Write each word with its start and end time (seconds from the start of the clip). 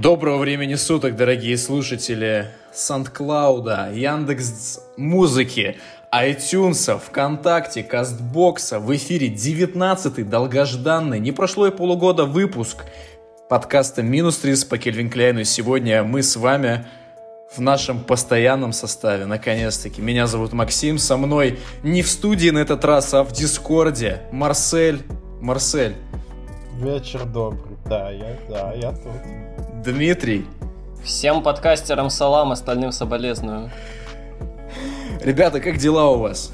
Доброго 0.00 0.38
времени 0.38 0.76
суток, 0.76 1.14
дорогие 1.14 1.58
слушатели 1.58 2.48
Сан-Клауда, 2.72 3.90
Яндекс 3.92 4.80
Музыки, 4.96 5.76
iTunes, 6.10 6.98
ВКонтакте, 6.98 7.82
Кастбокса. 7.82 8.80
В 8.80 8.96
эфире 8.96 9.28
19-й 9.28 10.22
долгожданный, 10.22 11.20
не 11.20 11.32
прошло 11.32 11.66
и 11.66 11.70
полугода 11.70 12.24
выпуск 12.24 12.86
подкаста 13.50 14.02
«Минус 14.02 14.42
30» 14.42 14.70
по 14.70 14.78
Кельвин 14.78 15.10
Кляйну. 15.10 15.44
Сегодня 15.44 16.02
мы 16.02 16.22
с 16.22 16.34
вами 16.36 16.86
в 17.54 17.60
нашем 17.60 18.02
постоянном 18.02 18.72
составе, 18.72 19.26
наконец-таки. 19.26 20.00
Меня 20.00 20.26
зовут 20.26 20.54
Максим, 20.54 20.96
со 20.96 21.18
мной 21.18 21.58
не 21.82 22.00
в 22.00 22.08
студии 22.08 22.48
на 22.48 22.60
этот 22.60 22.86
раз, 22.86 23.12
а 23.12 23.22
в 23.22 23.32
Дискорде. 23.32 24.22
Марсель. 24.32 25.02
Марсель. 25.42 25.94
Вечер 26.78 27.26
добрый, 27.26 27.76
да, 27.84 28.10
я, 28.10 28.38
да, 28.48 28.72
я 28.72 28.92
тут. 28.92 29.69
Дмитрий. 29.84 30.46
Всем 31.02 31.42
подкастерам 31.42 32.10
салам, 32.10 32.52
остальным 32.52 32.92
соболезную. 32.92 33.70
Ребята, 35.22 35.60
как 35.60 35.78
дела 35.78 36.10
у 36.10 36.18
вас? 36.18 36.52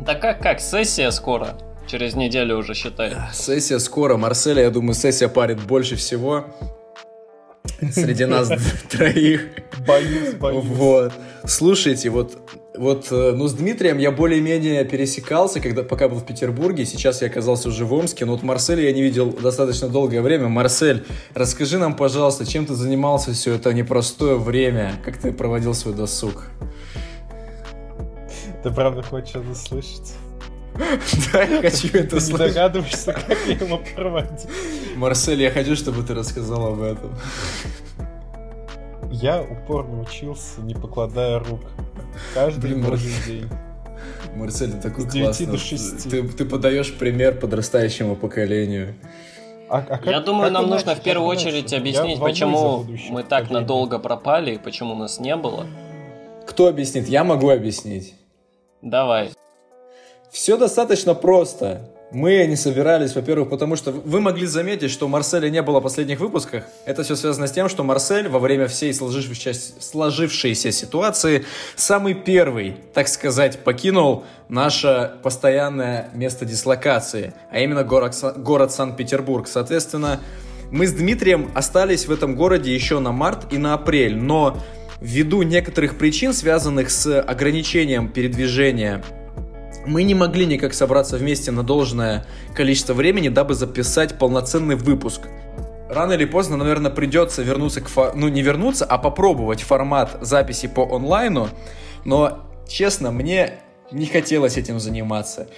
Да 0.00 0.14
как, 0.14 0.40
как, 0.40 0.60
сессия 0.60 1.10
скоро. 1.10 1.56
Через 1.86 2.14
неделю 2.14 2.58
уже 2.58 2.74
считай. 2.74 3.14
Сессия 3.32 3.78
скоро. 3.78 4.18
Марселя, 4.18 4.64
я 4.64 4.70
думаю, 4.70 4.94
сессия 4.94 5.28
парит 5.28 5.60
больше 5.62 5.96
всего. 5.96 6.44
Среди 7.92 8.26
нас 8.26 8.50
троих. 8.90 9.46
Боюсь, 9.86 10.34
боюсь. 10.34 10.64
Вот. 10.64 11.12
Слушайте, 11.46 12.10
вот, 12.10 12.36
вот, 12.78 13.08
э, 13.10 13.32
ну, 13.32 13.48
с 13.48 13.54
Дмитрием 13.54 13.98
я 13.98 14.10
более-менее 14.12 14.84
пересекался, 14.84 15.60
когда, 15.60 15.82
пока 15.82 16.08
был 16.08 16.18
в 16.18 16.24
Петербурге, 16.24 16.86
сейчас 16.86 17.22
я 17.22 17.28
оказался 17.28 17.68
уже 17.68 17.84
в 17.84 17.92
Омске, 17.92 18.24
но 18.24 18.32
вот 18.32 18.42
Марселя 18.42 18.82
я 18.82 18.92
не 18.92 19.02
видел 19.02 19.32
достаточно 19.32 19.88
долгое 19.88 20.22
время. 20.22 20.48
Марсель, 20.48 21.04
расскажи 21.34 21.78
нам, 21.78 21.94
пожалуйста, 21.96 22.46
чем 22.46 22.66
ты 22.66 22.74
занимался 22.74 23.32
все 23.32 23.54
это 23.54 23.72
непростое 23.72 24.36
время? 24.36 24.92
Как 25.04 25.18
ты 25.18 25.32
проводил 25.32 25.74
свой 25.74 25.94
досуг? 25.94 26.44
Ты 28.62 28.70
правда 28.70 29.02
хочешь 29.02 29.34
это 29.34 29.54
слышать? 29.54 30.14
Да, 31.32 31.42
я 31.42 31.60
хочу 31.60 31.88
это 31.88 32.16
Ты 32.16 32.20
слышать. 32.20 32.54
догадываешься, 32.54 33.12
как 33.12 33.36
я 33.48 33.54
его 33.54 33.80
проводил. 33.96 34.48
Марсель, 34.94 35.42
я 35.42 35.50
хочу, 35.50 35.74
чтобы 35.74 36.04
ты 36.04 36.14
рассказал 36.14 36.74
об 36.74 36.82
этом. 36.82 37.10
Я 39.10 39.42
упорно 39.42 40.02
учился, 40.02 40.60
не 40.60 40.74
покладая 40.74 41.40
рук. 41.40 41.62
Каждый 42.34 42.60
Блин, 42.74 42.82
божий 42.84 43.10
Марс- 43.12 43.26
день. 43.26 43.48
Марсель, 44.36 44.72
ты 44.72 44.80
такой 44.80 45.08
классный. 45.08 45.46
до 45.46 45.58
шести. 45.58 46.08
Ты, 46.08 46.28
ты 46.28 46.44
подаешь 46.44 46.92
пример 46.94 47.38
подрастающему 47.38 48.16
поколению. 48.16 48.94
А- 49.68 49.78
а 49.78 49.82
как- 49.82 50.06
Я 50.06 50.20
думаю, 50.20 50.44
как 50.44 50.52
нам 50.52 50.68
нужно 50.70 50.94
в 50.94 51.00
первую 51.02 51.28
очередь 51.28 51.72
объяснить, 51.74 52.20
почему 52.20 52.84
мы 53.10 53.22
так 53.22 53.42
поколение. 53.44 53.60
надолго 53.60 53.98
пропали 53.98 54.54
и 54.54 54.58
почему 54.58 54.94
нас 54.94 55.20
не 55.20 55.36
было. 55.36 55.66
Кто 56.46 56.68
объяснит? 56.68 57.08
Я 57.08 57.24
могу 57.24 57.50
объяснить. 57.50 58.14
Давай. 58.80 59.30
Все 60.30 60.56
достаточно 60.56 61.14
просто. 61.14 61.90
Мы 62.10 62.46
не 62.46 62.56
собирались, 62.56 63.14
во-первых, 63.14 63.50
потому 63.50 63.76
что 63.76 63.92
вы 63.92 64.22
могли 64.22 64.46
заметить, 64.46 64.90
что 64.90 65.08
Марселя 65.08 65.50
не 65.50 65.60
было 65.60 65.80
в 65.80 65.82
последних 65.82 66.20
выпусках. 66.20 66.64
Это 66.86 67.02
все 67.02 67.16
связано 67.16 67.46
с 67.46 67.52
тем, 67.52 67.68
что 67.68 67.84
Марсель 67.84 68.28
во 68.28 68.38
время 68.38 68.66
всей 68.66 68.94
сложившейся, 68.94 69.74
сложившейся 69.78 70.72
ситуации 70.72 71.44
самый 71.76 72.14
первый, 72.14 72.76
так 72.94 73.08
сказать, 73.08 73.58
покинул 73.58 74.24
наше 74.48 75.12
постоянное 75.22 76.08
место 76.14 76.46
дислокации, 76.46 77.34
а 77.50 77.60
именно 77.60 77.84
город, 77.84 78.16
город 78.38 78.72
Санкт-Петербург. 78.72 79.46
Соответственно, 79.46 80.20
мы 80.70 80.86
с 80.86 80.92
Дмитрием 80.92 81.50
остались 81.54 82.06
в 82.06 82.10
этом 82.10 82.36
городе 82.36 82.74
еще 82.74 83.00
на 83.00 83.12
март 83.12 83.52
и 83.52 83.58
на 83.58 83.74
апрель, 83.74 84.16
но 84.16 84.56
ввиду 85.02 85.42
некоторых 85.42 85.98
причин, 85.98 86.32
связанных 86.32 86.90
с 86.90 87.20
ограничением 87.20 88.08
передвижения 88.08 89.04
мы 89.88 90.02
не 90.02 90.14
могли 90.14 90.46
никак 90.46 90.74
собраться 90.74 91.16
вместе 91.16 91.50
на 91.50 91.62
должное 91.62 92.26
количество 92.54 92.94
времени, 92.94 93.28
дабы 93.28 93.54
записать 93.54 94.18
полноценный 94.18 94.76
выпуск. 94.76 95.22
Рано 95.88 96.12
или 96.12 96.26
поздно, 96.26 96.56
наверное, 96.56 96.90
придется 96.90 97.42
вернуться 97.42 97.80
к... 97.80 97.88
фо- 97.88 98.12
Ну, 98.14 98.28
не 98.28 98.42
вернуться, 98.42 98.84
а 98.84 98.98
попробовать 98.98 99.62
формат 99.62 100.18
записи 100.20 100.68
по 100.68 100.82
онлайну. 100.82 101.48
Но, 102.04 102.40
честно, 102.68 103.10
мне 103.10 103.54
не 103.90 104.04
хотелось 104.06 104.58
этим 104.58 104.78
заниматься. 104.78 105.48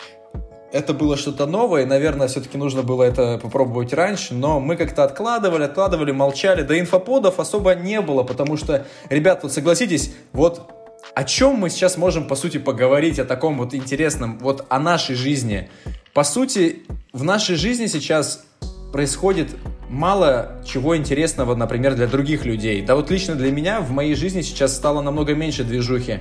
Это 0.73 0.95
было 0.95 1.17
что-то 1.17 1.47
новое, 1.47 1.85
наверное, 1.85 2.29
все-таки 2.29 2.57
нужно 2.57 2.85
было 2.85 3.03
это 3.03 3.39
попробовать 3.43 3.93
раньше, 3.93 4.35
но 4.35 4.61
мы 4.61 4.77
как-то 4.77 5.03
откладывали, 5.03 5.65
откладывали, 5.65 6.13
молчали. 6.13 6.63
Да 6.63 6.79
инфоподов 6.79 7.41
особо 7.41 7.75
не 7.75 8.01
было, 8.01 8.23
потому 8.23 8.57
что, 8.57 8.87
ребят, 9.09 9.43
вот 9.43 9.53
согласитесь, 9.53 10.15
вот 10.33 10.80
о 11.15 11.25
чем 11.25 11.57
мы 11.57 11.71
сейчас 11.71 11.97
можем, 11.97 12.27
по 12.27 12.35
сути, 12.35 12.59
поговорить, 12.59 13.19
о 13.19 13.25
таком 13.25 13.59
вот 13.59 13.75
интересном, 13.75 14.39
вот 14.39 14.67
о 14.69 14.79
нашей 14.79 15.17
жизни. 15.17 15.69
По 16.15 16.25
сути, 16.25 16.83
в 17.13 17.25
нашей 17.25 17.57
жизни 17.57 17.87
сейчас 17.87 18.45
происходит 18.93 19.57
мало 19.89 20.61
чего 20.65 20.97
интересного, 20.97 21.55
например, 21.55 21.95
для 21.95 22.07
других 22.07 22.45
людей. 22.45 22.83
Да 22.83 22.97
вот 22.97 23.11
лично 23.11 23.35
для 23.35 23.51
меня 23.51 23.81
в 23.81 23.91
моей 23.91 24.15
жизни 24.15 24.43
сейчас 24.43 24.75
стало 24.75 25.01
намного 25.03 25.35
меньше 25.35 25.65
движухи. 25.65 26.21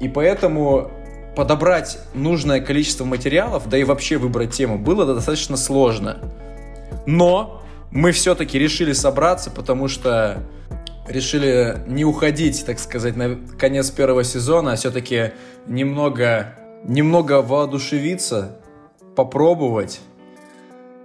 И 0.00 0.08
поэтому 0.08 0.90
подобрать 1.36 1.98
нужное 2.14 2.60
количество 2.60 3.04
материалов, 3.04 3.68
да 3.68 3.78
и 3.78 3.84
вообще 3.84 4.16
выбрать 4.16 4.52
тему, 4.52 4.78
было 4.78 5.06
достаточно 5.06 5.56
сложно. 5.56 6.18
Но 7.06 7.62
мы 7.90 8.12
все-таки 8.12 8.58
решили 8.58 8.92
собраться, 8.92 9.50
потому 9.50 9.88
что 9.88 10.42
решили 11.08 11.78
не 11.86 12.04
уходить, 12.04 12.64
так 12.64 12.78
сказать, 12.78 13.16
на 13.16 13.38
конец 13.58 13.90
первого 13.90 14.24
сезона, 14.24 14.72
а 14.72 14.76
все-таки 14.76 15.32
немного, 15.66 16.54
немного 16.84 17.42
воодушевиться, 17.42 18.58
попробовать. 19.16 20.00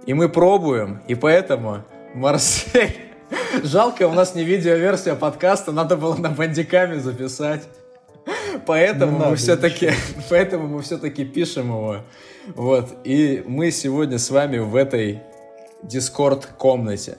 И 0.06 0.14
мы 0.14 0.28
пробуем, 0.28 1.00
и 1.08 1.14
поэтому, 1.14 1.84
Марсель, 2.14 2.96
жалко, 3.62 4.06
у 4.06 4.12
нас 4.12 4.34
не 4.34 4.44
видеоверсия 4.44 5.14
подкаста, 5.14 5.72
надо 5.72 5.96
было 5.96 6.14
на 6.16 6.30
бандиками 6.30 6.98
записать. 6.98 7.62
Поэтому 8.66 9.18
Не 9.18 9.26
мы 9.26 9.36
все-таки, 9.36 9.90
поэтому 10.30 10.68
мы 10.68 10.82
все-таки 10.82 11.24
пишем 11.24 11.68
его. 11.68 11.98
Вот. 12.54 12.88
И 13.04 13.42
мы 13.46 13.70
сегодня 13.70 14.18
с 14.18 14.30
вами 14.30 14.58
в 14.58 14.76
этой 14.76 15.22
Дискорд 15.82 16.46
комнате. 16.46 17.18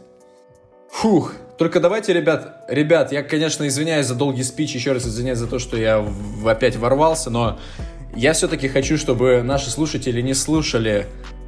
Фух, 0.90 1.34
только 1.58 1.80
давайте, 1.80 2.14
ребят, 2.14 2.66
ребят, 2.68 3.12
я, 3.12 3.24
конечно, 3.24 3.68
извиняюсь 3.68 4.06
за 4.06 4.16
долгий 4.16 4.44
спич, 4.44 4.76
еще 4.76 4.92
раз 4.92 5.06
извиняюсь 5.06 5.38
за 5.38 5.48
то, 5.48 5.60
что 5.60 5.78
я 5.78 6.00
в- 6.00 6.48
опять 6.48 6.76
ворвался, 6.76 7.30
но 7.30 7.60
я 8.16 8.34
все-таки 8.34 8.68
хочу, 8.68 8.98
чтобы 8.98 9.42
наши 9.44 9.70
слушатели 9.70 10.22
не 10.22 10.34
слушали 10.34 11.08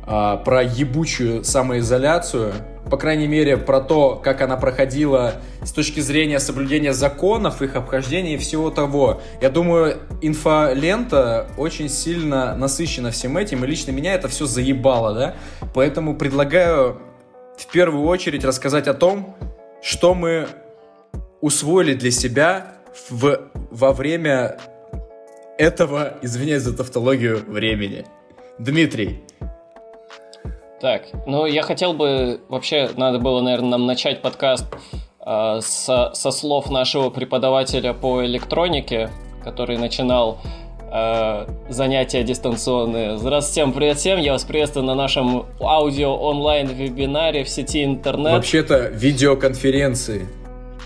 а, 0.10 0.38
про 0.38 0.64
ебучую 0.64 1.44
самоизоляцию, 1.44 2.54
по 2.90 2.96
крайней 2.96 3.28
мере, 3.28 3.58
про 3.58 3.82
то, 3.82 4.16
как 4.16 4.42
она 4.42 4.56
проходила 4.56 5.34
с 5.62 5.74
точки 5.74 6.00
зрения 6.00 6.40
соблюдения 6.40 6.94
законов, 6.94 7.62
их 7.62 7.76
обхождения 7.76 8.36
и 8.36 8.38
всего 8.38 8.70
того. 8.70 9.22
Я 9.42 9.50
думаю, 9.50 9.98
инфолента 10.22 11.48
очень 11.58 11.90
сильно 11.90 12.56
насыщена 12.56 13.12
всем 13.12 13.38
этим, 13.38 13.66
и 13.66 13.68
лично 13.68 13.92
меня 13.92 14.14
это 14.14 14.30
все 14.30 14.46
заебало, 14.46 15.14
да? 15.14 15.36
Поэтому 15.74 16.16
предлагаю 16.16 17.02
в 17.58 17.68
первую 17.70 18.06
очередь 18.08 18.46
рассказать 18.46 18.88
о 18.88 18.94
том, 18.94 19.36
что 19.88 20.14
мы 20.14 20.48
усвоили 21.40 21.94
для 21.94 22.12
себя 22.12 22.74
в, 23.10 23.40
во 23.72 23.94
время 23.94 24.58
этого, 25.58 26.18
извиняюсь 26.22 26.64
за 26.64 26.76
тавтологию, 26.76 27.42
времени. 27.48 28.06
Дмитрий, 28.60 29.24
Так, 30.82 31.04
ну 31.26 31.46
я 31.46 31.62
хотел 31.62 31.94
бы, 31.94 32.42
вообще 32.50 32.90
надо 32.98 33.20
было, 33.20 33.40
наверное, 33.40 33.70
нам 33.70 33.86
начать 33.86 34.22
подкаст 34.22 34.66
э, 35.26 35.60
со, 35.62 36.14
со 36.14 36.32
слов 36.32 36.70
нашего 36.70 37.10
преподавателя 37.10 37.94
по 37.94 38.26
электронике, 38.26 39.10
который 39.42 39.78
начинал 39.78 40.42
э, 40.92 41.48
занятия 41.70 42.24
дистанционные. 42.24 43.18
Здравствуйте, 43.18 43.62
всем 43.62 43.74
привет 43.74 43.98
всем, 43.98 44.20
я 44.20 44.34
вас 44.34 44.44
приветствую 44.44 44.86
на 44.86 44.96
нашем 44.96 45.46
аудио 45.60 46.16
онлайн-вебинаре 46.16 47.44
в 47.44 47.50
сети 47.50 47.84
интернет. 47.84 48.34
вообще-то 48.34 48.88
видеоконференции. 48.88 50.28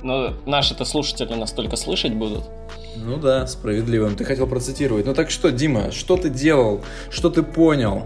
Ну, 0.04 0.34
наши-то 0.46 0.84
слушатели 0.86 1.34
нас 1.34 1.52
только 1.52 1.76
слышать 1.76 2.14
будут. 2.14 2.44
Ну 2.96 3.18
да, 3.18 3.48
справедливым. 3.48 4.16
Ты 4.16 4.26
хотел 4.26 4.48
процитировать. 4.48 5.06
Ну 5.06 5.14
так 5.14 5.30
что, 5.30 5.52
Дима, 5.52 5.92
что 5.92 6.18
ты 6.18 6.30
делал? 6.30 6.82
Что 7.10 7.30
ты 7.30 7.44
понял? 7.44 8.04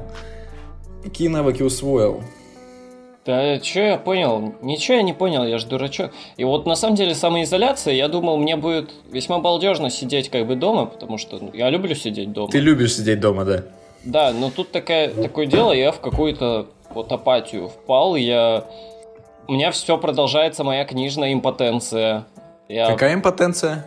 Какие 1.04 1.28
навыки 1.28 1.64
усвоил? 1.64 2.24
Да 3.26 3.60
что 3.64 3.80
я 3.80 3.98
понял? 3.98 4.54
Ничего 4.62 4.98
я 4.98 5.04
не 5.04 5.14
понял, 5.14 5.44
я 5.46 5.58
же 5.58 5.66
дурачок. 5.66 6.12
И 6.38 6.44
вот 6.44 6.68
на 6.68 6.76
самом 6.76 6.96
деле 6.96 7.16
самоизоляция, 7.16 7.94
я 7.96 8.08
думал, 8.08 8.38
мне 8.38 8.56
будет 8.56 8.92
весьма 9.12 9.40
балдежно 9.40 9.90
сидеть 9.90 10.30
как 10.30 10.46
бы 10.46 10.56
дома, 10.56 10.86
потому 10.86 11.18
что 11.18 11.40
ну, 11.42 11.50
я 11.54 11.70
люблю 11.72 11.96
сидеть 11.96 12.32
дома. 12.32 12.50
Ты 12.52 12.60
любишь 12.60 12.96
сидеть 12.96 13.20
дома, 13.20 13.44
да? 13.44 13.64
Да, 14.04 14.32
но 14.32 14.52
тут 14.52 14.72
такая, 14.72 15.10
такое 15.10 15.48
дело, 15.48 15.72
я 15.72 15.92
в 15.92 16.00
какую-то 16.00 16.68
вот 16.92 17.12
апатию 17.12 17.70
впал, 17.70 18.16
я 18.16 18.66
у 19.48 19.54
меня 19.54 19.72
все 19.72 19.98
продолжается 19.98 20.64
моя 20.64 20.86
книжная 20.86 21.34
импотенция. 21.34 22.26
Я... 22.70 22.88
Какая 22.88 23.16
импотенция? 23.16 23.86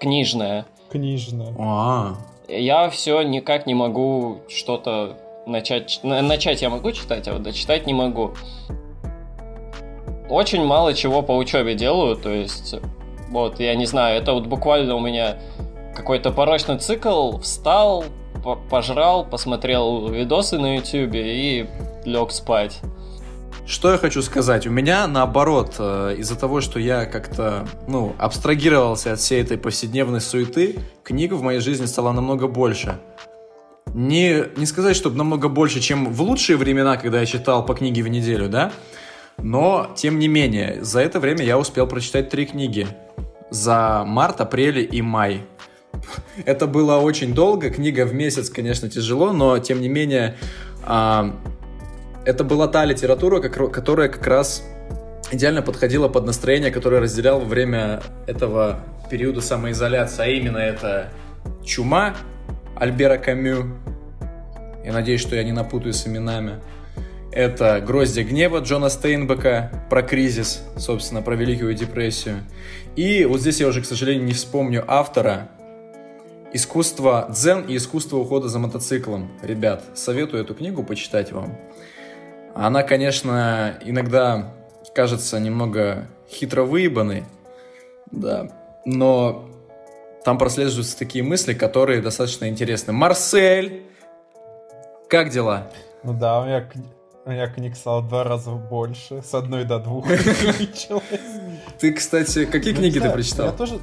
Книжная. 0.00 0.66
Книжная. 0.90 1.54
А, 1.58 2.14
Я 2.48 2.90
все 2.90 3.22
никак 3.22 3.66
не 3.66 3.74
могу 3.74 4.38
что-то 4.48 5.16
начать. 5.46 6.00
на- 6.02 6.22
Начать 6.22 6.62
я 6.62 6.70
могу 6.70 6.90
читать, 6.92 7.28
а 7.28 7.34
вот 7.34 7.42
дочитать 7.42 7.86
не 7.86 7.94
могу. 7.94 8.32
Очень 10.30 10.64
мало 10.64 10.94
чего 10.94 11.22
по 11.22 11.36
учебе 11.36 11.74
делаю, 11.74 12.14
то 12.14 12.30
есть, 12.30 12.76
вот, 13.30 13.58
я 13.58 13.74
не 13.74 13.84
знаю, 13.84 14.22
это 14.22 14.32
вот 14.32 14.46
буквально 14.46 14.94
у 14.94 15.00
меня 15.00 15.38
какой-то 15.94 16.30
порочный 16.30 16.78
цикл, 16.78 17.38
встал, 17.38 18.04
по- 18.44 18.54
пожрал, 18.54 19.24
посмотрел 19.24 20.08
видосы 20.08 20.56
на 20.58 20.76
ютюбе 20.76 21.34
и 21.34 21.66
лег 22.04 22.30
спать. 22.30 22.78
Что 23.66 23.90
я 23.90 23.98
хочу 23.98 24.22
сказать? 24.22 24.68
У 24.68 24.70
меня 24.70 25.08
наоборот, 25.08 25.74
э, 25.80 26.14
из-за 26.18 26.38
того, 26.38 26.60
что 26.60 26.78
я 26.78 27.06
как-то, 27.06 27.66
ну, 27.88 28.14
абстрагировался 28.16 29.12
от 29.12 29.18
всей 29.18 29.42
этой 29.42 29.58
повседневной 29.58 30.20
суеты, 30.20 30.78
книг 31.02 31.32
в 31.32 31.42
моей 31.42 31.60
жизни 31.60 31.86
стало 31.86 32.12
намного 32.12 32.46
больше. 32.46 32.98
Не, 33.94 34.44
не 34.56 34.66
сказать, 34.66 34.94
чтобы 34.94 35.16
намного 35.16 35.48
больше, 35.48 35.80
чем 35.80 36.12
в 36.12 36.22
лучшие 36.22 36.56
времена, 36.56 36.96
когда 36.96 37.18
я 37.18 37.26
читал 37.26 37.66
по 37.66 37.74
книге 37.74 38.02
в 38.02 38.08
неделю, 38.08 38.48
да? 38.48 38.70
Но, 39.42 39.90
тем 39.96 40.18
не 40.18 40.28
менее, 40.28 40.78
за 40.82 41.00
это 41.00 41.20
время 41.20 41.44
я 41.44 41.58
успел 41.58 41.86
прочитать 41.86 42.28
три 42.28 42.46
книги. 42.46 42.86
За 43.50 44.04
март, 44.06 44.40
апрель 44.40 44.88
и 44.90 45.02
май. 45.02 45.42
Это 46.44 46.66
было 46.66 46.98
очень 46.98 47.34
долго, 47.34 47.70
книга 47.70 48.06
в 48.06 48.14
месяц, 48.14 48.48
конечно, 48.48 48.88
тяжело, 48.88 49.32
но, 49.32 49.58
тем 49.58 49.80
не 49.80 49.88
менее, 49.88 50.36
а, 50.84 51.36
это 52.24 52.44
была 52.44 52.68
та 52.68 52.84
литература, 52.84 53.40
которая 53.40 54.08
как 54.08 54.26
раз 54.26 54.62
идеально 55.32 55.62
подходила 55.62 56.08
под 56.08 56.26
настроение, 56.26 56.70
которое 56.70 57.00
разделял 57.00 57.40
во 57.40 57.46
время 57.46 58.02
этого 58.26 58.80
периода 59.10 59.40
самоизоляции. 59.40 60.22
А 60.22 60.26
именно 60.26 60.58
это 60.58 61.08
«Чума» 61.64 62.14
Альбера 62.76 63.18
Камю. 63.18 63.76
Я 64.84 64.92
надеюсь, 64.92 65.20
что 65.20 65.36
я 65.36 65.44
не 65.44 65.52
напутаю 65.52 65.92
с 65.92 66.06
именами. 66.06 66.60
Это 67.32 67.80
«Гроздья 67.80 68.24
гнева» 68.24 68.58
Джона 68.58 68.88
Стейнбека 68.88 69.70
про 69.88 70.02
кризис, 70.02 70.64
собственно, 70.76 71.22
про 71.22 71.36
Великую 71.36 71.74
депрессию. 71.74 72.40
И 72.96 73.24
вот 73.24 73.40
здесь 73.40 73.60
я 73.60 73.68
уже, 73.68 73.82
к 73.82 73.84
сожалению, 73.84 74.24
не 74.24 74.32
вспомню 74.32 74.84
автора. 74.86 75.48
«Искусство 76.52 77.28
дзен 77.30 77.66
и 77.68 77.76
искусство 77.76 78.16
ухода 78.16 78.48
за 78.48 78.58
мотоциклом». 78.58 79.30
Ребят, 79.42 79.84
советую 79.94 80.42
эту 80.42 80.56
книгу 80.56 80.82
почитать 80.82 81.30
вам. 81.30 81.56
Она, 82.56 82.82
конечно, 82.82 83.78
иногда 83.84 84.52
кажется 84.92 85.38
немного 85.38 86.08
хитро 86.28 86.64
выебанной, 86.64 87.22
да, 88.10 88.50
но 88.84 89.48
там 90.24 90.36
прослеживаются 90.36 90.98
такие 90.98 91.22
мысли, 91.22 91.54
которые 91.54 92.02
достаточно 92.02 92.48
интересны. 92.48 92.92
Марсель! 92.92 93.84
Как 95.08 95.30
дела? 95.30 95.70
Ну 96.02 96.12
да, 96.12 96.40
у 96.40 96.46
меня, 96.46 96.68
у 97.30 97.32
меня 97.32 97.46
книг 97.46 97.76
стало 97.76 98.00
в 98.00 98.08
два 98.08 98.24
раза 98.24 98.50
больше. 98.50 99.22
С 99.22 99.34
одной 99.34 99.64
до 99.64 99.78
двух. 99.78 100.04
Ты, 101.78 101.92
кстати, 101.92 102.44
какие 102.44 102.72
Ну, 102.72 102.80
книги 102.80 102.98
ты 102.98 103.08
прочитал? 103.08 103.46
Я 103.46 103.52
тоже... 103.52 103.78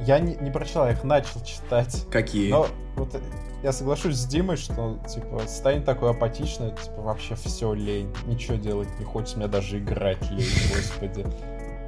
Я 0.00 0.18
не, 0.20 0.36
не 0.36 0.50
прочитал, 0.50 0.86
я 0.86 0.92
их 0.92 1.04
начал 1.04 1.42
читать. 1.44 2.06
Какие? 2.10 2.50
Но 2.50 2.66
вот 2.96 3.14
я 3.62 3.72
соглашусь 3.72 4.16
с 4.16 4.26
Димой, 4.26 4.56
что, 4.56 4.98
типа, 5.06 5.42
станет 5.46 5.84
такой 5.84 6.10
апатичный, 6.10 6.70
типа, 6.70 7.02
вообще 7.02 7.34
все 7.34 7.72
лень, 7.74 8.12
ничего 8.26 8.56
делать 8.56 8.88
не 8.98 9.04
хочется, 9.04 9.36
мне 9.38 9.46
даже 9.46 9.78
играть 9.78 10.22
лень, 10.30 10.48
господи. 10.74 11.26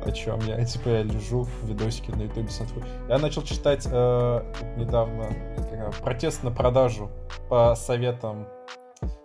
О 0.05 0.13
чем 0.13 0.39
я? 0.41 0.63
Типа, 0.65 0.89
я 0.89 1.03
лежу, 1.03 1.49
видосики 1.65 2.11
на 2.11 2.23
ютубе 2.23 2.49
смотрю. 2.49 2.83
Я 3.09 3.19
начал 3.19 3.43
читать 3.43 3.87
э, 3.91 4.53
недавно 4.77 5.29
как, 5.71 5.95
протест 5.97 6.43
на 6.43 6.51
продажу 6.51 7.11
по 7.49 7.75
советам 7.75 8.47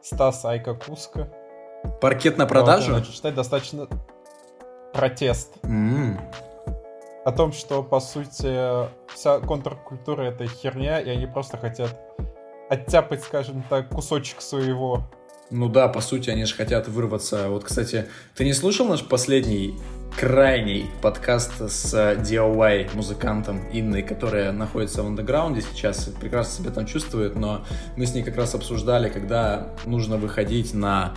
Стаса 0.03 0.51
Айка 0.51 0.73
Куска. 0.73 1.29
Паркет 2.00 2.38
на 2.38 2.45
продажу? 2.45 2.91
начал 2.91 3.12
читать 3.12 3.33
достаточно 3.33 3.88
протест 4.94 5.53
М, 5.63 6.19
о 7.25 7.31
том, 7.31 7.51
что, 7.53 7.81
по 7.83 8.00
сути, 8.00 8.88
вся 9.13 9.39
контркультура— 9.39 10.21
это 10.23 10.47
херня, 10.47 11.00
и 11.00 11.09
они 11.09 11.25
просто 11.27 11.57
хотят 11.57 11.95
оттяпать, 12.69 13.23
скажем 13.23 13.63
так, 13.69 13.89
кусочек 13.89 14.41
своего. 14.41 15.03
Ну 15.50 15.68
да, 15.69 15.88
по 15.88 16.01
сути, 16.01 16.29
они 16.29 16.45
же 16.45 16.56
хотят 16.56 16.88
вырваться. 16.88 17.50
Вот, 17.50 17.63
кстати, 17.65 18.07
ты 18.35 18.45
не 18.45 18.53
слушал 18.53 18.88
наш 18.88 19.03
последний 19.03 19.77
крайний 20.17 20.89
подкаст 21.01 21.61
с 21.69 21.93
э, 21.93 22.15
DIY 22.15 22.95
музыкантом 22.95 23.61
Инной, 23.71 24.03
которая 24.03 24.51
находится 24.51 25.03
в 25.03 25.07
андеграунде 25.07 25.61
сейчас, 25.61 26.07
и 26.07 26.11
прекрасно 26.11 26.63
себя 26.63 26.73
там 26.73 26.85
чувствует, 26.85 27.35
но 27.35 27.61
мы 27.97 28.05
с 28.05 28.13
ней 28.13 28.23
как 28.23 28.37
раз 28.37 28.53
обсуждали, 28.53 29.09
когда 29.09 29.69
нужно 29.85 30.17
выходить 30.17 30.73
на, 30.73 31.13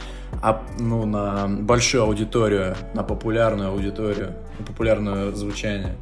ну, 0.79 1.05
на 1.07 1.47
большую 1.49 2.05
аудиторию, 2.05 2.77
на 2.95 3.03
популярную 3.03 3.71
аудиторию, 3.71 4.35
на 4.59 4.65
популярное 4.65 5.33
звучание. 5.33 5.97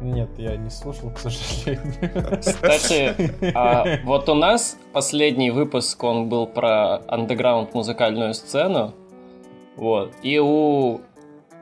Нет, 0.00 0.28
я 0.36 0.56
не 0.56 0.70
слушал, 0.70 1.10
к 1.10 1.18
сожалению. 1.18 2.40
Кстати, 2.40 3.14
а 3.54 4.00
вот 4.04 4.28
у 4.28 4.34
нас 4.34 4.76
последний 4.92 5.50
выпуск, 5.50 6.02
он 6.02 6.28
был 6.28 6.46
про 6.46 7.00
андеграунд 7.08 7.74
музыкальную 7.74 8.34
сцену. 8.34 8.94
Вот. 9.76 10.12
И 10.22 10.38
у, 10.38 11.00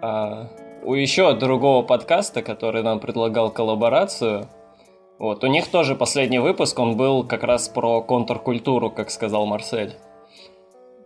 а, 0.03 0.49
у 0.83 0.95
еще 0.95 1.33
другого 1.35 1.83
подкаста, 1.83 2.43
который 2.43 2.83
нам 2.83 3.01
предлагал 3.01 3.51
коллаборацию, 3.51 4.49
вот, 5.19 5.45
у 5.45 5.47
них 5.47 5.69
тоже 5.69 5.95
последний 5.95 6.41
выпуск, 6.41 6.77
он 6.81 6.97
был 6.97 7.23
как 7.23 7.45
раз 7.45 7.69
про 7.69 8.03
контркультуру, 8.03 8.91
как 8.91 9.11
сказал 9.11 9.47
Марсель. 9.47 9.95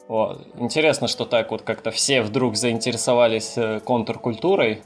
Вот. 0.08 0.46
Интересно, 0.58 1.06
что 1.06 1.26
так 1.26 1.50
вот 1.50 1.62
как-то 1.62 1.90
все 1.90 2.22
вдруг 2.22 2.56
заинтересовались 2.56 3.54
э, 3.56 3.80
контркультурой. 3.80 4.82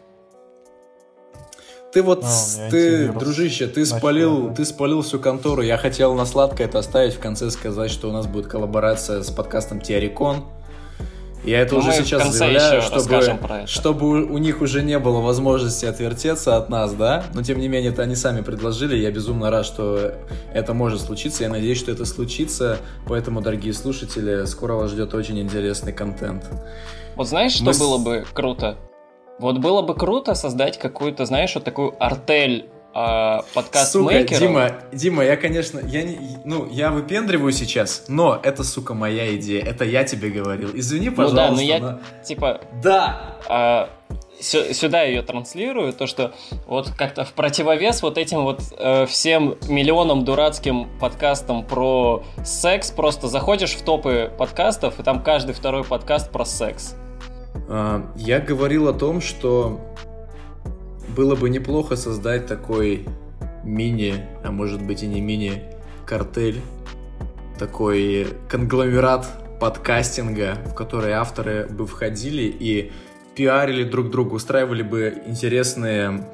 Ты 1.92 2.02
вот, 2.02 2.24
А, 2.24 2.70
ты, 2.70 3.08
дружище, 3.12 3.66
ты 3.66 3.80
начал, 3.80 3.98
спалил, 3.98 4.48
да. 4.48 4.54
ты 4.54 4.64
спалил 4.64 5.02
всю 5.02 5.20
контору. 5.20 5.62
Я 5.62 5.76
хотел 5.76 6.14
на 6.14 6.24
сладкое 6.24 6.66
это 6.66 6.78
оставить 6.78 7.14
в 7.14 7.20
конце 7.20 7.50
сказать, 7.50 7.90
что 7.90 8.08
у 8.08 8.12
нас 8.12 8.26
будет 8.26 8.46
коллаборация 8.46 9.23
с 9.23 9.30
подкастом 9.30 9.80
Теорикон. 9.80 10.44
Я 11.44 11.61
это 11.61 11.75
Ну, 11.75 11.80
уже 11.80 11.92
сейчас 11.92 12.35
заявляю, 12.35 12.82
чтобы, 12.82 13.14
это. 13.14 13.66
чтобы 13.66 14.25
у 14.25 14.38
них 14.38 14.61
уже 14.61 14.82
не 14.82 14.99
было 14.99 15.20
возможности 15.20 15.87
отвертеться 15.87 16.56
от 16.56 16.68
нас, 16.68 16.92
да? 16.92 17.25
Но 17.32 17.42
тем 17.42 17.59
не 17.61 17.68
менее, 17.68 17.92
это 17.92 18.02
они 18.02 18.14
сами 18.14 18.42
предложили. 18.42 18.97
Я 18.97 19.11
безумно 19.11 19.50
рад, 19.50 19.64
что 19.64 20.12
это 20.52 20.75
может 20.75 21.00
случиться. 21.00 21.44
Я 21.44 21.49
надеюсь, 21.49 21.78
что 21.78 21.90
это 21.92 22.04
случится. 22.04 22.78
Поэтому, 23.06 23.40
дорогие 23.40 23.73
слушатели, 23.73 24.44
скоро 24.44 24.75
вас 24.75 24.90
ждет 24.90 25.14
очень 25.14 25.38
интересный 25.40 25.92
контент. 25.92 26.44
Вот 27.16 27.28
знаешь, 27.28 27.52
что 27.52 27.64
Мы 27.64 27.73
было 27.73 27.99
бы 27.99 28.25
круто? 28.35 28.76
Вот 29.38 29.59
было 29.59 29.80
бы 29.80 29.94
круто 29.94 30.35
создать 30.35 30.78
какую-то, 30.78 31.25
знаешь, 31.25 31.54
вот 31.54 31.64
такую 31.64 31.94
артель 31.99 32.68
а, 32.92 33.40
Сука, 33.42 33.54
подкаст-мейкеров. 33.54 34.40
Дима, 34.40 34.70
Дима, 34.92 35.25
я, 35.25 35.37
конечно, 35.37 35.80
я 35.87 36.02
не, 36.02 36.18
ну, 36.44 36.66
я 36.70 36.90
выпендриваю 36.90 37.52
сейчас, 37.52 38.04
но 38.09 38.38
это, 38.42 38.64
сука, 38.64 38.94
моя 38.94 39.35
идея, 39.37 39.64
это 39.64 39.85
я 39.85 40.04
тебе 40.04 40.30
говорил. 40.30 40.70
Извини, 40.75 41.11
Ну 41.11 41.16
пожалуйста. 41.16 41.47
да, 41.49 41.50
но 41.52 41.61
я, 41.61 41.78
но- 41.78 41.99
типа, 42.25 42.61
Да! 42.82 43.37
а, 43.49 43.90
сю- 44.40 44.73
сюда 44.75 45.02
ее 45.02 45.23
транслирую, 45.23 45.92
то, 45.92 46.06
что 46.06 46.32
вот 46.66 46.90
как-то 46.97 47.25
в 47.25 47.32
противовес 47.32 48.02
вот 48.02 48.18
этим 48.18 48.42
вот 48.42 48.61
э, 48.78 49.06
всем 49.06 49.56
миллионам 49.68 50.25
дурацким 50.25 50.88
подкастам 50.99 51.64
про 51.64 52.25
секс, 52.44 52.90
просто 52.90 53.28
заходишь 53.28 53.73
в 53.75 53.82
топы 53.82 54.32
подкастов, 54.37 54.99
и 54.99 55.02
там 55.02 55.23
каждый 55.23 55.54
второй 55.54 55.85
подкаст 55.85 56.30
про 56.32 56.44
секс. 56.44 56.97
А, 57.68 58.02
Я 58.16 58.40
говорил 58.40 58.88
о 58.88 58.92
том, 58.92 59.20
что 59.20 59.80
было 61.14 61.35
бы 61.35 61.50
неплохо 61.50 61.97
создать 61.97 62.47
такой 62.47 63.07
мини, 63.64 64.26
а 64.43 64.50
может 64.50 64.83
быть 64.83 65.02
и 65.02 65.07
не 65.07 65.21
мини, 65.21 65.62
картель, 66.07 66.61
такой 67.59 68.29
конгломерат 68.49 69.26
подкастинга, 69.61 70.57
в 70.67 70.75
который 70.75 71.12
авторы 71.12 71.67
бы 71.67 71.87
входили 71.87 72.43
и 72.43 72.93
пиарили 73.35 73.85
друг 73.85 74.11
друга, 74.11 74.35
устраивали 74.35 74.83
бы 74.83 75.23
интересные 75.26 76.26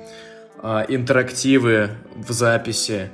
а, 0.63 0.85
интерактивы 0.89 1.91
в 2.17 2.33
записи, 2.33 3.11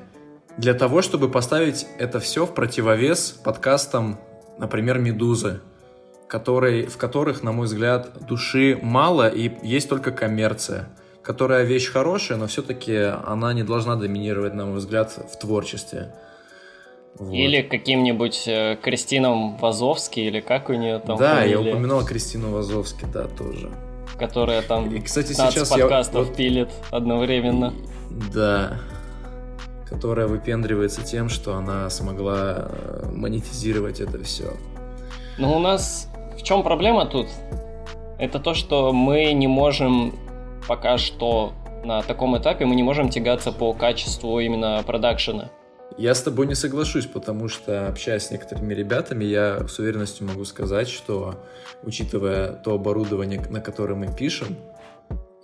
для 0.58 0.74
того, 0.74 1.00
чтобы 1.00 1.30
поставить 1.30 1.86
это 1.98 2.20
все 2.20 2.46
в 2.46 2.54
противовес 2.54 3.30
подкастам, 3.30 4.20
например, 4.58 4.98
«Медузы», 4.98 5.60
который, 6.28 6.86
в 6.86 6.98
которых, 6.98 7.42
на 7.42 7.52
мой 7.52 7.66
взгляд, 7.66 8.26
души 8.26 8.78
мало 8.82 9.28
и 9.28 9.50
есть 9.66 9.88
только 9.88 10.12
коммерция, 10.12 10.88
которая 11.22 11.64
вещь 11.64 11.90
хорошая, 11.90 12.38
но 12.38 12.46
все-таки 12.46 12.96
она 12.96 13.52
не 13.52 13.62
должна 13.62 13.96
доминировать, 13.96 14.54
на 14.54 14.66
мой 14.66 14.78
взгляд, 14.78 15.10
в 15.10 15.38
творчестве. 15.38 16.14
Вот. 17.18 17.32
Или 17.32 17.62
каким-нибудь 17.62 18.44
э, 18.48 18.76
Кристином 18.82 19.56
Вазовски, 19.58 20.20
или 20.20 20.40
как 20.40 20.70
у 20.70 20.72
нее 20.72 20.98
там 20.98 21.18
Да, 21.18 21.36
фамилия? 21.36 21.50
я 21.50 21.60
упоминал 21.60 22.04
Кристину 22.04 22.50
Вазовски, 22.50 23.06
да, 23.12 23.28
тоже. 23.28 23.70
Которая 24.18 24.62
там 24.62 24.94
и, 24.94 25.00
кстати, 25.00 25.32
сейчас 25.32 25.68
подкастов 25.68 26.30
я... 26.30 26.34
пилит 26.34 26.70
одновременно. 26.90 27.74
Да, 28.32 28.78
которая 29.86 30.26
выпендривается 30.26 31.02
тем, 31.02 31.28
что 31.28 31.54
она 31.54 31.90
смогла 31.90 32.68
э, 32.70 33.10
монетизировать 33.12 34.00
это 34.00 34.22
все. 34.24 34.54
Ну, 35.38 35.54
у 35.54 35.58
нас 35.58 36.08
в 36.38 36.42
чем 36.42 36.62
проблема 36.62 37.04
тут? 37.04 37.26
Это 38.18 38.38
то, 38.38 38.54
что 38.54 38.92
мы 38.92 39.32
не 39.32 39.48
можем 39.48 40.14
пока 40.66 40.98
что 40.98 41.52
на 41.84 42.02
таком 42.02 42.38
этапе, 42.38 42.64
мы 42.64 42.74
не 42.74 42.82
можем 42.82 43.08
тягаться 43.08 43.52
по 43.52 43.72
качеству 43.72 44.38
именно 44.40 44.82
продакшена. 44.86 45.50
Я 45.98 46.14
с 46.14 46.22
тобой 46.22 46.46
не 46.46 46.54
соглашусь, 46.54 47.06
потому 47.06 47.48
что, 47.48 47.86
общаясь 47.86 48.24
с 48.24 48.30
некоторыми 48.30 48.72
ребятами, 48.72 49.24
я 49.24 49.66
с 49.68 49.78
уверенностью 49.78 50.26
могу 50.26 50.44
сказать, 50.44 50.88
что, 50.88 51.44
учитывая 51.82 52.52
то 52.52 52.74
оборудование, 52.74 53.40
на 53.50 53.60
которое 53.60 53.94
мы 53.94 54.14
пишем, 54.14 54.56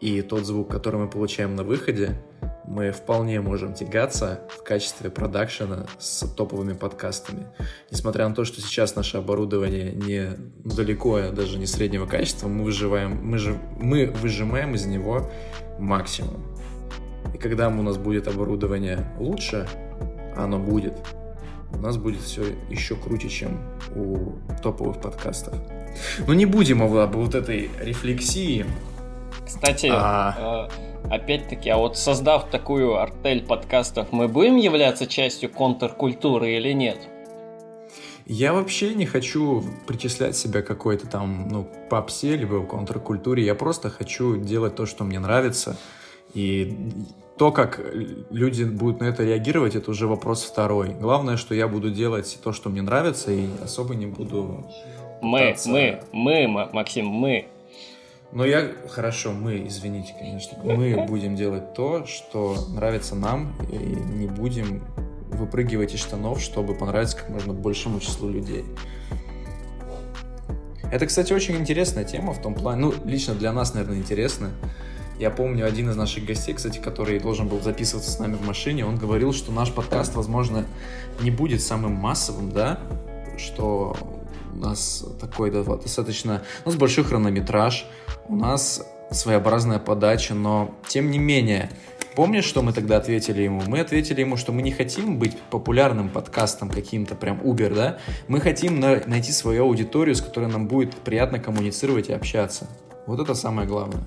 и 0.01 0.23
тот 0.23 0.45
звук, 0.45 0.71
который 0.71 1.01
мы 1.01 1.11
получаем 1.11 1.55
на 1.55 1.65
выходе, 1.65 2.23
мы 2.69 2.91
вполне 2.91 3.41
можем 3.41 3.73
тягаться 3.73 4.41
в 4.51 4.63
качестве 4.63 5.11
продакшена 5.11 5.87
с 5.99 6.27
топовыми 6.29 6.75
подкастами. 6.75 7.47
Несмотря 7.91 8.29
на 8.29 8.35
то, 8.35 8.45
что 8.45 8.61
сейчас 8.61 8.95
наше 8.95 9.17
оборудование 9.17 9.93
не 9.93 10.37
далеко, 10.65 11.31
даже 11.31 11.59
не 11.59 11.67
среднего 11.67 12.07
качества, 12.07 12.47
мы, 12.47 12.65
выживаем, 12.65 13.19
мы, 13.23 13.39
же, 13.39 13.59
мы 13.81 14.07
выжимаем 14.07 14.75
из 14.75 14.85
него 14.85 15.31
максимум. 15.79 16.45
И 17.35 17.39
когда 17.39 17.69
у 17.69 17.83
нас 17.83 17.97
будет 17.97 18.29
оборудование 18.29 19.11
лучше, 19.19 19.67
оно 20.37 20.59
будет, 20.59 20.95
у 21.73 21.79
нас 21.79 21.97
будет 21.97 22.21
все 22.21 22.45
еще 22.69 22.97
круче, 22.97 23.31
чем 23.31 23.61
у 23.95 24.33
топовых 24.63 25.01
подкастов. 25.01 25.55
Но 26.27 26.35
не 26.35 26.45
будем 26.45 26.83
об 26.83 27.17
вот 27.17 27.35
этой 27.35 27.71
рефлексии. 27.81 28.67
Кстати, 29.49 29.89
а... 29.91 30.69
э, 31.09 31.11
опять-таки, 31.11 31.71
а 31.71 31.79
вот 31.79 31.97
создав 31.97 32.51
такую 32.51 32.97
артель 32.97 33.43
подкастов, 33.43 34.13
мы 34.13 34.29
будем 34.29 34.57
являться 34.57 35.07
частью 35.07 35.49
контркультуры 35.49 36.53
или 36.53 36.73
нет? 36.73 36.99
Я 38.27 38.53
вообще 38.53 38.95
не 38.95 39.07
хочу 39.07 39.65
причислять 39.87 40.37
себя 40.37 40.61
какой-то 40.61 41.07
там, 41.07 41.49
ну, 41.49 41.67
попсе, 41.89 42.37
либо 42.37 42.57
в 42.57 42.67
контркультуре. 42.67 43.43
Я 43.43 43.55
просто 43.55 43.89
хочу 43.89 44.37
делать 44.37 44.77
то, 44.77 44.85
что 44.85 45.05
мне 45.05 45.19
нравится. 45.19 45.79
И 46.35 46.77
то, 47.39 47.51
как 47.51 47.81
люди 48.29 48.65
будут 48.65 49.01
на 49.01 49.05
это 49.05 49.25
реагировать, 49.25 49.77
это 49.77 49.91
уже 49.91 50.07
вопрос 50.07 50.45
второй. 50.45 50.91
Главное, 50.91 51.39
что 51.39 51.55
я 51.55 51.69
буду 51.69 51.91
делать 51.91 52.39
то, 52.45 52.53
что 52.53 52.69
мне 52.69 52.83
нравится, 52.83 53.33
и 53.33 53.47
особо 53.65 53.95
не 53.95 54.05
буду... 54.05 54.67
Мы, 55.23 55.39
пытаться... 55.39 55.71
мы, 55.71 56.03
мы, 56.13 56.69
Максим, 56.75 57.07
мы. 57.07 57.49
Но 58.33 58.45
я... 58.45 58.73
Хорошо, 58.89 59.33
мы, 59.33 59.67
извините, 59.67 60.15
конечно. 60.19 60.59
Мы 60.63 61.07
будем 61.07 61.35
делать 61.35 61.73
то, 61.73 62.05
что 62.07 62.57
нравится 62.75 63.15
нам, 63.15 63.55
и 63.71 63.77
не 63.77 64.27
будем 64.27 64.85
выпрыгивать 65.31 65.95
из 65.95 66.01
штанов, 66.01 66.41
чтобы 66.41 66.75
понравиться 66.75 67.17
как 67.17 67.31
можно 67.31 67.53
большему 67.53 68.01
числу 68.01 68.29
людей. 68.29 68.65
Это, 70.91 71.07
кстати, 71.07 71.33
очень 71.33 71.57
интересная 71.57 72.05
тема 72.05 72.33
в 72.33 72.41
том 72.41 72.55
плане, 72.55 72.81
ну, 72.81 72.95
лично 73.05 73.35
для 73.35 73.53
нас, 73.53 73.75
наверное, 73.75 73.99
интересная. 73.99 74.53
Я 75.19 75.31
помню, 75.31 75.67
один 75.67 75.91
из 75.91 75.97
наших 75.97 76.25
гостей, 76.25 76.55
кстати, 76.55 76.79
который 76.79 77.19
должен 77.19 77.49
был 77.49 77.61
записываться 77.61 78.11
с 78.11 78.19
нами 78.19 78.35
в 78.35 78.47
машине, 78.47 78.87
он 78.87 78.97
говорил, 78.97 79.33
что 79.33 79.53
наш 79.53 79.73
подкаст, 79.73 80.15
возможно, 80.15 80.65
не 81.21 81.31
будет 81.31 81.61
самым 81.61 81.93
массовым, 81.93 82.53
да, 82.53 82.79
что 83.37 83.97
у 84.53 84.57
нас 84.57 85.05
такой 85.21 85.51
достаточно... 85.51 86.43
У 86.65 86.69
нас 86.69 86.79
большой 86.79 87.05
хронометраж, 87.05 87.87
у 88.29 88.37
нас 88.37 88.85
своеобразная 89.11 89.79
подача, 89.79 90.35
но 90.35 90.75
тем 90.87 91.11
не 91.11 91.19
менее, 91.19 91.71
помнишь, 92.15 92.45
что 92.45 92.63
мы 92.63 92.73
тогда 92.73 92.99
ответили 92.99 93.43
ему? 93.43 93.63
Мы 93.67 93.81
ответили 93.81 94.21
ему, 94.21 94.37
что 94.37 94.53
мы 94.53 94.63
не 94.63 94.71
хотим 94.71 95.19
быть 95.19 95.37
популярным 95.51 96.09
подкастом 96.09 96.71
каким-то, 96.71 97.15
прям 97.15 97.41
Uber, 97.41 97.75
да? 97.75 97.99
Мы 98.29 98.41
хотим 98.41 98.81
на- 98.81 99.03
найти 99.07 99.33
свою 99.33 99.65
аудиторию, 99.65 100.15
с 100.15 100.21
которой 100.21 100.51
нам 100.51 100.69
будет 100.69 100.95
приятно 100.97 101.39
коммуницировать 101.39 102.09
и 102.09 102.13
общаться. 102.13 102.69
Вот 103.07 103.21
это 103.21 103.35
самое 103.35 103.67
главное 103.67 104.07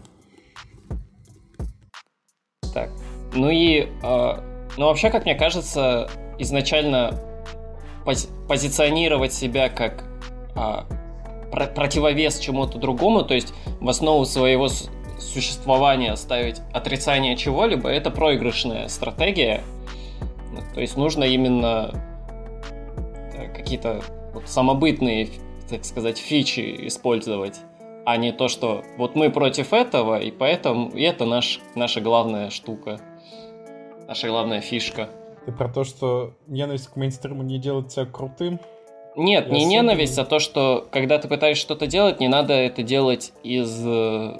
так. 2.73 2.89
Ну 3.33 3.49
и, 3.49 3.87
э, 4.03 4.33
ну 4.77 4.85
вообще, 4.85 5.09
как 5.09 5.25
мне 5.25 5.35
кажется, 5.35 6.09
изначально 6.39 7.19
пози 8.05 8.27
позиционировать 8.47 9.33
себя 9.33 9.69
как 9.69 10.03
про 10.53 11.67
противовес 11.67 12.39
чему-то 12.39 12.77
другому, 12.77 13.23
то 13.23 13.33
есть 13.33 13.53
в 13.79 13.89
основу 13.89 14.25
своего 14.25 14.69
существования 15.19 16.15
ставить 16.15 16.61
отрицание 16.73 17.35
чего-либо, 17.35 17.89
это 17.89 18.09
проигрышная 18.09 18.87
стратегия. 18.87 19.61
То 20.73 20.81
есть 20.81 20.97
нужно 20.97 21.23
именно 21.23 21.91
э, 23.33 23.47
какие-то 23.53 24.01
вот 24.33 24.47
самобытные, 24.47 25.29
так 25.69 25.85
сказать, 25.85 26.17
фичи 26.17 26.87
использовать 26.87 27.59
а 28.05 28.17
не 28.17 28.31
то, 28.31 28.47
что 28.47 28.83
вот 28.97 29.15
мы 29.15 29.29
против 29.29 29.73
этого, 29.73 30.19
и 30.19 30.31
поэтому 30.31 30.89
и 30.89 31.03
это 31.03 31.25
наш, 31.25 31.59
наша 31.75 32.01
главная 32.01 32.49
штука, 32.49 32.99
наша 34.07 34.27
главная 34.27 34.61
фишка. 34.61 35.09
Ты 35.45 35.51
про 35.51 35.69
то, 35.69 35.83
что 35.83 36.33
ненависть 36.47 36.87
к 36.87 36.95
мейнстриму 36.95 37.43
не 37.43 37.59
делает 37.59 37.89
тебя 37.89 38.05
крутым? 38.05 38.59
Нет, 39.15 39.47
Я 39.47 39.53
не 39.53 39.65
ненависть, 39.65 40.17
а 40.17 40.25
то, 40.25 40.39
что 40.39 40.87
когда 40.91 41.17
ты 41.17 41.27
пытаешься 41.27 41.61
что-то 41.61 41.87
делать, 41.87 42.19
не 42.19 42.27
надо 42.27 42.53
это 42.53 42.81
делать 42.81 43.33
из 43.43 43.85
э, 43.85 44.37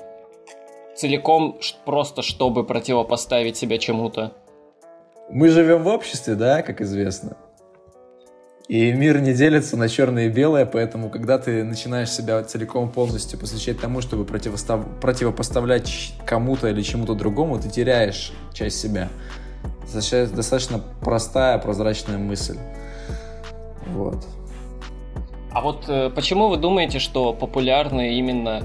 целиком 0.95 1.59
просто 1.85 2.21
чтобы 2.21 2.63
противопоставить 2.63 3.57
себя 3.57 3.77
чему-то. 3.77 4.31
Мы 5.29 5.49
живем 5.49 5.83
в 5.83 5.87
обществе, 5.87 6.35
да, 6.35 6.61
как 6.61 6.81
известно. 6.81 7.37
И 8.67 8.93
мир 8.93 9.19
не 9.19 9.33
делится 9.33 9.75
на 9.75 9.89
черное 9.89 10.27
и 10.27 10.29
белое, 10.29 10.65
поэтому 10.65 11.09
когда 11.09 11.37
ты 11.37 11.63
начинаешь 11.65 12.09
себя 12.09 12.41
целиком 12.43 12.89
полностью 12.89 13.37
посвящать 13.37 13.81
тому, 13.81 13.99
чтобы 13.99 14.23
противостав... 14.23 14.85
противопоставлять 15.01 16.13
кому-то 16.25 16.69
или 16.69 16.81
чему-то 16.81 17.13
другому, 17.13 17.59
ты 17.59 17.69
теряешь 17.69 18.31
часть 18.53 18.79
себя. 18.79 19.09
Достаточно 19.93 20.79
простая, 21.01 21.57
прозрачная 21.57 22.17
мысль. 22.17 22.57
Вот. 23.87 24.25
А 25.53 25.61
вот 25.61 25.85
э, 25.87 26.09
почему 26.09 26.47
вы 26.47 26.57
думаете, 26.57 26.99
что 26.99 27.33
популярны 27.33 28.15
именно 28.15 28.63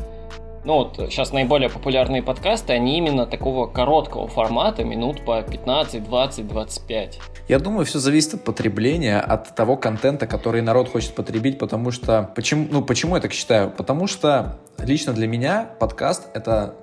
ну 0.67 0.79
вот 0.79 0.97
сейчас 0.97 1.33
наиболее 1.33 1.71
популярные 1.71 2.25
подкасты, 2.25 2.73
они 2.73 2.99
именно 2.99 3.25
такого 3.25 3.69
короткого 3.69 4.27
формата, 4.27 4.83
минут 4.83 5.25
по 5.25 5.41
15, 5.41 6.03
20, 6.03 6.49
25. 6.49 7.21
Я 7.49 7.61
думаю, 7.61 7.87
все 7.87 8.01
зависит 8.01 8.35
от 8.35 8.45
потребления, 8.45 9.21
от 9.21 9.55
того 9.55 9.77
контента, 9.77 10.27
который 10.27 10.63
народ 10.63 10.89
хочет 10.89 11.15
потребить, 11.15 11.61
потому 11.61 11.93
что... 11.93 12.29
Почему, 12.35 12.67
ну, 12.69 12.83
почему 12.83 13.15
я 13.15 13.23
так 13.23 13.33
считаю? 13.33 13.71
Потому 13.71 14.09
что 14.09 14.59
лично 14.79 15.13
для 15.13 15.29
меня 15.29 15.71
подкаст— 15.79 16.29
это 16.35 16.75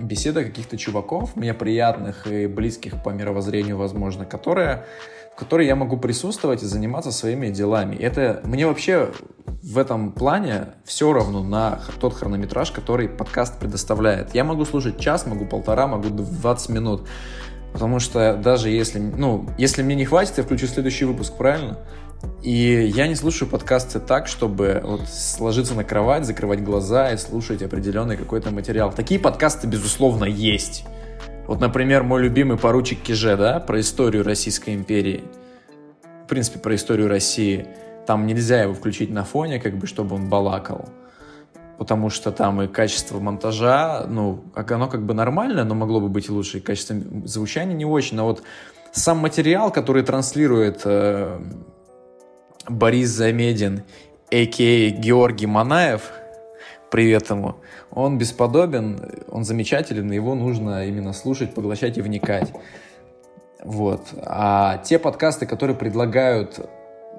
беседа 0.00 0.44
каких-то 0.44 0.76
чуваков, 0.76 1.36
мне 1.36 1.54
приятных 1.54 2.26
и 2.26 2.46
близких 2.46 3.02
по 3.02 3.10
мировоззрению, 3.10 3.76
возможно, 3.76 4.24
которые 4.24 4.84
в 5.32 5.38
которой 5.38 5.68
я 5.68 5.76
могу 5.76 5.96
присутствовать 5.96 6.64
и 6.64 6.66
заниматься 6.66 7.12
своими 7.12 7.48
делами. 7.50 7.94
Это 7.94 8.40
мне 8.42 8.66
вообще 8.66 9.12
в 9.62 9.78
этом 9.78 10.10
плане 10.10 10.70
все 10.84 11.12
равно 11.12 11.44
на 11.44 11.78
тот 12.00 12.14
хронометраж, 12.14 12.72
который 12.72 13.08
подкаст 13.08 13.56
предоставляет. 13.60 14.34
Я 14.34 14.42
могу 14.42 14.64
слушать 14.64 14.98
час, 14.98 15.26
могу 15.26 15.46
полтора, 15.46 15.86
могу 15.86 16.08
20 16.08 16.68
минут. 16.70 17.06
Потому 17.72 18.00
что 18.00 18.34
даже 18.34 18.70
если, 18.70 18.98
ну, 18.98 19.48
если 19.58 19.84
мне 19.84 19.94
не 19.94 20.04
хватит, 20.04 20.38
я 20.38 20.42
включу 20.42 20.66
следующий 20.66 21.04
выпуск, 21.04 21.34
правильно? 21.36 21.78
И 22.42 22.90
я 22.94 23.08
не 23.08 23.14
слушаю 23.14 23.48
подкасты 23.48 24.00
так, 24.00 24.28
чтобы 24.28 24.80
вот 24.84 25.08
сложиться 25.08 25.74
на 25.74 25.84
кровать, 25.84 26.24
закрывать 26.24 26.62
глаза 26.62 27.12
и 27.12 27.16
слушать 27.16 27.62
определенный 27.62 28.16
какой-то 28.16 28.50
материал. 28.50 28.92
Такие 28.92 29.18
подкасты, 29.18 29.66
безусловно, 29.66 30.24
есть. 30.24 30.84
Вот, 31.46 31.60
например, 31.60 32.02
мой 32.02 32.22
любимый 32.22 32.58
поручик 32.58 33.00
Киже, 33.00 33.36
да, 33.36 33.58
про 33.58 33.80
историю 33.80 34.22
Российской 34.22 34.74
империи. 34.74 35.24
В 36.24 36.28
принципе, 36.28 36.58
про 36.58 36.74
историю 36.74 37.08
России. 37.08 37.66
Там 38.06 38.26
нельзя 38.26 38.62
его 38.62 38.74
включить 38.74 39.10
на 39.10 39.24
фоне, 39.24 39.58
как 39.58 39.76
бы, 39.76 39.86
чтобы 39.86 40.16
он 40.16 40.28
балакал. 40.28 40.88
Потому 41.78 42.10
что 42.10 42.32
там 42.32 42.62
и 42.62 42.68
качество 42.68 43.18
монтажа, 43.18 44.04
ну, 44.08 44.44
оно 44.54 44.88
как 44.88 45.04
бы 45.04 45.14
нормальное, 45.14 45.64
но 45.64 45.74
могло 45.74 46.00
бы 46.00 46.08
быть 46.08 46.28
лучше. 46.28 46.58
И 46.58 46.60
качество 46.60 46.96
звучания 47.24 47.74
не 47.74 47.84
очень. 47.84 48.16
Но 48.16 48.24
вот 48.24 48.42
сам 48.92 49.18
материал, 49.18 49.70
который 49.70 50.02
транслирует 50.02 50.82
э, 50.84 51.40
Борис 52.68 53.10
Замедин, 53.10 53.82
а.к.а. 54.30 54.90
Георгий 54.90 55.46
Манаев, 55.46 56.10
привет 56.90 57.30
ему, 57.30 57.56
он 57.90 58.18
бесподобен, 58.18 59.00
он 59.28 59.44
замечателен, 59.44 60.10
его 60.10 60.34
нужно 60.34 60.86
именно 60.86 61.12
слушать, 61.12 61.54
поглощать 61.54 61.98
и 61.98 62.02
вникать. 62.02 62.52
Вот. 63.62 64.06
А 64.22 64.78
те 64.78 64.98
подкасты, 64.98 65.46
которые 65.46 65.76
предлагают 65.76 66.60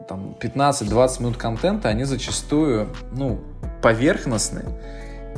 там 0.07 0.35
15-20 0.39 1.21
минут 1.21 1.37
контента, 1.37 1.89
они 1.89 2.03
зачастую, 2.05 2.89
ну, 3.11 3.39
поверхностны. 3.81 4.63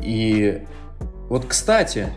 И 0.02 0.66
вот, 1.30 1.46
кстати, 1.46 2.08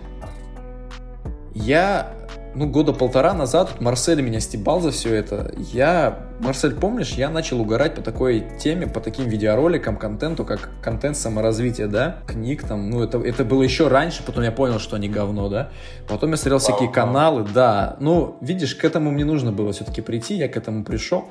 я 1.55 2.13
ну, 2.54 2.66
года 2.66 2.92
полтора 2.92 3.34
назад 3.34 3.80
Марсель 3.80 4.23
меня 4.23 4.40
стебал 4.40 4.80
за 4.80 4.90
все 4.90 5.14
это. 5.14 5.52
Я, 5.73 6.20
Марсель, 6.40 6.75
помнишь, 6.75 7.12
я 7.12 7.30
начал 7.30 7.61
угорать 7.61 7.94
по 7.94 8.02
такой 8.02 8.46
теме, 8.58 8.87
по 8.87 9.00
таким 9.00 9.28
видеороликам, 9.28 9.96
контенту, 9.96 10.44
как 10.44 10.70
контент 10.82 11.16
саморазвития, 11.16 11.87
да, 11.87 12.18
книг 12.26 12.62
там, 12.62 12.90
ну, 12.90 13.02
это, 13.02 13.18
это 13.18 13.44
было 13.44 13.62
еще 13.62 13.88
раньше, 13.88 14.23
потом 14.25 14.44
я 14.44 14.52
понял, 14.52 14.78
что 14.78 14.96
они 14.96 15.08
говно, 15.08 15.49
да. 15.49 15.70
Потом 16.08 16.30
я 16.30 16.37
смотрел 16.37 16.58
всякие 16.58 16.90
каналы, 16.90 17.46
да. 17.52 17.96
Ну, 18.00 18.37
видишь, 18.40 18.75
к 18.75 18.84
этому 18.84 19.11
мне 19.11 19.25
нужно 19.25 19.52
было 19.52 19.73
все-таки 19.73 20.00
прийти, 20.00 20.34
я 20.34 20.49
к 20.49 20.56
этому 20.56 20.84
пришел. 20.84 21.25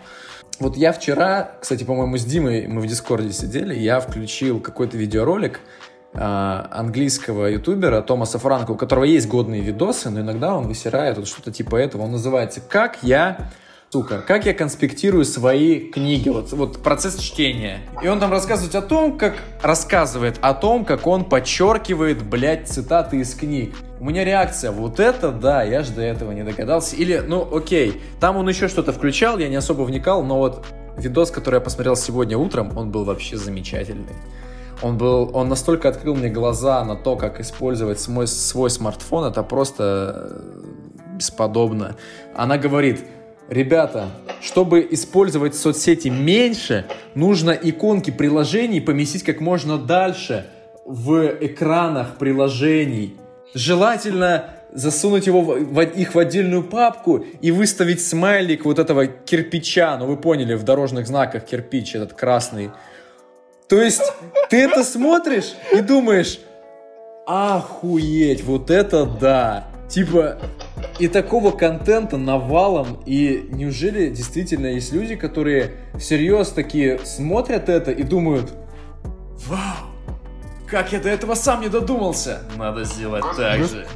Вот 0.59 0.77
я 0.77 0.93
вчера, 0.93 1.51
кстати, 1.61 1.83
по-моему, 1.83 2.17
с 2.17 2.25
Димой 2.25 2.67
мы 2.67 2.81
в 2.81 2.87
Дискорде 2.87 3.31
сидели, 3.33 3.73
я 3.73 3.99
включил 3.99 4.59
какой-то 4.59 4.97
видеоролик, 4.97 5.59
английского 6.13 7.48
ютубера 7.48 8.01
Томаса 8.01 8.39
Франка, 8.39 8.72
у 8.72 8.75
которого 8.75 9.03
есть 9.03 9.27
годные 9.27 9.62
видосы, 9.62 10.10
но 10.10 10.22
иногда 10.22 10.55
он 10.55 10.67
высирает 10.67 11.17
вот 11.17 11.27
что-то 11.27 11.51
типа 11.51 11.75
этого. 11.75 12.03
Он 12.03 12.12
называется 12.12 12.62
«Как 12.62 13.00
я 13.01 13.51
сука, 13.93 14.24
как 14.25 14.48
я 14.48 14.55
конспектирую 14.55 15.24
свои 15.24 15.79
книги, 15.79 16.27
вот, 16.27 16.51
вот 16.51 16.82
процесс 16.82 17.15
чтения. 17.20 17.77
И 18.01 18.08
он 18.08 18.20
там 18.20 18.32
рассказывает 18.32 18.74
о 18.74 18.82
том, 18.82 19.20
как 19.20 19.36
рассказывает 19.62 20.39
о 20.41 20.55
том, 20.55 20.84
как 20.84 21.05
он 21.05 21.25
подчеркивает, 21.25 22.24
блядь, 22.24 22.67
цитаты 22.67 23.17
из 23.17 23.36
книг. 23.36 23.75
У 24.00 24.05
меня 24.05 24.25
реакция, 24.25 24.72
вот 24.72 25.00
это 25.00 25.32
да, 25.32 25.62
я 25.62 25.84
же 25.84 25.91
до 25.91 26.01
этого 26.01 26.32
не 26.32 26.43
догадался. 26.43 26.96
Или, 26.96 27.20
ну 27.20 27.48
окей, 27.55 28.01
там 28.20 28.36
он 28.38 28.50
еще 28.50 28.67
что-то 28.67 28.93
включал, 28.93 29.38
я 29.38 29.48
не 29.48 29.58
особо 29.58 29.84
вникал, 29.84 30.24
но 30.24 30.39
вот 30.39 30.65
видос, 30.98 31.29
который 31.29 31.55
я 31.55 31.62
посмотрел 31.62 31.96
сегодня 31.96 32.36
утром, 32.36 32.75
он 32.75 32.89
был 32.89 33.03
вообще 33.03 33.38
замечательный. 33.38 34.15
Он 34.83 34.97
был, 34.97 35.31
он 35.33 35.47
настолько 35.47 35.87
открыл 35.87 36.13
мне 36.13 36.27
глаза 36.27 36.83
на 36.83 36.97
то, 36.97 37.15
как 37.15 37.39
использовать 37.39 38.01
свой, 38.01 38.27
свой 38.27 38.69
смартфон, 38.69 39.23
это 39.23 39.41
просто 39.41 40.29
э, 40.29 41.15
бесподобно. 41.15 41.95
Она 42.35 42.57
говорит, 42.57 42.99
ребята, 43.47 44.09
чтобы 44.41 44.85
использовать 44.91 45.55
соцсети 45.55 46.09
меньше, 46.09 46.85
нужно 47.15 47.51
иконки 47.51 48.11
приложений 48.11 48.81
поместить 48.81 49.23
как 49.23 49.39
можно 49.39 49.77
дальше 49.77 50.47
в 50.85 51.33
экранах 51.39 52.17
приложений. 52.17 53.15
Желательно 53.53 54.49
засунуть 54.73 55.27
его 55.27 55.43
в, 55.43 55.59
в, 55.63 55.79
их 55.79 56.13
в 56.13 56.19
отдельную 56.19 56.61
папку 56.61 57.25
и 57.39 57.51
выставить 57.51 58.05
смайлик 58.05 58.65
вот 58.65 58.79
этого 58.79 59.07
кирпича. 59.07 59.95
Ну, 59.97 60.07
вы 60.07 60.17
поняли, 60.17 60.55
в 60.55 60.63
дорожных 60.63 61.07
знаках 61.07 61.45
кирпич 61.45 61.95
этот 61.95 62.11
красный 62.11 62.71
то 63.73 63.81
есть 63.81 64.03
ты 64.51 64.57
это 64.61 64.83
смотришь 64.83 65.55
и 65.75 65.81
думаешь, 65.81 66.39
охуеть, 67.25 68.43
вот 68.43 68.69
это 68.69 69.07
да. 69.07 69.67
Типа, 69.89 70.37
и 70.99 71.07
такого 71.07 71.49
контента 71.49 72.17
навалом, 72.17 73.01
и 73.07 73.49
неужели 73.49 74.09
действительно 74.09 74.67
есть 74.67 74.93
люди, 74.93 75.15
которые 75.15 75.71
всерьез 75.97 76.49
такие 76.49 77.03
смотрят 77.03 77.67
это 77.67 77.89
и 77.89 78.03
думают, 78.03 78.53
вау, 79.47 79.87
как 80.67 80.93
я 80.93 80.99
до 80.99 81.09
этого 81.09 81.33
сам 81.33 81.61
не 81.61 81.67
додумался. 81.67 82.41
Надо 82.55 82.83
сделать 82.83 83.25
так 83.35 83.63
же. 83.63 83.87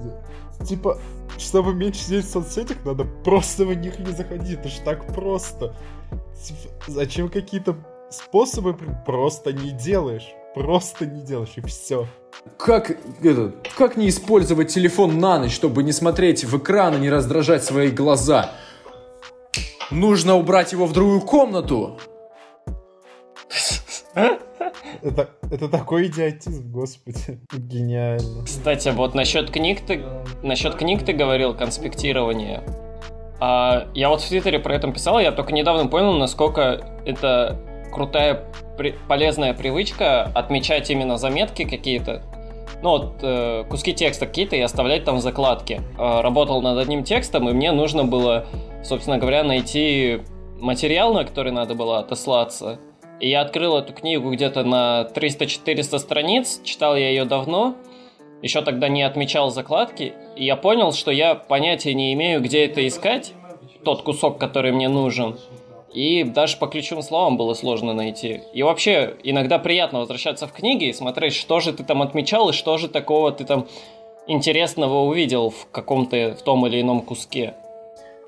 Типа, 0.67 0.99
чтобы 1.37 1.75
меньше 1.75 1.99
сидеть 1.99 2.25
в 2.25 2.31
соцсетях, 2.31 2.77
надо 2.83 3.05
просто 3.23 3.63
в 3.63 3.75
них 3.75 3.99
не 3.99 4.11
заходить. 4.11 4.57
Это 4.57 4.69
ж 4.69 4.79
так 4.83 5.05
просто. 5.13 5.75
Типа, 6.43 6.73
зачем 6.87 7.29
какие-то 7.29 7.77
способы 8.09 8.77
просто 9.05 9.53
не 9.53 9.71
делаешь. 9.71 10.27
Просто 10.53 11.05
не 11.05 11.21
делаешь, 11.21 11.53
и 11.57 11.61
все. 11.61 12.07
Как, 12.57 12.97
это, 13.21 13.53
как 13.77 13.95
не 13.95 14.09
использовать 14.09 14.69
телефон 14.69 15.19
на 15.19 15.39
ночь, 15.39 15.53
чтобы 15.53 15.83
не 15.83 15.91
смотреть 15.91 16.43
в 16.43 16.57
экран 16.57 16.95
и 16.95 16.99
не 16.99 17.09
раздражать 17.09 17.63
свои 17.63 17.91
глаза? 17.91 18.51
Нужно 19.91 20.35
убрать 20.35 20.71
его 20.71 20.85
в 20.85 20.93
другую 20.93 21.21
комнату. 21.21 21.99
Это, 25.01 25.29
это 25.51 25.69
такой 25.69 26.07
идиотизм, 26.07 26.71
господи. 26.71 27.39
Гениально. 27.53 28.43
Кстати, 28.45 28.89
вот 28.89 29.13
насчет 29.13 29.51
книг 29.51 29.85
ты, 29.85 30.03
насчет 30.41 30.75
книг 30.75 31.05
ты 31.05 31.13
говорил, 31.13 31.53
конспектирование. 31.53 32.63
А, 33.39 33.87
я 33.93 34.09
вот 34.09 34.21
в 34.21 34.27
Твиттере 34.27 34.59
про 34.59 34.75
это 34.75 34.91
писал, 34.91 35.19
я 35.19 35.31
только 35.31 35.53
недавно 35.53 35.87
понял, 35.87 36.13
насколько 36.13 37.01
это 37.05 37.59
крутая, 37.91 38.45
при, 38.77 38.95
полезная 39.07 39.53
привычка 39.53 40.23
отмечать 40.23 40.89
именно 40.89 41.17
заметки 41.17 41.63
какие-то, 41.63 42.23
ну 42.81 42.91
вот 42.91 43.19
э, 43.21 43.63
куски 43.69 43.93
текста 43.93 44.27
какие-то 44.27 44.55
и 44.55 44.61
оставлять 44.61 45.03
там 45.03 45.19
закладки. 45.19 45.81
Э, 45.97 46.21
работал 46.21 46.61
над 46.61 46.77
одним 46.77 47.03
текстом, 47.03 47.49
и 47.49 47.53
мне 47.53 47.71
нужно 47.71 48.03
было, 48.03 48.45
собственно 48.83 49.17
говоря, 49.17 49.43
найти 49.43 50.21
материал, 50.59 51.13
на 51.13 51.23
который 51.23 51.51
надо 51.51 51.75
было 51.75 51.99
отослаться. 51.99 52.79
И 53.19 53.29
я 53.29 53.41
открыл 53.41 53.77
эту 53.77 53.93
книгу 53.93 54.31
где-то 54.31 54.63
на 54.63 55.07
300-400 55.13 55.97
страниц, 55.97 56.61
читал 56.63 56.95
я 56.95 57.09
ее 57.09 57.25
давно, 57.25 57.75
еще 58.43 58.61
тогда 58.61 58.89
не 58.89 59.01
отмечал 59.01 59.49
закладки, 59.49 60.13
и 60.35 60.45
я 60.45 60.55
понял, 60.55 60.93
что 60.93 61.09
я 61.09 61.33
понятия 61.33 61.95
не 61.95 62.13
имею, 62.13 62.41
где 62.41 62.65
это 62.65 62.87
искать, 62.87 63.33
тот 63.83 64.03
кусок, 64.03 64.37
который 64.37 64.71
мне 64.71 64.87
нужен. 64.87 65.37
И 65.97 66.23
даже 66.23 66.57
по 66.57 66.67
ключевым 66.67 67.01
словам 67.01 67.37
было 67.37 67.55
сложно 67.55 67.91
найти. 67.91 68.41
И 68.53 68.61
вообще, 68.61 69.15
иногда 69.23 69.57
приятно 69.57 69.97
возвращаться 69.97 70.45
в 70.45 70.51
книги 70.51 70.89
и 70.89 70.93
смотреть, 70.93 71.33
что 71.33 71.59
же 71.59 71.73
ты 71.73 71.83
там 71.83 72.03
отмечал 72.03 72.49
и 72.49 72.53
что 72.53 72.77
же 72.77 72.87
такого 72.87 73.31
ты 73.31 73.45
там 73.45 73.65
интересного 74.27 75.05
увидел 75.05 75.49
в 75.49 75.67
каком-то, 75.71 76.37
в 76.39 76.43
том 76.43 76.67
или 76.67 76.81
ином 76.81 77.01
куске. 77.01 77.55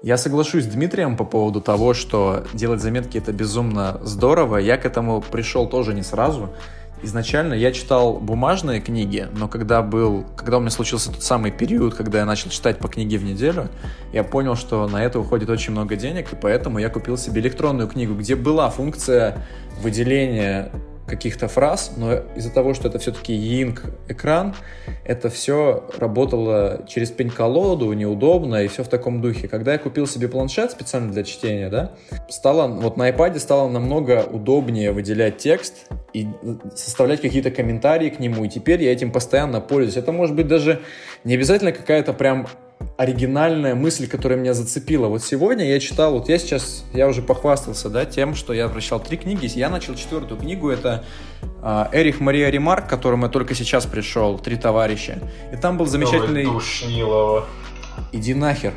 Я 0.01 0.17
соглашусь 0.17 0.63
с 0.63 0.67
Дмитрием 0.67 1.15
по 1.15 1.25
поводу 1.25 1.61
того, 1.61 1.93
что 1.93 2.43
делать 2.55 2.81
заметки 2.81 3.19
это 3.19 3.33
безумно 3.33 3.99
здорово. 4.01 4.57
Я 4.57 4.77
к 4.77 4.87
этому 4.87 5.21
пришел 5.21 5.69
тоже 5.69 5.93
не 5.93 6.01
сразу. 6.01 6.49
Изначально 7.01 7.53
я 7.53 7.71
читал 7.71 8.15
бумажные 8.15 8.81
книги, 8.81 9.27
но 9.31 9.47
когда 9.47 9.81
был, 9.81 10.25
когда 10.35 10.57
у 10.57 10.59
меня 10.59 10.69
случился 10.69 11.11
тот 11.11 11.23
самый 11.23 11.49
период, 11.51 11.95
когда 11.95 12.19
я 12.19 12.25
начал 12.25 12.49
читать 12.49 12.79
по 12.79 12.89
книге 12.89 13.17
в 13.17 13.23
неделю, 13.23 13.69
я 14.11 14.25
понял, 14.25 14.55
что 14.55 14.85
на 14.87 15.03
это 15.03 15.19
уходит 15.19 15.49
очень 15.49 15.71
много 15.71 15.95
денег, 15.95 16.33
и 16.33 16.35
поэтому 16.35 16.77
я 16.77 16.89
купил 16.89 17.17
себе 17.17 17.41
электронную 17.41 17.87
книгу, 17.87 18.15
где 18.15 18.35
была 18.35 18.69
функция 18.69 19.45
выделения 19.81 20.71
каких-то 21.09 21.47
фраз, 21.47 21.93
но 21.97 22.13
из-за 22.35 22.51
того, 22.51 22.73
что 22.73 22.87
это 22.87 22.99
все-таки 22.99 23.33
Ying 23.33 23.77
экран, 24.07 24.55
это 25.03 25.29
все 25.29 25.89
работало 25.97 26.85
через 26.87 27.11
пень-колоду, 27.11 27.91
неудобно 27.93 28.63
и 28.63 28.67
все 28.67 28.83
в 28.83 28.87
таком 28.87 29.21
духе. 29.21 29.47
Когда 29.47 29.73
я 29.73 29.79
купил 29.79 30.07
себе 30.07 30.27
планшет 30.27 30.71
специально 30.71 31.11
для 31.11 31.23
чтения, 31.23 31.69
да, 31.69 31.93
стало, 32.29 32.67
вот 32.67 32.97
на 32.97 33.09
iPad 33.09 33.39
стало 33.39 33.69
намного 33.69 34.23
удобнее 34.23 34.91
выделять 34.91 35.37
текст 35.37 35.87
и 36.13 36.27
составлять 36.75 37.21
какие-то 37.21 37.51
комментарии 37.51 38.09
к 38.09 38.19
нему, 38.19 38.45
и 38.45 38.49
теперь 38.49 38.83
я 38.83 38.93
этим 38.93 39.11
постоянно 39.11 39.59
пользуюсь. 39.61 39.97
Это 39.97 40.11
может 40.11 40.35
быть 40.35 40.47
даже 40.47 40.81
не 41.23 41.33
обязательно 41.33 41.71
какая-то 41.71 42.13
прям 42.13 42.47
оригинальная 42.97 43.75
мысль, 43.75 44.07
которая 44.07 44.37
меня 44.37 44.53
зацепила. 44.53 45.07
Вот 45.07 45.23
сегодня 45.23 45.65
я 45.65 45.79
читал, 45.79 46.13
вот 46.13 46.27
я 46.29 46.37
сейчас, 46.37 46.83
я 46.93 47.07
уже 47.07 47.21
похвастался, 47.21 47.89
да, 47.89 48.05
тем, 48.05 48.35
что 48.35 48.53
я 48.53 48.67
прочитал 48.67 48.99
три 48.99 49.17
книги. 49.17 49.49
Я 49.55 49.69
начал 49.69 49.95
четвертую 49.95 50.39
книгу, 50.39 50.69
это 50.69 51.05
э, 51.61 51.85
Эрих 51.93 52.19
Мария 52.19 52.49
Ремарк, 52.49 52.87
к 52.87 52.89
которому 52.89 53.25
я 53.25 53.31
только 53.31 53.55
сейчас 53.55 53.85
пришел, 53.85 54.37
«Три 54.37 54.57
товарища». 54.57 55.19
И 55.53 55.55
там 55.55 55.77
был 55.77 55.85
замечательный... 55.85 56.45
Ой, 56.45 56.53
душнилова. 56.53 57.45
Иди 58.11 58.33
нахер. 58.33 58.73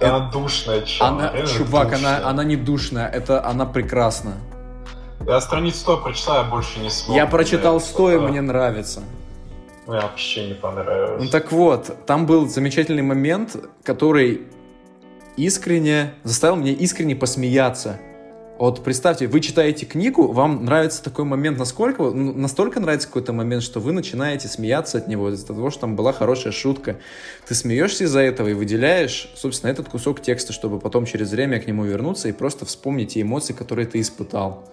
Она 0.00 0.28
это... 0.28 0.30
душная, 0.32 0.82
чувак. 0.82 1.12
Она, 1.12 1.46
чувак, 1.46 1.92
она, 1.94 2.28
она 2.28 2.44
не 2.44 2.56
душная, 2.56 3.08
это 3.08 3.44
она 3.46 3.64
прекрасна. 3.66 4.34
Я 5.26 5.40
страниц 5.40 5.76
100 5.76 5.96
прочитал, 5.98 6.36
я 6.36 6.44
больше 6.44 6.80
не 6.80 6.90
смог. 6.90 7.16
Я 7.16 7.26
прочитал 7.26 7.80
100, 7.80 8.12
и 8.12 8.18
мне 8.18 8.40
нравится. 8.40 9.02
Мне 9.92 10.00
вообще 10.00 10.46
не 10.48 10.54
понравилось. 10.54 11.22
Ну 11.22 11.28
так 11.28 11.52
вот, 11.52 12.06
там 12.06 12.24
был 12.24 12.48
замечательный 12.48 13.02
момент, 13.02 13.56
который 13.84 14.40
искренне 15.36 16.14
заставил 16.24 16.56
меня 16.56 16.72
искренне 16.72 17.14
посмеяться. 17.14 17.98
Вот 18.58 18.82
представьте, 18.82 19.26
вы 19.26 19.40
читаете 19.40 19.84
книгу, 19.84 20.32
вам 20.32 20.64
нравится 20.64 21.04
такой 21.04 21.26
момент, 21.26 21.58
насколько, 21.58 22.04
ну, 22.04 22.32
настолько 22.32 22.80
нравится 22.80 23.06
какой-то 23.06 23.34
момент, 23.34 23.62
что 23.62 23.80
вы 23.80 23.92
начинаете 23.92 24.48
смеяться 24.48 24.96
от 24.96 25.08
него 25.08 25.28
из-за 25.28 25.48
того, 25.48 25.68
что 25.68 25.82
там 25.82 25.94
была 25.94 26.14
хорошая 26.14 26.54
шутка. 26.54 26.96
Ты 27.46 27.54
смеешься 27.54 28.04
из-за 28.04 28.20
этого 28.20 28.48
и 28.48 28.54
выделяешь, 28.54 29.30
собственно, 29.34 29.70
этот 29.70 29.90
кусок 29.90 30.22
текста, 30.22 30.54
чтобы 30.54 30.80
потом 30.80 31.04
через 31.04 31.32
время 31.32 31.60
к 31.60 31.66
нему 31.66 31.84
вернуться 31.84 32.30
и 32.30 32.32
просто 32.32 32.64
вспомнить 32.64 33.12
те 33.12 33.20
эмоции, 33.20 33.52
которые 33.52 33.86
ты 33.86 34.00
испытал. 34.00 34.64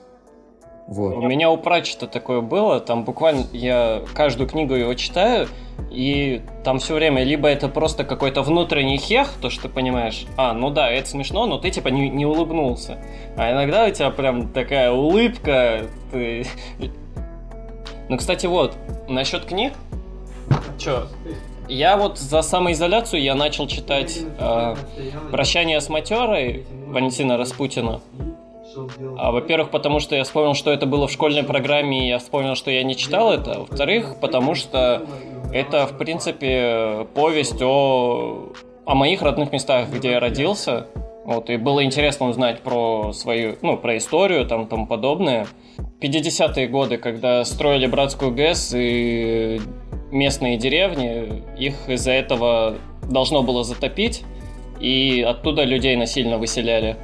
Вот. 0.89 1.17
У 1.17 1.21
меня 1.21 1.51
у 1.51 1.57
Пратчета 1.57 2.07
такое 2.07 2.41
было, 2.41 2.79
там 2.79 3.03
буквально 3.03 3.45
я 3.53 4.01
каждую 4.15 4.49
книгу 4.49 4.73
его 4.73 4.95
читаю, 4.95 5.47
и 5.91 6.41
там 6.63 6.79
все 6.79 6.95
время 6.95 7.23
либо 7.23 7.47
это 7.47 7.67
просто 7.67 8.03
какой-то 8.03 8.41
внутренний 8.41 8.97
хех, 8.97 9.29
то, 9.39 9.51
что 9.51 9.63
ты 9.63 9.69
понимаешь, 9.69 10.25
а, 10.35 10.53
ну 10.53 10.71
да, 10.71 10.89
это 10.89 11.07
смешно, 11.07 11.45
но 11.45 11.59
ты 11.59 11.69
типа 11.69 11.89
не, 11.89 12.09
не 12.09 12.25
улыбнулся. 12.25 12.97
А 13.37 13.51
иногда 13.51 13.85
у 13.85 13.91
тебя 13.91 14.09
прям 14.09 14.49
такая 14.49 14.91
улыбка, 14.91 15.85
ты... 16.11 16.45
Ну, 18.09 18.17
кстати, 18.17 18.47
вот, 18.47 18.75
насчет 19.07 19.45
книг, 19.45 19.73
Чё? 20.79 21.07
Я 21.67 21.97
вот 21.97 22.17
за 22.17 22.41
самоизоляцию 22.41 23.21
я 23.21 23.35
начал 23.35 23.67
читать 23.67 24.19
э, 24.39 24.75
«Прощание 25.29 25.79
с 25.79 25.89
матерой» 25.89 26.65
Валентина 26.87 27.37
Распутина. 27.37 28.01
А, 29.17 29.31
во-первых, 29.31 29.69
потому 29.71 29.99
что 29.99 30.15
я 30.15 30.23
вспомнил, 30.23 30.53
что 30.53 30.71
это 30.71 30.85
было 30.85 31.07
в 31.07 31.11
школьной 31.11 31.43
программе, 31.43 32.05
и 32.05 32.07
я 32.09 32.19
вспомнил, 32.19 32.55
что 32.55 32.71
я 32.71 32.83
не 32.83 32.95
читал 32.95 33.31
это. 33.31 33.59
Во-вторых, 33.59 34.15
потому 34.21 34.55
что 34.55 35.05
это, 35.51 35.87
в 35.87 35.97
принципе, 35.97 37.07
повесть 37.13 37.61
о, 37.61 38.51
о 38.85 38.95
моих 38.95 39.21
родных 39.21 39.51
местах, 39.51 39.89
где 39.89 40.11
я 40.11 40.19
родился. 40.19 40.87
Вот, 41.25 41.49
и 41.49 41.57
было 41.57 41.83
интересно 41.83 42.27
узнать 42.27 42.61
про 42.61 43.11
свою, 43.13 43.55
ну, 43.61 43.77
про 43.77 43.97
историю, 43.97 44.45
там, 44.47 44.67
тому 44.67 44.87
подобное. 44.87 45.47
50-е 46.01 46.67
годы, 46.67 46.97
когда 46.97 47.43
строили 47.45 47.85
братскую 47.85 48.33
ГЭС 48.33 48.73
и 48.75 49.61
местные 50.11 50.57
деревни, 50.57 51.43
их 51.57 51.87
из-за 51.87 52.11
этого 52.11 52.75
должно 53.09 53.43
было 53.43 53.63
затопить, 53.63 54.23
и 54.79 55.21
оттуда 55.27 55.63
людей 55.63 55.95
насильно 55.95 56.37
выселяли. 56.37 56.95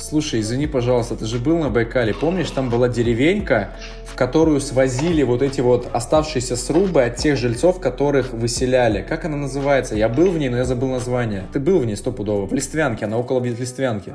Слушай, 0.00 0.40
извини, 0.40 0.66
пожалуйста, 0.66 1.16
ты 1.16 1.26
же 1.26 1.38
был 1.38 1.58
на 1.58 1.70
Байкале, 1.70 2.14
помнишь, 2.14 2.50
там 2.50 2.70
была 2.70 2.88
деревенька, 2.88 3.70
в 4.06 4.14
которую 4.14 4.60
свозили 4.60 5.22
вот 5.22 5.42
эти 5.42 5.60
вот 5.60 5.88
оставшиеся 5.92 6.56
срубы 6.56 7.02
от 7.02 7.16
тех 7.16 7.36
жильцов, 7.36 7.80
которых 7.80 8.32
выселяли. 8.32 9.02
Как 9.02 9.24
она 9.24 9.36
называется? 9.36 9.94
Я 9.94 10.08
был 10.08 10.30
в 10.30 10.38
ней, 10.38 10.48
но 10.48 10.56
я 10.56 10.64
забыл 10.64 10.88
название. 10.88 11.44
Ты 11.52 11.60
был 11.60 11.78
в 11.78 11.86
ней 11.86 11.96
стопудово, 11.96 12.46
в 12.46 12.52
Листвянке, 12.52 13.04
она 13.04 13.18
около 13.18 13.42
Листвянки. 13.42 14.12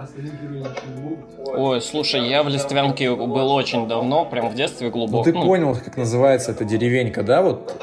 Ой, 1.45 1.81
слушай, 1.81 2.27
я 2.27 2.43
в 2.43 2.49
Листвянке 2.49 3.13
был 3.13 3.51
очень 3.51 3.87
давно, 3.87 4.25
прям 4.25 4.49
в 4.49 4.55
детстве 4.55 4.89
глубоко. 4.89 5.17
Ну 5.17 5.23
ты 5.23 5.33
ну... 5.33 5.45
понял, 5.45 5.75
как 5.75 5.97
называется 5.97 6.51
эта 6.51 6.63
деревенька, 6.63 7.23
да? 7.23 7.41
Вот 7.41 7.73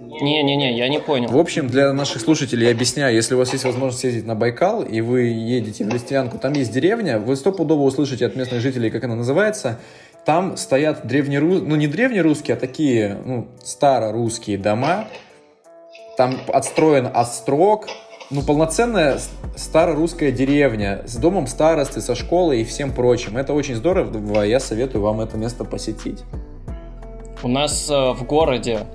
не-не-не, 0.00 0.76
я 0.76 0.88
не 0.88 1.00
понял. 1.00 1.28
В 1.28 1.38
общем, 1.38 1.68
для 1.68 1.92
наших 1.92 2.20
слушателей 2.20 2.66
я 2.66 2.72
объясняю, 2.72 3.14
если 3.14 3.34
у 3.34 3.38
вас 3.38 3.52
есть 3.52 3.64
возможность 3.64 4.00
съездить 4.00 4.26
на 4.26 4.34
Байкал, 4.34 4.82
и 4.82 5.00
вы 5.00 5.22
едете 5.22 5.84
в 5.84 5.88
Листянку, 5.88 6.38
там 6.38 6.52
есть 6.52 6.72
деревня, 6.72 7.18
вы 7.18 7.36
стопудово 7.36 7.82
услышите 7.82 8.26
от 8.26 8.36
местных 8.36 8.60
жителей, 8.60 8.90
как 8.90 9.04
она 9.04 9.14
называется. 9.14 9.78
Там 10.24 10.56
стоят 10.56 11.06
древнерусские, 11.06 11.68
ну 11.68 11.76
не 11.76 11.88
древнерусские, 11.88 12.56
а 12.56 12.60
такие, 12.60 13.18
ну, 13.24 13.48
старорусские 13.64 14.58
дома. 14.58 15.06
Там 16.16 16.36
отстроен 16.48 17.08
острог, 17.12 17.86
ну, 18.30 18.42
полноценная 18.42 19.18
старорусская 19.56 20.30
деревня 20.30 21.02
с 21.06 21.16
домом 21.16 21.46
старосты, 21.46 22.00
со 22.00 22.14
школой 22.14 22.60
и 22.60 22.64
всем 22.64 22.92
прочим. 22.92 23.36
Это 23.36 23.52
очень 23.52 23.74
здорово, 23.74 24.42
я 24.42 24.60
советую 24.60 25.02
вам 25.02 25.20
это 25.20 25.36
место 25.36 25.64
посетить. 25.64 26.20
У 27.42 27.48
нас 27.48 27.90
э, 27.90 28.12
в 28.12 28.24
городе 28.24 28.86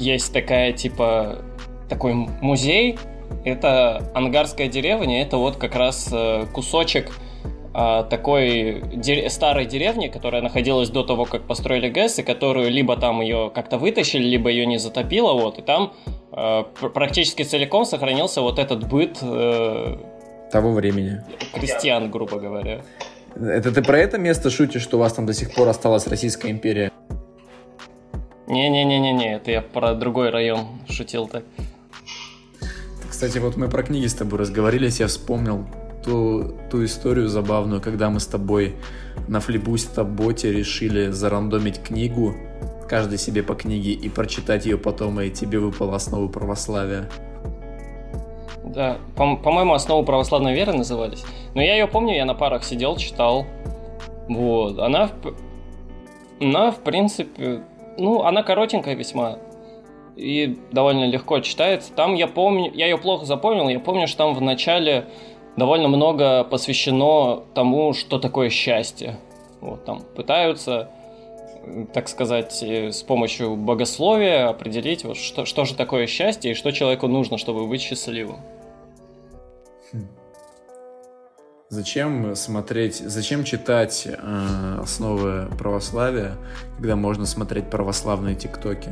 есть 0.00 0.32
такая, 0.32 0.72
типа, 0.72 1.44
такой 1.88 2.14
музей. 2.14 2.98
Это 3.44 4.10
ангарская 4.14 4.66
деревня, 4.66 5.22
это 5.22 5.36
вот 5.36 5.56
как 5.56 5.76
раз 5.76 6.08
э, 6.12 6.46
кусочек 6.52 7.12
а, 7.72 8.02
такой 8.02 8.82
дер... 8.96 9.30
старой 9.30 9.64
деревни, 9.64 10.08
которая 10.08 10.42
находилась 10.42 10.90
до 10.90 11.04
того, 11.04 11.24
как 11.24 11.46
построили 11.46 11.88
ГЭС, 11.88 12.18
и 12.18 12.22
которую 12.24 12.68
либо 12.68 12.96
там 12.96 13.20
ее 13.20 13.52
как-то 13.54 13.78
вытащили, 13.78 14.24
либо 14.24 14.50
ее 14.50 14.66
не 14.66 14.78
затопило, 14.78 15.34
вот, 15.34 15.58
и 15.58 15.62
там 15.62 15.92
э, 16.32 16.64
практически 16.92 17.44
целиком 17.44 17.84
сохранился 17.84 18.40
вот 18.40 18.58
этот 18.58 18.88
быт 18.88 19.18
э, 19.22 19.96
того 20.50 20.72
времени. 20.72 21.22
Крестьян, 21.54 22.10
грубо 22.10 22.40
говоря. 22.40 22.80
Это 23.36 23.70
ты 23.70 23.82
про 23.82 23.98
это 23.98 24.18
место 24.18 24.50
шутишь, 24.50 24.82
что 24.82 24.96
у 24.96 25.00
вас 25.00 25.12
там 25.12 25.24
до 25.24 25.32
сих 25.32 25.54
пор 25.54 25.68
осталась 25.68 26.08
Российская 26.08 26.50
империя? 26.50 26.89
Не-не-не-не-не, 28.50 29.36
это 29.36 29.52
я 29.52 29.62
про 29.62 29.94
другой 29.94 30.30
район 30.30 30.66
шутил 30.88 31.28
так. 31.28 31.44
Кстати, 33.08 33.38
вот 33.38 33.56
мы 33.56 33.68
про 33.68 33.84
книги 33.84 34.06
с 34.06 34.14
тобой 34.14 34.40
разговорились, 34.40 34.98
я 34.98 35.06
вспомнил 35.06 35.66
ту, 36.04 36.56
ту 36.70 36.84
историю 36.84 37.28
забавную, 37.28 37.80
когда 37.80 38.10
мы 38.10 38.18
с 38.18 38.26
тобой 38.26 38.74
на 39.28 39.38
флибуста-боте 39.38 40.52
решили 40.52 41.10
зарандомить 41.10 41.80
книгу, 41.80 42.34
каждый 42.88 43.18
себе 43.18 43.44
по 43.44 43.54
книге, 43.54 43.92
и 43.92 44.08
прочитать 44.08 44.66
ее 44.66 44.78
потом, 44.78 45.20
и 45.20 45.30
тебе 45.30 45.60
выпала 45.60 45.94
основа 45.94 46.26
православия. 46.26 47.08
Да, 48.64 48.98
по- 49.14 49.36
по-моему, 49.36 49.74
основу 49.74 50.04
православной 50.04 50.54
веры 50.54 50.72
назывались. 50.72 51.24
Но 51.54 51.62
я 51.62 51.74
ее 51.74 51.86
помню, 51.86 52.16
я 52.16 52.24
на 52.24 52.34
парах 52.34 52.64
сидел, 52.64 52.96
читал. 52.96 53.46
Вот, 54.28 54.78
она, 54.78 55.10
она, 56.40 56.70
в 56.72 56.80
принципе, 56.80 57.62
ну, 58.00 58.22
она 58.22 58.42
коротенькая 58.42 58.94
весьма 58.94 59.38
и 60.16 60.58
довольно 60.72 61.04
легко 61.04 61.40
читается. 61.40 61.92
Там 61.92 62.14
я 62.14 62.26
помню, 62.26 62.70
я 62.74 62.86
ее 62.86 62.98
плохо 62.98 63.24
запомнил, 63.24 63.68
я 63.68 63.80
помню, 63.80 64.06
что 64.06 64.18
там 64.18 64.34
в 64.34 64.40
начале 64.40 65.06
довольно 65.56 65.88
много 65.88 66.44
посвящено 66.44 67.42
тому, 67.54 67.92
что 67.92 68.18
такое 68.18 68.50
счастье. 68.50 69.18
Вот 69.60 69.84
там 69.84 70.02
пытаются, 70.16 70.90
так 71.92 72.08
сказать, 72.08 72.62
э, 72.62 72.92
с 72.92 73.02
помощью 73.02 73.56
богословия 73.56 74.48
определить, 74.48 75.04
вот, 75.04 75.16
что, 75.16 75.44
что 75.44 75.64
же 75.64 75.74
такое 75.74 76.06
счастье 76.06 76.52
и 76.52 76.54
что 76.54 76.70
человеку 76.72 77.06
нужно, 77.08 77.36
чтобы 77.36 77.66
быть 77.66 77.82
счастливым. 77.82 78.38
Зачем 81.70 82.34
смотреть, 82.34 82.96
зачем 82.96 83.44
читать 83.44 84.04
э, 84.04 84.78
основы 84.82 85.46
православия, 85.56 86.36
когда 86.76 86.96
можно 86.96 87.26
смотреть 87.26 87.70
православные 87.70 88.34
тиктоки? 88.34 88.90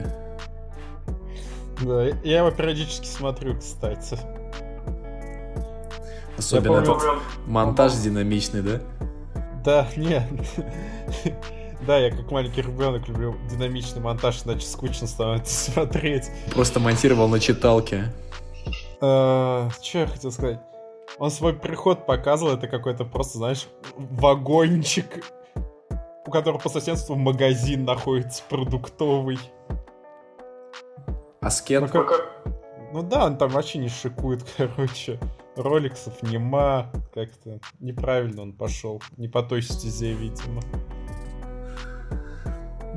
Да, 1.83 2.05
я 2.23 2.39
его 2.39 2.53
периодически 2.53 3.07
смотрю, 3.07 3.59
кстати. 3.59 4.17
Особенно 6.39 6.83
помню, 6.85 6.95
этот 6.95 7.49
монтаж 7.49 7.95
динамичный, 7.95 8.63
да? 8.63 8.81
Да, 9.65 9.89
нет. 9.97 10.23
Да, 11.87 11.97
я 11.97 12.11
как 12.11 12.31
маленький 12.33 12.61
ребенок 12.61 13.07
люблю 13.07 13.37
динамичный 13.49 14.01
монтаж, 14.01 14.43
иначе 14.45 14.67
скучно 14.67 15.07
становится 15.07 15.71
смотреть. 15.71 16.25
Просто 16.53 16.81
монтировал 16.81 17.29
на 17.29 17.39
читалке. 17.39 18.13
Что 18.99 19.71
я 19.95 20.07
хотел 20.09 20.33
сказать? 20.33 20.61
Он 21.19 21.31
свой 21.31 21.53
приход 21.53 22.07
показывал, 22.07 22.53
это 22.53 22.69
какой-то 22.69 23.05
просто, 23.05 23.39
знаешь, 23.39 23.67
вагончик, 23.97 25.25
у 26.27 26.31
которого 26.31 26.59
по 26.59 26.69
соседству 26.69 27.17
магазин 27.17 27.85
находится 27.85 28.45
продуктовый. 28.49 29.39
Аскет? 31.41 31.83
Ну, 31.83 31.89
как... 31.89 32.43
ну 32.93 33.03
да, 33.03 33.27
он 33.27 33.37
там 33.37 33.51
вообще 33.51 33.79
не 33.79 33.89
шикует, 33.89 34.45
короче. 34.57 35.19
Роликсов 35.57 36.23
нема, 36.23 36.93
как-то 37.13 37.59
неправильно 37.81 38.43
он 38.43 38.53
пошел. 38.53 39.03
Не 39.17 39.27
по 39.27 39.43
той 39.43 39.63
стезе, 39.63 40.13
видимо. 40.13 40.63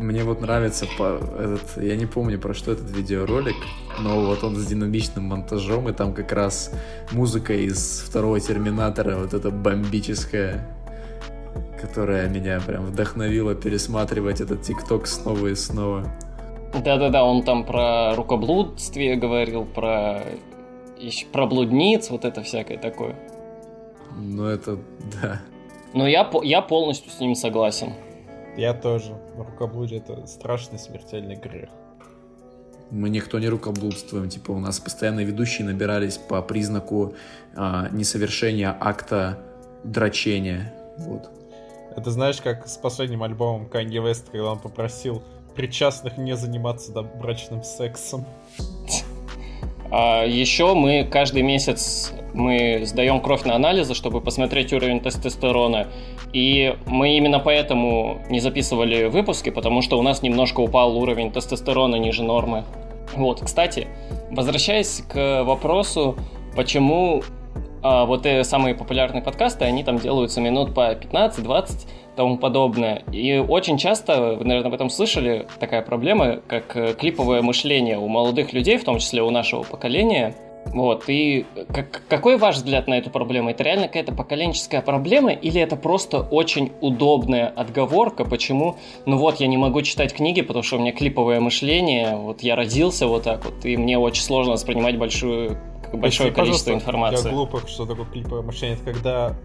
Мне 0.02 0.24
вот 0.24 0.42
нравится 0.42 0.88
по, 0.98 1.20
этот, 1.40 1.78
я 1.78 1.96
не 1.96 2.08
помню 2.08 2.40
про 2.40 2.56
что 2.56 2.72
этот 2.72 2.90
видеоролик, 2.90 3.56
но 4.00 4.20
вот 4.20 4.44
он 4.44 4.56
с 4.56 4.66
динамичным 4.66 5.26
монтажом, 5.26 5.90
и 5.90 5.94
там 5.94 6.16
как 6.16 6.32
раз 6.32 6.74
музыка 7.12 7.54
из 7.54 8.02
второго 8.02 8.40
Терминатора, 8.40 9.18
вот 9.18 9.36
эта 9.36 9.52
бомбическая, 9.52 10.68
которая 11.80 12.28
меня 12.30 12.60
прям 12.66 12.86
вдохновила 12.86 13.54
пересматривать 13.54 14.42
этот 14.42 14.64
ТикТок 14.64 15.06
снова 15.06 15.48
и 15.48 15.56
снова. 15.56 16.12
Да-да-да, 16.74 17.24
он 17.24 17.44
там 17.44 17.64
про 17.64 18.16
рукоблудствие 18.16 19.16
говорил, 19.18 19.66
про 19.66 20.24
про 21.32 21.46
блудниц, 21.46 22.10
вот 22.10 22.26
это 22.26 22.42
всякое 22.42 22.80
такое. 22.80 23.16
Ну 24.18 24.46
это, 24.46 24.80
да. 25.22 25.42
Но 25.94 26.08
я, 26.08 26.28
я 26.42 26.62
полностью 26.62 27.12
с 27.12 27.20
ним 27.20 27.36
согласен. 27.36 27.94
Я 28.58 28.74
тоже. 28.74 29.18
Рукоблудие 29.38 30.00
это 30.00 30.28
страшный 30.28 30.78
смертельный 30.78 31.36
грех. 31.36 31.70
Мы 32.90 33.10
никто 33.10 33.40
не 33.40 33.48
рукоблудствуем. 33.48 34.30
Типа 34.30 34.52
у 34.52 34.60
нас 34.60 34.80
постоянно 34.80 35.22
ведущие 35.22 35.66
набирались 35.66 36.18
по 36.18 36.42
признаку 36.42 37.14
а, 37.56 37.88
несовершения 37.90 38.76
акта 38.78 39.40
дрочения. 39.84 40.74
Вот. 40.98 41.30
Это 41.96 42.12
знаешь, 42.12 42.42
как 42.42 42.68
с 42.68 42.78
последним 42.78 43.24
альбомом 43.24 43.68
Kanye 43.68 44.04
West, 44.04 44.26
когда 44.32 44.52
он 44.52 44.60
попросил 44.60 45.24
причастных 45.56 46.18
не 46.18 46.36
заниматься 46.36 46.92
брачным 47.02 47.64
сексом. 47.64 48.26
А 49.92 50.26
еще 50.26 50.74
мы 50.74 51.04
каждый 51.04 51.42
месяц 51.44 52.14
мы 52.34 52.82
сдаем 52.86 53.20
кровь 53.20 53.44
на 53.44 53.56
анализы, 53.56 53.94
чтобы 53.94 54.22
посмотреть 54.22 54.72
уровень 54.74 55.02
тестостерона. 55.02 55.88
И 56.34 56.76
мы 56.86 57.18
именно 57.18 57.40
поэтому 57.40 58.22
не 58.30 58.40
записывали 58.40 59.06
выпуски, 59.06 59.50
потому 59.50 59.82
что 59.82 60.00
у 60.00 60.02
нас 60.02 60.22
немножко 60.22 60.62
упал 60.62 60.98
уровень 60.98 61.32
тестостерона 61.32 61.98
ниже 61.98 62.24
нормы. 62.24 62.64
Вот, 63.16 63.42
кстати, 63.42 63.88
возвращаясь 64.30 65.04
к 65.10 65.44
вопросу, 65.44 66.16
почему 66.56 67.24
а, 67.84 68.06
вот 68.06 68.26
э, 68.26 68.44
самые 68.44 68.76
популярные 68.76 69.24
подкасты, 69.24 69.65
они 69.65 69.84
там 69.84 69.98
делаются 69.98 70.39
минут 70.39 70.74
по 70.74 70.94
15-20 70.94 71.88
тому 72.15 72.38
подобное. 72.38 73.04
И 73.12 73.38
очень 73.38 73.78
часто, 73.78 74.36
вы, 74.36 74.46
наверное, 74.46 74.70
об 74.70 74.74
этом 74.76 74.89
слышали, 74.89 75.48
такая 75.60 75.82
проблема, 75.82 76.41
как 76.48 76.76
э, 76.76 76.94
клиповое 76.94 77.41
мышление 77.41 77.98
у 77.98 78.08
молодых 78.08 78.54
людей, 78.54 78.78
в 78.78 78.84
том 78.84 79.00
числе 79.00 79.24
у 79.24 79.32
нашего 79.32 79.63
поколения. 79.63 80.36
Вот, 80.67 81.06
и 81.08 81.46
как, 81.74 82.04
какой 82.08 82.38
ваш 82.38 82.58
взгляд 82.58 82.88
на 82.88 82.98
эту 82.98 83.10
проблему? 83.10 83.50
Это 83.50 83.63
реально 83.63 83.88
какая-то 83.88 84.13
поколенческая 84.13 84.82
проблема 84.82 85.32
или 85.32 85.60
это 85.60 85.76
просто 85.76 86.22
очень 86.22 86.72
удобная 86.82 87.48
отговорка, 87.48 88.24
почему, 88.24 88.78
ну 89.06 89.17
вот, 89.17 89.39
я 89.39 89.48
не 89.48 89.58
могу 89.58 89.82
читать 89.82 90.13
книги, 90.13 90.41
потому 90.41 90.63
что 90.63 90.78
у 90.78 90.80
меня 90.80 90.91
клиповое 90.91 91.39
мышление, 91.39 92.15
вот 92.15 92.41
я 92.41 92.56
родился 92.56 93.08
вот 93.08 93.24
так 93.24 93.44
вот, 93.44 93.65
и 93.65 93.76
мне 93.76 93.98
очень 93.98 94.22
сложно 94.22 94.54
воспринимать 94.54 94.98
большую, 94.98 95.58
большое 95.94 96.30
Если, 96.30 96.42
количество 96.42 96.72
информации. 96.72 97.24
Для 97.24 97.32
глупых, 97.32 97.68
что 97.68 97.86
такое 97.86 98.06
клиповое 98.06 98.42
мышление, 98.42 98.78
это 98.78 98.92
когда 98.92 99.36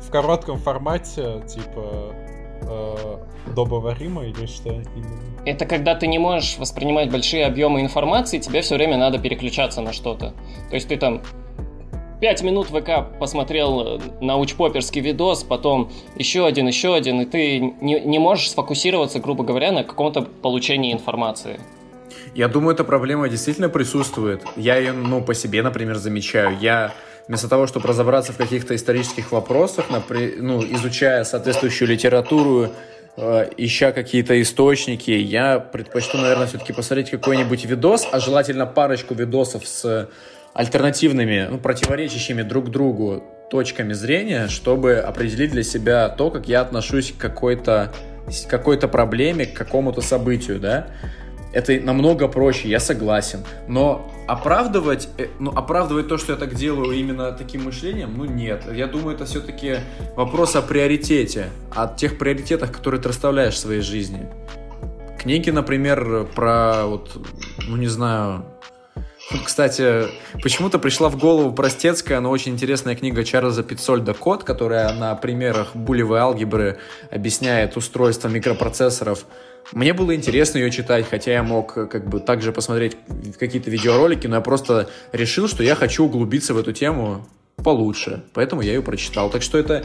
в 0.00 0.10
коротком 0.10 0.58
формате, 0.58 1.42
типа, 1.46 2.14
э, 2.62 3.16
или 3.56 4.46
что 4.46 4.70
именно? 4.70 5.20
Это 5.46 5.66
когда 5.66 5.94
ты 5.94 6.06
не 6.06 6.18
можешь 6.18 6.58
воспринимать 6.58 7.10
большие 7.10 7.46
объемы 7.46 7.80
информации, 7.80 8.38
тебе 8.38 8.60
все 8.62 8.76
время 8.76 8.96
надо 8.96 9.18
переключаться 9.18 9.80
на 9.80 9.92
что-то. 9.92 10.34
То 10.68 10.74
есть 10.74 10.88
ты 10.88 10.96
там 10.96 11.22
5 12.20 12.42
минут 12.42 12.68
ВК 12.68 13.18
посмотрел 13.18 13.80
э, 13.80 14.00
научпоперский 14.20 15.00
видос, 15.00 15.42
потом 15.42 15.90
еще 16.16 16.46
один, 16.46 16.66
еще 16.66 16.94
один, 16.94 17.22
и 17.22 17.24
ты 17.24 17.58
не, 17.58 18.00
не 18.00 18.18
можешь 18.18 18.50
сфокусироваться, 18.50 19.20
грубо 19.20 19.44
говоря, 19.44 19.72
на 19.72 19.84
каком-то 19.84 20.22
получении 20.22 20.92
информации. 20.92 21.60
Я 22.34 22.48
думаю, 22.48 22.74
эта 22.74 22.84
проблема 22.84 23.28
действительно 23.28 23.68
присутствует. 23.68 24.42
Я 24.56 24.76
ее, 24.76 24.92
ну, 24.92 25.20
по 25.20 25.34
себе, 25.34 25.62
например, 25.62 25.96
замечаю. 25.96 26.56
Я 26.60 26.92
вместо 27.26 27.48
того, 27.48 27.66
чтобы 27.66 27.88
разобраться 27.88 28.32
в 28.32 28.36
каких-то 28.36 28.74
исторических 28.74 29.32
вопросах, 29.32 29.86
ну, 29.88 30.62
изучая 30.62 31.24
соответствующую 31.24 31.88
литературу, 31.88 32.72
э, 33.16 33.50
ища 33.56 33.92
какие-то 33.92 34.40
источники, 34.40 35.10
я 35.10 35.58
предпочту, 35.58 36.18
наверное, 36.18 36.46
все-таки 36.46 36.72
посмотреть 36.72 37.10
какой-нибудь 37.10 37.64
видос, 37.64 38.08
а 38.10 38.20
желательно 38.20 38.66
парочку 38.66 39.14
видосов 39.14 39.66
с 39.66 40.08
альтернативными, 40.54 41.48
ну, 41.50 41.58
противоречащими 41.58 42.42
друг 42.42 42.70
другу 42.70 43.22
точками 43.50 43.92
зрения, 43.92 44.48
чтобы 44.48 44.96
определить 44.96 45.50
для 45.50 45.64
себя 45.64 46.08
то, 46.08 46.30
как 46.30 46.48
я 46.48 46.60
отношусь 46.60 47.12
к 47.12 47.20
какой-то 47.20 47.92
какой-то 48.48 48.86
проблеме, 48.86 49.44
к 49.44 49.54
какому-то 49.54 50.02
событию, 50.02 50.60
да 50.60 50.86
это 51.52 51.80
намного 51.80 52.28
проще, 52.28 52.68
я 52.68 52.80
согласен. 52.80 53.40
Но 53.68 54.10
оправдывать, 54.28 55.08
э, 55.18 55.26
ну, 55.38 55.50
оправдывать 55.50 56.08
то, 56.08 56.18
что 56.18 56.32
я 56.32 56.38
так 56.38 56.54
делаю 56.54 56.92
именно 56.92 57.32
таким 57.32 57.64
мышлением, 57.64 58.14
ну 58.16 58.24
нет. 58.24 58.64
Я 58.72 58.86
думаю, 58.86 59.16
это 59.16 59.24
все-таки 59.24 59.76
вопрос 60.16 60.56
о 60.56 60.62
приоритете, 60.62 61.50
о 61.74 61.88
тех 61.88 62.18
приоритетах, 62.18 62.72
которые 62.72 63.00
ты 63.00 63.08
расставляешь 63.08 63.54
в 63.54 63.58
своей 63.58 63.80
жизни. 63.80 64.28
Книги, 65.18 65.50
например, 65.50 66.28
про 66.34 66.86
вот, 66.86 67.16
ну 67.68 67.76
не 67.76 67.88
знаю, 67.88 68.44
кстати, 69.44 70.06
почему-то 70.42 70.78
пришла 70.78 71.08
в 71.08 71.16
голову 71.16 71.52
простецкая, 71.52 72.20
но 72.20 72.30
очень 72.30 72.52
интересная 72.52 72.96
книга 72.96 73.24
Чарльза 73.24 73.62
Пиццольда 73.62 74.14
«Код», 74.14 74.44
которая 74.44 74.92
на 74.94 75.14
примерах 75.14 75.76
булевой 75.76 76.20
алгебры 76.20 76.78
объясняет 77.10 77.76
устройство 77.76 78.28
микропроцессоров 78.28 79.24
мне 79.72 79.92
было 79.92 80.14
интересно 80.14 80.58
ее 80.58 80.70
читать, 80.70 81.06
хотя 81.08 81.32
я 81.32 81.42
мог 81.42 81.76
э, 81.76 81.86
как 81.86 82.08
бы 82.08 82.18
также 82.20 82.52
посмотреть 82.52 82.96
какие-то 83.38 83.70
видеоролики, 83.70 84.26
но 84.26 84.36
я 84.36 84.40
просто 84.40 84.88
решил, 85.12 85.46
что 85.46 85.62
я 85.62 85.76
хочу 85.76 86.04
углубиться 86.04 86.54
в 86.54 86.58
эту 86.58 86.72
тему 86.72 87.26
получше, 87.56 88.24
поэтому 88.34 88.62
я 88.62 88.72
ее 88.72 88.82
прочитал. 88.82 89.30
Так 89.30 89.42
что 89.42 89.58
это 89.58 89.84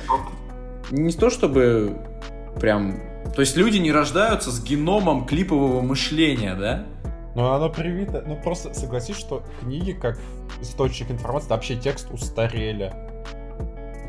не 0.92 1.12
то, 1.12 1.30
чтобы 1.30 1.98
прям... 2.60 3.00
То 3.36 3.42
есть 3.42 3.58
люди 3.58 3.78
не 3.78 3.92
рождаются 3.92 4.50
с 4.50 4.64
геномом 4.64 5.26
клипового 5.26 5.82
мышления, 5.82 6.56
да? 6.56 6.86
Ну, 7.36 7.52
оно 7.52 7.70
привито... 7.70 8.24
Ну, 8.26 8.38
просто 8.38 8.74
согласись, 8.74 9.18
что 9.18 9.44
книги, 9.60 9.92
как 9.92 10.18
источник 10.62 11.12
информации, 11.12 11.50
вообще 11.50 11.76
текст 11.76 12.08
устарели. 12.12 12.94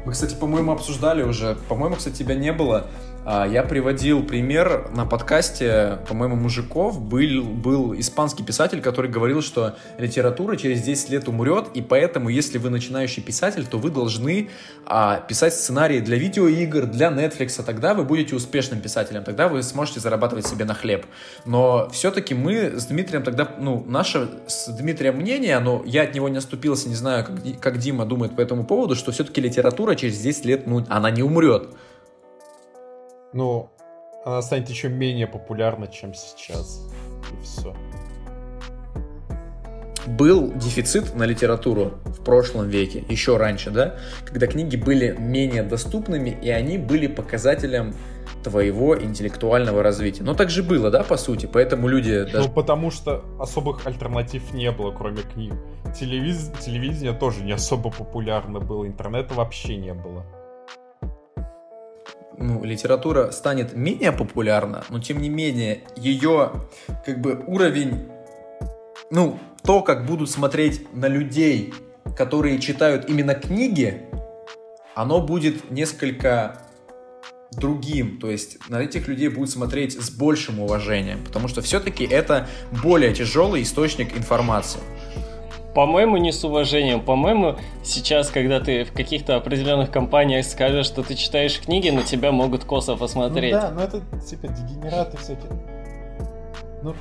Мы, 0.05 0.13
кстати, 0.13 0.37
по-моему, 0.37 0.73
обсуждали 0.73 1.25
уже. 1.25 1.57
По-моему, 1.69 1.97
кстати, 1.97 2.19
тебя 2.19 2.37
не 2.37 2.53
было. 2.53 2.87
А, 3.29 3.45
я 3.45 3.65
приводил 3.65 4.23
пример 4.23 4.89
на 4.95 5.05
подкасте, 5.05 5.99
по-моему, 6.09 6.37
Мужиков. 6.37 7.01
Был, 7.01 7.43
был 7.43 7.99
испанский 7.99 8.45
писатель, 8.45 8.81
который 8.81 9.11
говорил, 9.11 9.43
что 9.43 9.75
литература 9.99 10.55
через 10.55 10.81
10 10.83 11.11
лет 11.11 11.27
умрет, 11.27 11.67
и 11.75 11.83
поэтому, 11.83 12.29
если 12.29 12.59
вы 12.59 12.71
начинающий 12.71 13.25
писатель, 13.25 13.67
то 13.67 13.79
вы 13.79 13.91
должны 13.91 14.51
а, 14.85 15.19
писать 15.19 15.55
сценарии 15.55 15.99
для 15.99 16.17
видеоигр, 16.19 16.87
для 16.87 17.09
Netflix, 17.09 17.61
тогда 17.65 17.95
вы 17.95 18.05
будете 18.05 18.37
успешным 18.37 18.81
писателем, 18.81 19.25
тогда 19.25 19.49
вы 19.49 19.65
сможете 19.65 19.99
зарабатывать 19.99 20.47
себе 20.47 20.65
на 20.65 20.75
хлеб. 20.75 21.05
Но 21.45 21.89
все-таки 21.91 22.33
мы 22.33 22.79
с 22.79 22.87
Дмитрием 22.87 23.25
тогда, 23.25 23.57
ну, 23.59 23.85
наше 23.89 24.29
с 24.47 24.69
Дмитрием 24.69 25.17
мнение, 25.17 25.59
но 25.59 25.83
я 25.85 26.03
от 26.03 26.15
него 26.15 26.29
не 26.29 26.39
оступился, 26.39 26.89
не 26.89 26.95
знаю, 26.95 27.25
как, 27.25 27.61
как 27.61 27.79
Дима 27.79 28.07
думает 28.07 28.37
по 28.37 28.41
этому 28.41 28.63
поводу, 28.63 28.95
что 28.95 29.11
все-таки 29.11 29.41
литература 29.41 29.97
через 29.97 30.17
10 30.21 30.45
лет, 30.45 30.67
ну, 30.69 30.87
она 30.89 31.11
не 31.11 31.25
умрет 31.25 31.71
ну, 33.33 33.71
она 34.25 34.43
станет 34.43 34.69
еще 34.69 34.89
менее 34.89 35.27
популярна, 35.27 35.87
чем 35.87 36.13
сейчас. 36.13 36.83
И 37.33 37.45
все. 37.45 37.75
Был 40.07 40.53
дефицит 40.53 41.15
на 41.15 41.25
литературу 41.25 41.95
в 42.05 42.23
прошлом 42.23 42.69
веке, 42.69 43.05
еще 43.09 43.37
раньше, 43.37 43.71
да, 43.71 43.97
когда 44.25 44.47
книги 44.47 44.77
были 44.77 45.17
менее 45.19 45.65
доступными, 45.65 46.31
и 46.31 46.49
они 46.51 46.79
были 46.79 47.09
показателем 47.09 47.95
твоего 48.45 49.01
интеллектуального 49.01 49.83
развития. 49.83 50.23
Но 50.23 50.35
так 50.35 50.51
же 50.51 50.63
было, 50.63 50.91
да, 50.91 51.03
по 51.03 51.17
сути, 51.17 51.47
поэтому 51.47 51.89
люди... 51.89 52.25
Ну, 52.27 52.33
даже... 52.33 52.49
потому 52.49 52.93
что 52.93 53.25
особых 53.41 53.85
альтернатив 53.87 54.53
не 54.53 54.71
было, 54.71 54.93
кроме 54.93 55.23
книг. 55.23 55.55
Телевиз... 55.99 56.53
Телевидение 56.61 57.13
тоже 57.13 57.43
не 57.43 57.53
особо 57.53 57.91
популярно 57.91 58.61
было, 58.61 58.87
интернета 58.87 59.35
вообще 59.35 59.77
не 59.77 59.93
было 59.93 60.25
ну, 62.39 62.65
литература 62.65 63.31
станет 63.31 63.75
менее 63.75 64.13
популярна, 64.13 64.85
но 64.89 65.01
тем 65.01 65.21
не 65.21 65.29
менее 65.29 65.83
ее 65.97 66.53
как 67.05 67.21
бы 67.21 67.43
уровень, 67.47 68.09
ну, 69.11 69.39
то, 69.63 69.83
как 69.83 70.07
будут 70.07 70.31
смотреть 70.31 70.93
на 70.95 71.09
людей, 71.09 71.75
которые 72.17 72.59
читают 72.59 73.09
именно 73.09 73.35
книги, 73.35 74.03
оно 74.95 75.21
будет 75.21 75.71
несколько 75.71 76.63
другим, 77.53 78.19
то 78.19 78.31
есть 78.31 78.59
на 78.69 78.81
этих 78.81 79.09
людей 79.09 79.29
будут 79.29 79.51
смотреть 79.51 80.01
с 80.01 80.11
большим 80.11 80.61
уважением, 80.61 81.25
потому 81.25 81.49
что 81.49 81.63
все-таки 81.63 82.05
это 82.05 82.49
более 82.83 83.15
тяжелый 83.15 83.63
источник 83.63 84.17
информации. 84.17 84.81
По-моему, 85.77 86.17
не 86.17 86.33
с 86.33 86.43
уважением. 86.43 87.03
По-моему, 87.03 87.57
сейчас, 87.85 88.31
когда 88.31 88.61
ты 88.61 88.85
в 88.85 88.93
каких-то 88.93 89.37
определенных 89.37 89.91
компаниях 89.91 90.47
скажешь, 90.47 90.87
что 90.87 91.03
ты 91.03 91.15
читаешь 91.15 91.61
книги, 91.61 91.91
на 91.91 92.03
тебя 92.03 92.33
могут 92.33 92.65
косо 92.65 92.97
посмотреть. 92.97 93.53
Ну 93.53 93.61
да, 93.61 93.71
но 93.73 93.83
это 93.83 94.01
типа 94.27 94.49
дегенераты 94.49 95.19
всякие. 95.19 95.51
Ну, 96.83 96.95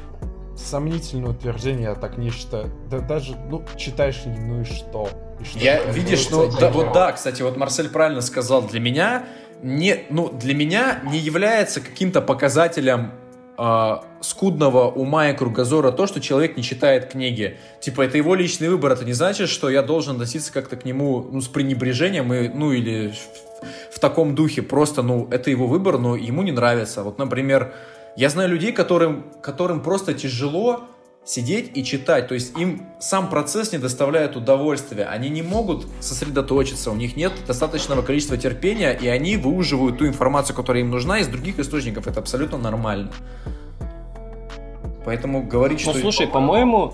сомнительное 0.58 1.30
утверждение, 1.30 1.84
я 1.84 1.96
так 1.96 2.18
не 2.18 2.32
считаю. 2.32 2.70
Да 2.92 3.00
даже, 3.00 3.38
ну, 3.50 3.64
читаешь, 3.78 4.24
ну 4.26 4.60
и 4.60 4.66
что? 4.66 5.08
И 5.40 5.46
что 5.46 5.58
я, 5.58 5.82
видишь, 5.86 6.30
ну, 6.30 6.52
да, 6.60 6.70
вот 6.70 6.92
да, 6.92 7.14
кстати, 7.14 7.42
вот 7.44 7.56
Марсель 7.56 7.88
правильно 7.88 8.20
сказал, 8.20 8.62
для 8.62 8.82
меня 8.82 9.24
не, 9.64 10.04
ну, 10.10 10.28
для 10.28 10.54
меня 10.54 11.00
не 11.10 11.20
является 11.20 11.80
каким-то 11.80 12.22
показателем 12.22 13.14
э, 13.58 13.96
скудного 14.22 14.90
ума 14.90 15.30
и 15.30 15.36
кругозора 15.36 15.92
то, 15.92 16.08
что 16.08 16.22
человек 16.22 16.58
не 16.58 16.64
читает 16.64 17.12
книги. 17.12 17.58
Типа, 17.80 18.02
это 18.02 18.18
его 18.18 18.36
личный 18.36 18.70
выбор. 18.70 18.92
Это 18.92 19.06
не 19.06 19.14
значит, 19.14 19.50
что 19.50 19.70
я 19.70 19.82
должен 19.82 20.16
относиться 20.16 20.52
как-то 20.52 20.76
к 20.76 20.86
нему 20.86 21.28
ну, 21.32 21.42
с 21.42 21.48
пренебрежением, 21.48 22.34
и, 22.34 22.48
ну, 22.50 22.72
или 22.72 23.12
в, 23.12 23.96
в 23.96 24.00
таком 24.00 24.36
духе. 24.36 24.62
Просто, 24.62 25.02
ну, 25.02 25.28
это 25.32 25.50
его 25.50 25.68
выбор, 25.68 25.98
но 25.98 26.16
ему 26.16 26.44
не 26.44 26.52
нравится. 26.52 27.04
Вот, 27.04 27.18
например, 27.18 27.74
я 28.16 28.30
знаю 28.30 28.50
людей, 28.50 28.72
которым, 28.72 29.26
которым 29.42 29.82
просто 29.82 30.14
тяжело 30.14 30.86
сидеть 31.26 31.72
и 31.76 31.84
читать. 31.84 32.28
То 32.28 32.36
есть 32.36 32.58
им 32.58 32.84
сам 33.00 33.30
процесс 33.30 33.72
не 33.72 33.80
доставляет 33.80 34.36
удовольствия. 34.36 35.06
Они 35.06 35.30
не 35.30 35.42
могут 35.42 35.88
сосредоточиться, 36.00 36.92
у 36.92 36.96
них 36.96 37.16
нет 37.16 37.34
достаточного 37.48 38.04
количества 38.04 38.38
терпения, 38.38 38.92
и 38.94 39.08
они 39.08 39.36
выуживают 39.38 39.98
ту 39.98 40.08
информацию, 40.08 40.56
которая 40.56 40.84
им 40.84 40.92
нужна, 40.92 41.20
из 41.20 41.28
других 41.28 41.60
источников. 41.60 42.08
Это 42.08 42.20
абсолютно 42.20 42.58
нормально. 42.58 43.12
Поэтому 45.04 45.44
говорить, 45.44 45.80
ну, 45.86 45.92
что... 45.92 45.94
Ну, 45.94 46.02
слушай, 46.02 46.28
по-моему, 46.28 46.94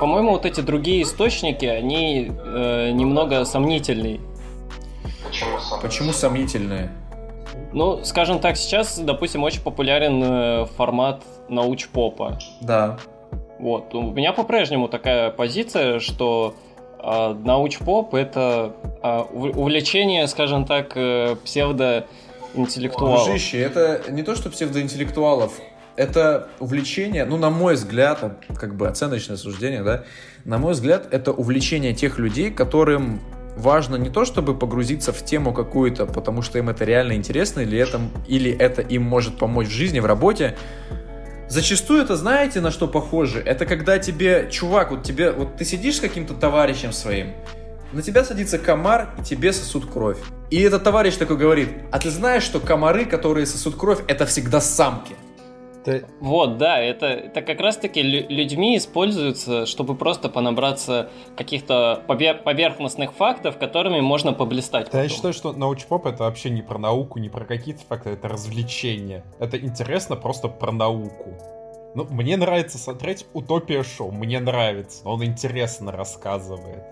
по-моему, 0.00 0.32
вот 0.32 0.46
эти 0.46 0.60
другие 0.60 1.02
источники, 1.02 1.64
они 1.64 2.30
э, 2.30 2.90
немного 2.90 3.44
сомнительные. 3.44 4.20
Почему 5.24 5.60
сам? 5.60 5.80
Почему 5.80 6.12
сомнительные? 6.12 6.90
Ну, 7.72 8.02
скажем 8.04 8.40
так, 8.40 8.56
сейчас, 8.56 8.98
допустим, 8.98 9.42
очень 9.42 9.60
популярен 9.60 10.22
э, 10.22 10.66
формат 10.76 11.22
научпопа. 11.48 12.38
Да. 12.60 12.98
Вот. 13.58 13.94
У 13.94 14.12
меня 14.12 14.32
по-прежнему 14.32 14.88
такая 14.88 15.30
позиция, 15.30 16.00
что 16.00 16.54
э, 16.98 17.34
научпоп 17.44 18.14
это 18.14 18.72
э, 19.02 19.20
увлечение, 19.30 20.26
скажем 20.28 20.64
так, 20.64 20.92
э, 20.94 21.36
псевдоинтеллектуалов. 21.44 23.24
Дружище, 23.24 23.60
это 23.60 24.02
не 24.10 24.22
то, 24.22 24.34
что 24.34 24.48
псевдоинтеллектуалов, 24.50 25.60
это 25.96 26.48
увлечение, 26.60 27.24
ну, 27.24 27.36
на 27.36 27.50
мой 27.50 27.74
взгляд, 27.74 28.20
как 28.56 28.76
бы 28.76 28.88
оценочное 28.88 29.36
суждение, 29.36 29.82
да, 29.82 30.04
на 30.44 30.58
мой 30.58 30.72
взгляд, 30.72 31.12
это 31.12 31.32
увлечение 31.32 31.92
тех 31.92 32.18
людей, 32.18 32.50
которым 32.50 33.20
важно 33.58 33.96
не 33.96 34.10
то, 34.10 34.24
чтобы 34.24 34.54
погрузиться 34.54 35.12
в 35.12 35.24
тему 35.24 35.52
какую-то, 35.52 36.06
потому 36.06 36.42
что 36.42 36.58
им 36.58 36.68
это 36.68 36.84
реально 36.84 37.14
интересно, 37.14 37.60
или 37.60 37.78
это, 37.78 38.00
или 38.26 38.50
это 38.50 38.82
им 38.82 39.02
может 39.02 39.38
помочь 39.38 39.68
в 39.68 39.72
жизни, 39.72 40.00
в 40.00 40.06
работе. 40.06 40.56
Зачастую 41.48 42.02
это, 42.02 42.16
знаете, 42.16 42.60
на 42.60 42.70
что 42.70 42.88
похоже? 42.88 43.40
Это 43.40 43.66
когда 43.66 43.98
тебе, 43.98 44.48
чувак, 44.50 44.90
вот 44.90 45.02
тебе, 45.02 45.32
вот 45.32 45.56
ты 45.56 45.64
сидишь 45.64 45.96
с 45.96 46.00
каким-то 46.00 46.34
товарищем 46.34 46.92
своим, 46.92 47.32
на 47.92 48.02
тебя 48.02 48.22
садится 48.22 48.58
комар, 48.58 49.14
и 49.18 49.22
тебе 49.22 49.52
сосут 49.52 49.90
кровь. 49.90 50.18
И 50.50 50.60
этот 50.60 50.84
товарищ 50.84 51.16
такой 51.16 51.38
говорит, 51.38 51.70
а 51.90 51.98
ты 51.98 52.10
знаешь, 52.10 52.42
что 52.42 52.60
комары, 52.60 53.06
которые 53.06 53.46
сосут 53.46 53.76
кровь, 53.76 54.00
это 54.08 54.26
всегда 54.26 54.60
самки? 54.60 55.14
Ты... 55.88 56.04
Вот, 56.20 56.58
да, 56.58 56.78
это, 56.78 57.06
это 57.06 57.40
как 57.40 57.60
раз-таки 57.60 58.02
людьми 58.02 58.76
используется, 58.76 59.64
чтобы 59.64 59.94
просто 59.94 60.28
понабраться 60.28 61.08
каких-то 61.34 62.02
повер- 62.06 62.42
поверхностных 62.42 63.14
фактов, 63.14 63.56
которыми 63.56 64.00
можно 64.00 64.34
поблистать. 64.34 64.90
Да, 64.92 65.02
я 65.02 65.08
считаю, 65.08 65.32
что 65.32 65.54
научпоп 65.54 66.04
это 66.04 66.24
вообще 66.24 66.50
не 66.50 66.60
про 66.60 66.78
науку, 66.78 67.18
не 67.18 67.30
про 67.30 67.46
какие-то 67.46 67.80
факты, 67.88 68.10
это 68.10 68.28
развлечение. 68.28 69.24
Это 69.38 69.58
интересно 69.58 70.16
просто 70.16 70.48
про 70.48 70.72
науку. 70.72 71.32
Ну, 71.94 72.04
мне 72.10 72.36
нравится 72.36 72.76
смотреть 72.76 73.26
Утопия 73.32 73.82
шоу, 73.82 74.10
мне 74.10 74.40
нравится, 74.40 75.08
он 75.08 75.24
интересно 75.24 75.90
рассказывает. 75.90 76.84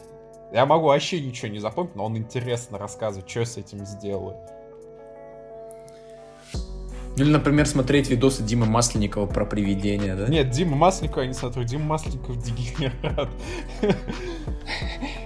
Я 0.55 0.65
могу 0.65 0.87
вообще 0.87 1.21
ничего 1.21 1.49
не 1.49 1.59
запомнить, 1.59 1.97
но 1.97 2.07
он 2.07 2.17
интересно 2.17 2.79
рассказывает, 2.79 3.29
что 3.29 3.41
я 3.41 3.47
с 3.47 3.59
этим 3.59 3.85
сделаю. 3.85 4.39
Или, 7.17 7.31
например, 7.31 7.67
смотреть 7.67 8.11
видосы 8.11 8.43
Димы 8.43 8.67
Масленникова 8.67 9.27
про 9.27 9.47
привидения, 9.47 10.15
да? 10.15 10.27
Нет, 10.27 10.51
Дима 10.51 10.77
Масленникова 10.77 11.23
я 11.23 11.29
не 11.29 11.35
смотрю, 11.35 11.65
Дима 11.65 11.85
Масленников 11.85 12.37
дегенерат. 12.43 13.29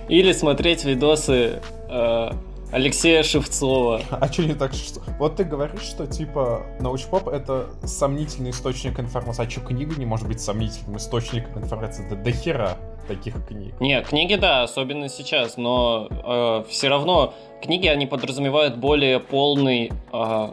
Или 0.08 0.32
смотреть 0.32 0.84
видосы 0.84 1.60
э, 1.88 2.30
Алексея 2.72 3.22
Шевцова. 3.24 4.02
А 4.10 4.32
что 4.32 4.44
не 4.44 4.54
так? 4.54 4.72
Что? 4.72 5.00
Вот 5.18 5.36
ты 5.36 5.44
говоришь, 5.44 5.82
что 5.82 6.06
типа 6.06 6.62
научпоп 6.78 7.28
это 7.28 7.70
сомнительный 7.84 8.50
источник 8.50 9.00
информации. 9.00 9.44
А 9.44 9.50
что 9.50 9.60
книга 9.60 9.96
не 9.96 10.06
может 10.06 10.28
быть 10.28 10.40
сомнительным 10.40 10.96
источником 10.96 11.62
информации? 11.62 12.06
Да 12.08 12.16
до 12.16 12.30
хера 12.30 12.76
таких 13.08 13.34
книг. 13.46 13.74
Не, 13.80 14.00
книги 14.02 14.36
да, 14.36 14.62
особенно 14.62 15.08
сейчас, 15.08 15.56
но 15.56 16.06
э, 16.10 16.64
все 16.70 16.88
равно 16.88 17.34
книги 17.60 17.88
они 17.88 18.06
подразумевают 18.06 18.76
более 18.76 19.18
полный 19.18 19.90
э, 20.12 20.48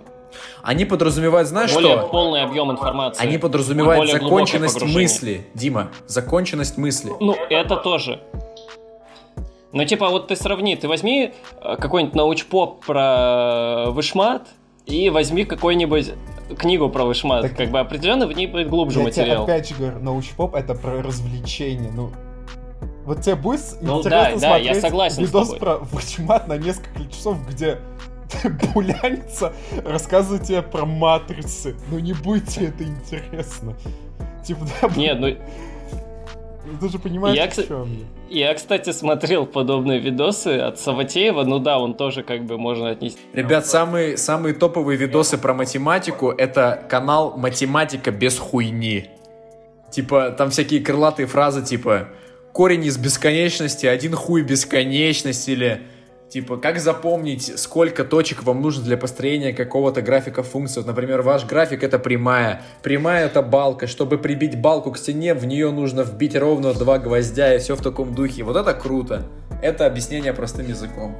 они 0.63 0.85
подразумевают, 0.85 1.47
знаешь 1.47 1.73
более 1.73 1.97
что? 1.97 2.07
полный 2.07 2.43
объем 2.43 2.71
информации. 2.71 3.21
Они 3.21 3.37
подразумевают 3.37 4.09
законченность 4.09 4.81
мысли. 4.83 5.47
Дима, 5.53 5.89
законченность 6.07 6.77
мысли. 6.77 7.11
Ну, 7.19 7.35
это 7.49 7.77
тоже. 7.77 8.21
Ну, 9.73 9.85
типа, 9.85 10.09
вот 10.09 10.27
ты 10.27 10.35
сравни, 10.35 10.75
ты 10.75 10.87
возьми 10.87 11.33
э, 11.61 11.75
какой-нибудь 11.75 12.15
научпоп 12.15 12.85
про 12.85 13.85
вышмат 13.87 14.47
и 14.85 15.09
возьми 15.09 15.43
какой-нибудь 15.43 16.13
книгу 16.57 16.89
про 16.89 17.03
вышмат. 17.03 17.43
Так, 17.43 17.57
как 17.57 17.71
бы 17.71 17.79
определенно 17.79 18.27
в 18.27 18.31
ней 18.31 18.47
будет 18.47 18.69
глубже 18.69 18.99
я 18.99 19.05
материал. 19.05 19.43
Тебе 19.43 19.55
опять 19.55 19.69
же 19.69 19.75
говорю, 19.75 19.99
научпоп 19.99 20.55
это 20.55 20.73
про 20.73 21.03
развлечение. 21.03 21.91
Ну, 21.91 22.11
вот 23.05 23.21
тебе 23.21 23.35
будет 23.35 23.61
ну, 23.81 23.99
интересно 23.99 24.39
да, 24.39 24.39
смотреть 24.39 24.67
да, 24.67 24.73
я 24.73 24.81
согласен 24.81 25.23
видос 25.23 25.53
про 25.55 25.77
вышмат 25.77 26.47
на 26.47 26.57
несколько 26.57 27.05
часов, 27.09 27.37
где 27.49 27.79
пулянится, 28.73 29.53
рассказывает 29.85 30.43
тебе 30.43 30.61
про 30.61 30.85
матрицы. 30.85 31.75
Ну 31.89 31.99
не 31.99 32.13
будет 32.13 32.47
тебе 32.47 32.67
это 32.67 32.83
интересно. 32.83 33.75
Типа, 34.43 34.65
да, 34.81 34.89
Нет, 34.95 35.19
ну... 35.19 35.35
Ты 36.81 36.89
же 36.89 36.99
понимаешь, 36.99 37.37
я, 37.37 37.45
о 37.45 37.47
чем 37.47 37.93
я. 38.29 38.49
Я, 38.49 38.53
кстати, 38.53 38.91
смотрел 38.91 39.45
подобные 39.45 39.99
видосы 39.99 40.57
от 40.59 40.79
Саватеева, 40.79 41.43
ну 41.43 41.59
да, 41.59 41.79
он 41.79 41.93
тоже 41.93 42.23
как 42.23 42.43
бы 42.43 42.57
можно 42.57 42.89
отнести. 42.89 43.19
Ребят, 43.33 43.65
самые, 43.65 44.17
самые 44.17 44.53
топовые 44.53 44.97
видосы 44.97 45.37
про 45.37 45.53
математику— 45.53 46.29
это 46.37 46.83
канал 46.89 47.37
«Математика 47.37 48.11
без 48.11 48.37
хуйни». 48.37 49.05
Типа, 49.91 50.31
там 50.31 50.49
всякие 50.49 50.81
крылатые 50.81 51.25
фразы, 51.25 51.63
типа 51.63 52.09
«корень 52.51 52.83
из 52.83 52.97
бесконечности, 52.97 53.85
один 53.85 54.13
хуй 54.13 54.41
бесконечности» 54.41 55.51
или 55.51 55.81
Типа, 56.29 56.57
как 56.57 56.79
запомнить, 56.79 57.57
сколько 57.57 58.03
точек 58.03 58.43
вам 58.43 58.61
нужно 58.61 58.83
для 58.83 58.97
построения 58.97 59.53
какого-то 59.53 60.01
графика 60.01 60.43
функции? 60.43 60.81
Вот, 60.81 60.87
например, 60.87 61.21
ваш 61.21 61.45
график 61.45 61.83
это 61.83 61.99
прямая. 61.99 62.61
Прямая 62.83 63.27
это 63.27 63.41
балка. 63.41 63.87
Чтобы 63.87 64.17
прибить 64.17 64.59
балку 64.59 64.91
к 64.91 64.97
стене, 64.97 65.33
в 65.33 65.45
нее 65.45 65.71
нужно 65.71 66.01
вбить 66.01 66.35
ровно 66.35 66.73
два 66.73 66.99
гвоздя 66.99 67.55
и 67.55 67.59
все 67.59 67.75
в 67.75 67.81
таком 67.81 68.13
духе. 68.13 68.43
Вот 68.43 68.57
это 68.57 68.73
круто. 68.73 69.23
Это 69.61 69.85
объяснение 69.85 70.33
простым 70.33 70.67
языком. 70.67 71.15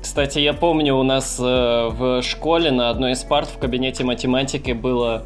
Кстати, 0.00 0.38
я 0.38 0.52
помню, 0.52 0.94
у 0.96 1.02
нас 1.02 1.40
э, 1.40 1.42
в 1.42 2.22
школе 2.22 2.70
на 2.70 2.90
одной 2.90 3.12
из 3.12 3.24
парт 3.24 3.48
в 3.48 3.58
кабинете 3.58 4.04
математики 4.04 4.70
было 4.70 5.24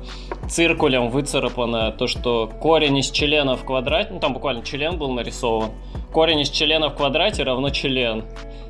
циркулем 0.49 1.11
выцарапано 1.11 1.93
то, 1.93 2.07
что 2.07 2.51
корень 2.61 2.97
из 2.97 3.11
члена 3.11 3.57
в 3.57 3.65
квадрате, 3.65 4.15
ну 4.15 4.21
там 4.21 4.33
буквально 4.33 4.65
член 4.65 4.97
был 4.97 5.11
нарисован, 5.13 5.71
корень 6.13 6.41
из 6.41 6.49
члена 6.49 6.89
в 6.89 6.97
квадрате 6.97 7.43
равно 7.43 7.69
член. 7.69 8.25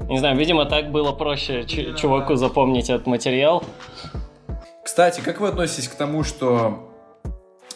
Не 0.09 0.19
знаю, 0.19 0.37
видимо, 0.37 0.65
так 0.65 0.91
было 0.91 1.13
проще 1.13 1.65
чуваку 1.65 2.35
запомнить 2.35 2.91
этот 2.91 3.07
материал. 3.07 3.63
Кстати, 4.83 5.21
как 5.21 5.41
вы 5.41 5.49
относитесь 5.49 5.87
к 5.87 5.95
тому, 5.95 6.25
что 6.25 6.88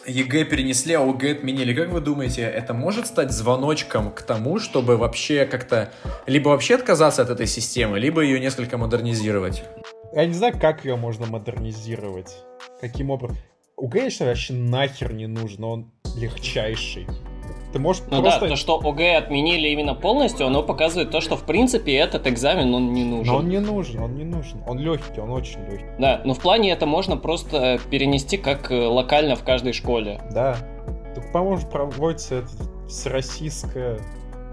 ЕГЭ 0.05 0.45
перенесли, 0.45 0.93
а 0.93 1.01
ОГЭ 1.01 1.31
отменили. 1.33 1.73
Как 1.73 1.89
вы 1.89 2.01
думаете, 2.01 2.41
это 2.41 2.73
может 2.73 3.07
стать 3.07 3.31
звоночком 3.31 4.11
к 4.11 4.21
тому, 4.21 4.59
чтобы 4.59 4.97
вообще 4.97 5.45
как-то 5.45 5.91
либо 6.25 6.49
вообще 6.49 6.75
отказаться 6.75 7.21
от 7.21 7.29
этой 7.29 7.47
системы, 7.47 7.99
либо 7.99 8.21
ее 8.21 8.39
несколько 8.39 8.77
модернизировать? 8.77 9.63
Я 10.13 10.25
не 10.25 10.33
знаю, 10.33 10.59
как 10.59 10.85
ее 10.85 10.95
можно 10.95 11.25
модернизировать. 11.25 12.35
Каким 12.81 13.09
образом. 13.09 13.37
ОГЭ, 13.77 14.09
я 14.19 14.25
вообще 14.27 14.53
нахер 14.53 15.13
не 15.13 15.27
нужен, 15.27 15.63
он 15.63 15.91
легчайший. 16.15 17.07
Ты 17.73 17.79
можешь 17.79 18.03
ну 18.11 18.21
просто... 18.21 18.41
да, 18.41 18.47
то, 18.49 18.55
что 18.55 18.79
ОГЭ 18.79 19.17
отменили 19.17 19.69
именно 19.69 19.95
полностью, 19.95 20.45
оно 20.45 20.61
показывает 20.61 21.09
то, 21.09 21.21
что 21.21 21.35
в 21.35 21.43
принципе 21.43 21.95
этот 21.95 22.27
экзамен, 22.27 22.71
он 22.73 22.93
не 22.93 23.03
нужен. 23.03 23.33
Но 23.33 23.39
он 23.39 23.49
не 23.49 23.59
нужен, 23.59 23.99
он 23.99 24.15
не 24.15 24.23
нужен. 24.23 24.61
Он 24.67 24.77
легкий, 24.77 25.19
он 25.19 25.31
очень 25.31 25.59
легкий. 25.61 25.87
Да, 25.97 26.21
но 26.23 26.35
в 26.35 26.39
плане 26.39 26.71
это 26.71 26.85
можно 26.85 27.17
просто 27.17 27.79
перенести 27.89 28.37
как 28.37 28.71
э, 28.71 28.85
локально 28.85 29.35
в 29.35 29.43
каждой 29.43 29.73
школе. 29.73 30.21
Да. 30.31 30.55
Так, 31.15 31.31
по-моему, 31.31 31.61
проводится 31.67 32.35
это 32.35 32.49
всероссийская 32.87 33.99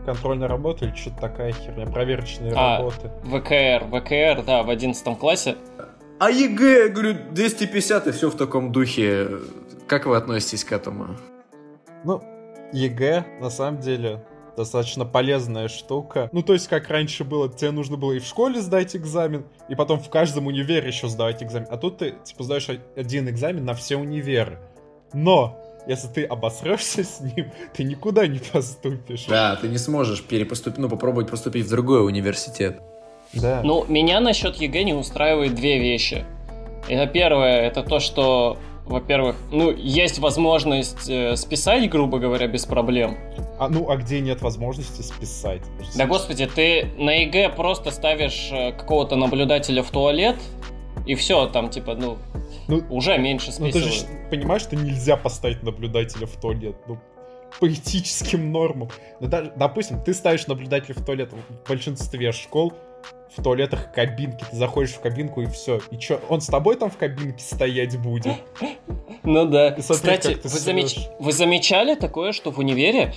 контрольная 0.07 0.49
работа 0.49 0.87
или 0.87 0.95
что-то 0.95 1.21
такая 1.21 1.53
херня, 1.53 1.85
проверочные 1.85 2.55
а, 2.57 2.79
работы. 2.79 3.11
ВКР, 3.25 3.85
ВКР, 4.01 4.45
да, 4.47 4.63
в 4.63 4.71
одиннадцатом 4.71 5.15
классе. 5.15 5.57
А 6.19 6.31
ЕГЭ, 6.31 6.87
я 6.87 6.89
говорю, 6.89 7.17
250 7.33 8.07
и 8.07 8.13
все 8.13 8.31
в 8.31 8.37
таком 8.37 8.73
духе. 8.73 9.29
Как 9.87 10.07
вы 10.07 10.17
относитесь 10.17 10.65
к 10.65 10.73
этому? 10.73 11.17
Ну, 12.05 12.23
ЕГЭ, 12.73 13.25
на 13.41 13.51
самом 13.51 13.81
деле, 13.81 14.25
достаточно 14.57 15.05
полезная 15.05 15.69
штука. 15.69 16.29
Ну, 16.33 16.43
то 16.43 16.53
есть, 16.53 16.69
как 16.69 16.89
раньше 16.89 17.25
было, 17.25 17.49
тебе 17.49 17.71
нужно 17.71 17.97
было 17.97 18.13
и 18.13 18.19
в 18.19 18.27
школе 18.27 18.61
сдать 18.61 18.95
экзамен, 18.95 19.45
и 19.69 19.75
потом 19.75 20.01
в 20.01 20.09
каждом 20.11 20.47
универе 20.47 20.89
еще 20.89 21.09
сдавать 21.09 21.43
экзамен. 21.43 21.67
А 21.71 21.77
тут 21.77 21.99
ты, 21.99 22.15
типа, 22.25 22.43
сдаешь 22.45 22.69
один 22.97 23.29
экзамен 23.29 23.65
на 23.65 23.75
все 23.75 23.97
универы. 23.97 24.59
Но, 25.13 25.59
если 25.87 26.09
ты 26.09 26.25
обосрешься 26.25 27.05
с 27.05 27.21
ним, 27.21 27.51
ты 27.75 27.85
никуда 27.85 28.27
не 28.27 28.39
поступишь. 28.39 29.27
Да, 29.27 29.57
ты 29.57 29.69
не 29.69 29.79
сможешь 29.79 30.23
перепоступить, 30.23 30.79
ну, 30.79 30.89
попробовать 30.89 31.31
поступить 31.31 31.67
в 31.67 31.71
другой 31.71 32.05
университет. 32.05 32.81
Да. 33.33 33.63
Ну, 33.65 33.85
меня 33.89 34.21
насчет 34.21 34.57
ЕГЭ 34.57 34.83
не 34.85 34.95
устраивает 34.95 35.55
две 35.55 35.79
вещи. 35.79 36.25
Это 36.89 37.07
первое, 37.07 37.61
это 37.63 37.83
то, 37.83 38.01
что 38.01 38.59
во-первых, 38.91 39.37
ну, 39.53 39.71
есть 39.71 40.19
возможность 40.19 41.09
э, 41.09 41.37
списать, 41.37 41.89
грубо 41.89 42.19
говоря, 42.19 42.49
без 42.49 42.67
проблем. 42.67 43.17
А 43.59 43.69
ну, 43.69 43.89
а 43.89 43.97
где 43.97 44.21
нет 44.21 44.43
возможности 44.43 45.03
списать? 45.03 45.63
Да 45.95 46.07
господи, 46.07 46.47
ты 46.47 46.87
на 46.99 47.11
ЕГЭ 47.23 47.51
просто 47.51 47.93
ставишь 47.93 48.51
э, 48.51 48.73
какого-то 48.73 49.15
наблюдателя 49.15 49.85
в 49.85 49.91
туалет, 49.91 50.37
и 51.07 51.15
все, 51.15 51.47
там, 51.47 51.71
типа, 51.71 51.95
ну, 51.95 52.19
ну 52.67 52.83
уже 52.91 53.17
меньше 53.17 53.53
списывают. 53.53 53.75
Ну, 53.75 53.81
ты 53.81 53.91
же 53.91 54.29
понимаешь, 54.29 54.63
что 54.63 54.75
нельзя 54.75 55.17
поставить 55.17 55.63
наблюдателя 55.63 56.27
в 56.27 56.33
туалет. 56.41 56.75
Ну, 56.89 56.99
по 57.61 57.73
этическим 57.73 58.51
нормам. 58.51 58.91
Ну, 59.21 59.29
даже, 59.29 59.53
допустим, 59.57 60.03
ты 60.03 60.15
ставишь 60.15 60.49
наблюдателя 60.49 60.95
в 60.95 61.05
туалет 61.05 61.33
в 61.33 61.69
большинстве 61.69 62.33
школ, 62.33 62.73
в 63.37 63.43
туалетах 63.43 63.93
кабинки, 63.93 64.45
ты 64.51 64.57
заходишь 64.57 64.91
в 64.93 65.01
кабинку 65.01 65.43
и 65.43 65.47
все. 65.47 65.81
И 65.91 65.99
чё, 65.99 66.21
он 66.29 66.41
с 66.41 66.47
тобой 66.47 66.77
там 66.77 66.91
в 66.91 66.97
кабинке 66.97 67.43
стоять 67.43 67.97
будет? 67.99 68.35
Ну 69.23 69.45
да. 69.47 69.69
И 69.69 69.81
Кстати, 69.81 70.39
вы, 70.43 70.49
замеч- 70.49 71.09
вы 71.19 71.33
замечали 71.33 71.95
такое, 71.95 72.33
что 72.33 72.51
в 72.51 72.59
универе 72.59 73.15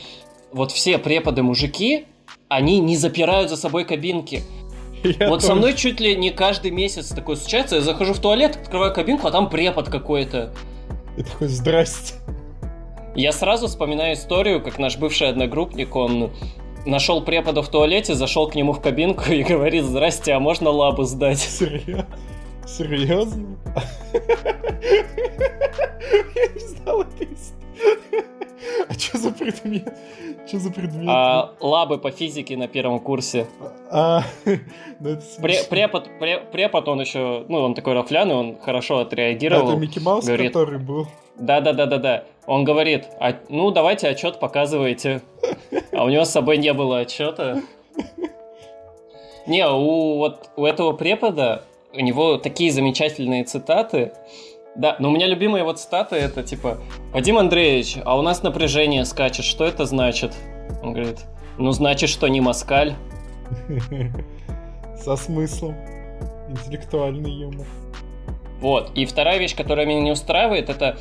вот 0.52 0.72
все 0.72 0.98
преподы-мужики, 0.98 2.06
они 2.48 2.80
не 2.80 2.96
запирают 2.96 3.50
за 3.50 3.58
собой 3.58 3.86
кабинки. 3.86 4.44
Я 5.04 5.30
вот 5.30 5.42
со 5.42 5.50
тоже. 5.50 5.60
мной 5.60 5.74
чуть 5.74 6.00
ли 6.00 6.16
не 6.16 6.30
каждый 6.30 6.72
месяц 6.72 7.10
такое 7.10 7.36
случается. 7.36 7.76
Я 7.78 7.82
захожу 7.82 8.14
в 8.14 8.20
туалет, 8.20 8.58
открываю 8.62 8.94
кабинку, 8.94 9.28
а 9.28 9.32
там 9.32 9.50
препод 9.50 9.90
какой-то. 9.90 10.54
И 11.18 11.24
такой, 11.24 11.48
здрасте. 11.48 12.16
Я 13.16 13.32
сразу 13.32 13.68
вспоминаю 13.68 14.16
историю, 14.16 14.62
как 14.62 14.80
наш 14.80 14.98
бывший 14.98 15.30
одногруппник, 15.30 15.96
он 15.96 16.32
нашел 16.86 17.22
препода 17.24 17.62
в 17.62 17.70
туалете, 17.70 18.16
зашел 18.16 18.48
к 18.50 18.56
нему 18.56 18.74
в 18.74 18.82
кабинку 18.82 19.32
и 19.32 19.44
говорит, 19.44 19.86
здрасте, 19.86 20.34
а 20.34 20.40
можно 20.40 20.70
лабу 20.70 21.04
сдать? 21.04 21.40
Серьезно? 21.40 22.06
Серьезно? 22.66 23.58
Я 26.36 26.48
не 26.54 26.60
знал 26.60 27.02
этой. 27.02 27.28
А 28.90 28.94
что 28.94 29.18
за 29.18 29.32
предмет? 29.32 29.94
Что 30.48 30.60
за 30.60 30.72
предмет? 30.72 31.08
А 31.10 31.54
лабы 31.60 31.98
по 31.98 32.12
физике 32.12 32.56
на 32.58 32.68
первом 32.68 33.00
курсе. 33.00 33.46
А, 33.92 34.24
ну 34.46 35.18
Пре- 35.42 35.68
препод, 35.70 36.10
пре- 36.20 36.50
препод, 36.52 36.88
он 36.88 37.02
еще, 37.02 37.46
ну, 37.50 37.60
он 37.60 37.74
такой 37.76 37.94
рафляный, 37.94 38.36
он 38.36 38.58
хорошо 38.60 39.00
отреагировал. 39.00 39.70
Это 39.72 39.78
Микки 39.80 40.00
Маус, 40.00 40.26
говорит. 40.26 40.54
который 40.54 40.80
был. 40.80 41.08
Да-да-да-да-да. 41.38 42.26
Он 42.46 42.64
говорит, 42.64 43.08
«А, 43.20 43.34
ну, 43.50 43.72
давайте 43.72 44.08
отчет 44.08 44.40
показывайте. 44.40 45.22
А 45.92 46.04
у 46.04 46.10
него 46.10 46.26
с 46.26 46.30
собой 46.30 46.58
не 46.58 46.74
было 46.74 47.00
отчета. 47.00 47.62
Не, 49.46 49.68
у, 49.68 50.18
вот, 50.18 50.50
у 50.56 50.66
этого 50.66 50.94
препода, 50.94 51.64
у 51.94 52.00
него 52.00 52.38
такие 52.38 52.72
замечательные 52.72 53.44
цитаты. 53.44 54.14
Да, 54.76 54.96
но 55.00 55.10
у 55.10 55.12
меня 55.12 55.28
любимая 55.28 55.62
его 55.62 55.74
цитата 55.74 56.16
это 56.16 56.42
типа 56.42 56.80
«Вадим 57.12 57.38
Андреевич, 57.38 57.98
а 58.04 58.18
у 58.18 58.22
нас 58.24 58.42
напряжение 58.42 59.06
скачет, 59.06 59.46
что 59.46 59.66
это 59.66 59.86
значит?» 59.86 60.34
Он 60.82 60.94
говорит 60.94 61.26
«Ну, 61.58 61.72
значит, 61.72 62.10
что 62.10 62.28
не 62.28 62.42
москаль». 62.42 62.96
Со 64.98 65.16
смыслом. 65.16 65.76
Интеллектуальный 66.50 67.32
юмор. 67.32 67.68
Вот. 68.64 68.92
И 68.96 69.06
вторая 69.06 69.40
вещь, 69.40 69.58
которая 69.58 69.86
меня 69.86 70.00
не 70.00 70.12
устраивает, 70.12 70.70
это 70.70 70.98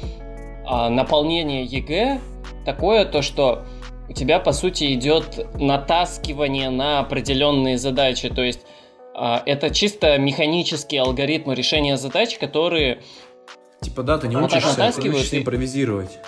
а, 0.66 0.90
наполнение 0.90 1.62
ЕГЭ 1.62 2.18
такое, 2.66 3.04
то 3.04 3.22
что 3.22 3.62
у 4.08 4.12
тебя, 4.12 4.40
по 4.40 4.50
сути, 4.50 4.92
идет 4.94 5.46
натаскивание 5.54 6.70
на 6.70 6.98
определенные 6.98 7.78
задачи. 7.78 8.28
То 8.30 8.42
есть 8.42 8.66
а, 9.14 9.44
это 9.46 9.70
чисто 9.70 10.18
механические 10.18 11.02
алгоритмы 11.02 11.54
решения 11.54 11.96
задач, 11.96 12.36
которые... 12.36 13.00
Типа, 13.80 14.02
да, 14.02 14.18
ты 14.18 14.26
не 14.26 14.36
учишься, 14.36 14.74
ты 14.74 14.80
натаскивают 14.80 15.14
учишься 15.18 15.36
и- 15.36 15.38
импровизировать. 15.38 16.18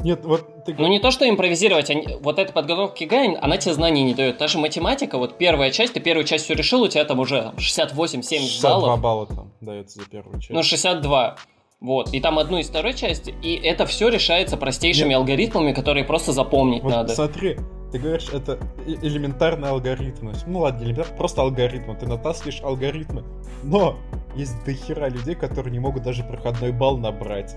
Нет, 0.00 0.24
вот 0.24 0.48
ты 0.66 0.74
Ну, 0.78 0.88
не 0.88 0.98
то, 0.98 1.10
что 1.10 1.28
импровизировать, 1.28 1.90
они- 1.90 2.18
вот 2.20 2.38
эта 2.38 2.52
подготовка 2.52 2.96
к 2.96 3.00
ЕГЭ, 3.00 3.38
она 3.40 3.56
тебе 3.56 3.74
знаний 3.74 4.02
не 4.02 4.14
дает. 4.14 4.38
Та 4.38 4.48
же 4.48 4.58
математика, 4.58 5.18
вот 5.18 5.36
первая 5.38 5.70
часть, 5.70 5.94
ты 5.94 6.00
первую 6.00 6.24
часть 6.24 6.44
все 6.44 6.54
решил, 6.54 6.82
у 6.82 6.88
тебя 6.88 7.04
там 7.04 7.20
уже 7.20 7.52
68-70 7.58 8.48
62 8.50 8.70
баллов. 8.80 9.00
балла 9.00 9.26
там 9.26 9.52
дается 9.60 10.00
за 10.00 10.08
первую 10.08 10.40
часть. 10.40 10.50
Ну, 10.50 10.62
62. 10.62 11.36
Вот. 11.80 12.14
И 12.14 12.20
там 12.20 12.38
одну 12.38 12.58
из 12.58 12.68
второй 12.68 12.94
части. 12.94 13.34
И 13.42 13.54
это 13.56 13.84
все 13.84 14.08
решается 14.08 14.56
простейшими 14.56 15.08
Нет. 15.10 15.18
алгоритмами, 15.18 15.72
которые 15.72 16.04
просто 16.04 16.32
запомнить 16.32 16.82
Вот 16.82 16.90
надо. 16.92 17.14
смотри, 17.14 17.58
ты 17.92 17.98
говоришь, 17.98 18.28
это 18.32 18.58
э- 18.86 18.94
элементарные 19.02 19.70
алгоритмы. 19.70 20.32
Ну 20.46 20.60
ладно, 20.60 20.84
не 20.84 20.92
элементарные, 20.94 21.08
просто 21.18 21.42
алгоритмы. 21.42 21.94
Ты 21.94 22.06
натаскиваешь 22.06 22.62
алгоритмы. 22.62 23.22
Но 23.62 23.96
есть 24.34 24.54
дохера 24.64 25.10
людей, 25.10 25.34
которые 25.34 25.72
не 25.72 25.78
могут 25.78 26.02
даже 26.04 26.22
проходной 26.24 26.72
балл 26.72 26.96
набрать. 26.96 27.54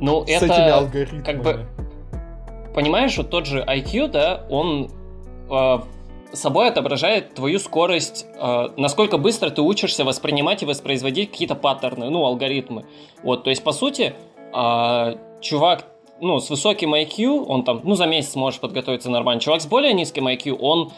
Ну, 0.00 0.24
С 0.24 0.28
этими 0.28 0.46
это, 0.46 0.76
алгоритмами. 0.78 1.22
как 1.22 1.42
бы- 1.42 1.66
понимаешь, 2.74 3.16
вот 3.16 3.30
тот 3.30 3.46
же 3.46 3.60
IQ, 3.62 4.08
да, 4.08 4.46
он 4.48 4.90
э, 5.50 5.78
собой 6.32 6.68
отображает 6.68 7.34
твою 7.34 7.58
скорость, 7.58 8.26
э, 8.34 8.68
насколько 8.76 9.18
быстро 9.18 9.50
ты 9.50 9.62
учишься 9.62 10.04
воспринимать 10.04 10.62
и 10.62 10.66
воспроизводить 10.66 11.30
какие-то 11.30 11.54
паттерны, 11.54 12.10
ну, 12.10 12.24
алгоритмы. 12.24 12.86
Вот, 13.22 13.44
то 13.44 13.50
есть, 13.50 13.62
по 13.62 13.72
сути, 13.72 14.14
э, 14.54 15.14
чувак, 15.40 15.86
ну, 16.20 16.38
с 16.38 16.50
высоким 16.50 16.94
IQ, 16.94 17.44
он 17.46 17.64
там, 17.64 17.80
ну, 17.84 17.94
за 17.94 18.06
месяц 18.06 18.34
может 18.36 18.60
подготовиться 18.60 19.10
нормально. 19.10 19.40
Чувак 19.40 19.60
с 19.60 19.66
более 19.66 19.92
низким 19.92 20.28
IQ, 20.28 20.56
он 20.60 20.92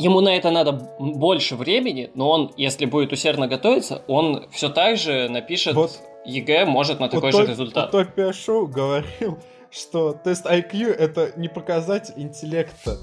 Ему 0.00 0.20
на 0.20 0.36
это 0.36 0.52
надо 0.52 0.94
больше 1.00 1.56
времени, 1.56 2.08
но 2.14 2.30
он, 2.30 2.52
если 2.56 2.86
будет 2.86 3.12
усердно 3.12 3.48
готовиться, 3.48 4.02
он 4.06 4.46
все 4.52 4.68
так 4.68 4.96
же 4.96 5.28
напишет 5.28 5.74
Вот. 5.74 5.98
ЕГЭ, 6.28 6.66
может 6.66 7.00
на 7.00 7.08
такой 7.08 7.32
вот 7.32 7.46
же 7.46 7.50
результат. 7.50 7.90
Топ 7.90 8.08
Шоу 8.34 8.66
говорил, 8.66 9.38
что 9.70 10.12
тест 10.12 10.46
IQ 10.46 10.92
это 10.92 11.32
не 11.36 11.48
показатель 11.48 12.14
интеллекта. 12.16 12.98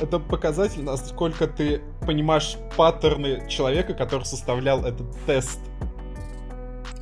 Это 0.00 0.20
показатель, 0.20 0.82
насколько 0.82 1.48
ты 1.48 1.80
понимаешь 2.06 2.56
паттерны 2.76 3.48
человека, 3.48 3.94
который 3.94 4.24
составлял 4.24 4.84
этот 4.84 5.06
тест. 5.26 5.58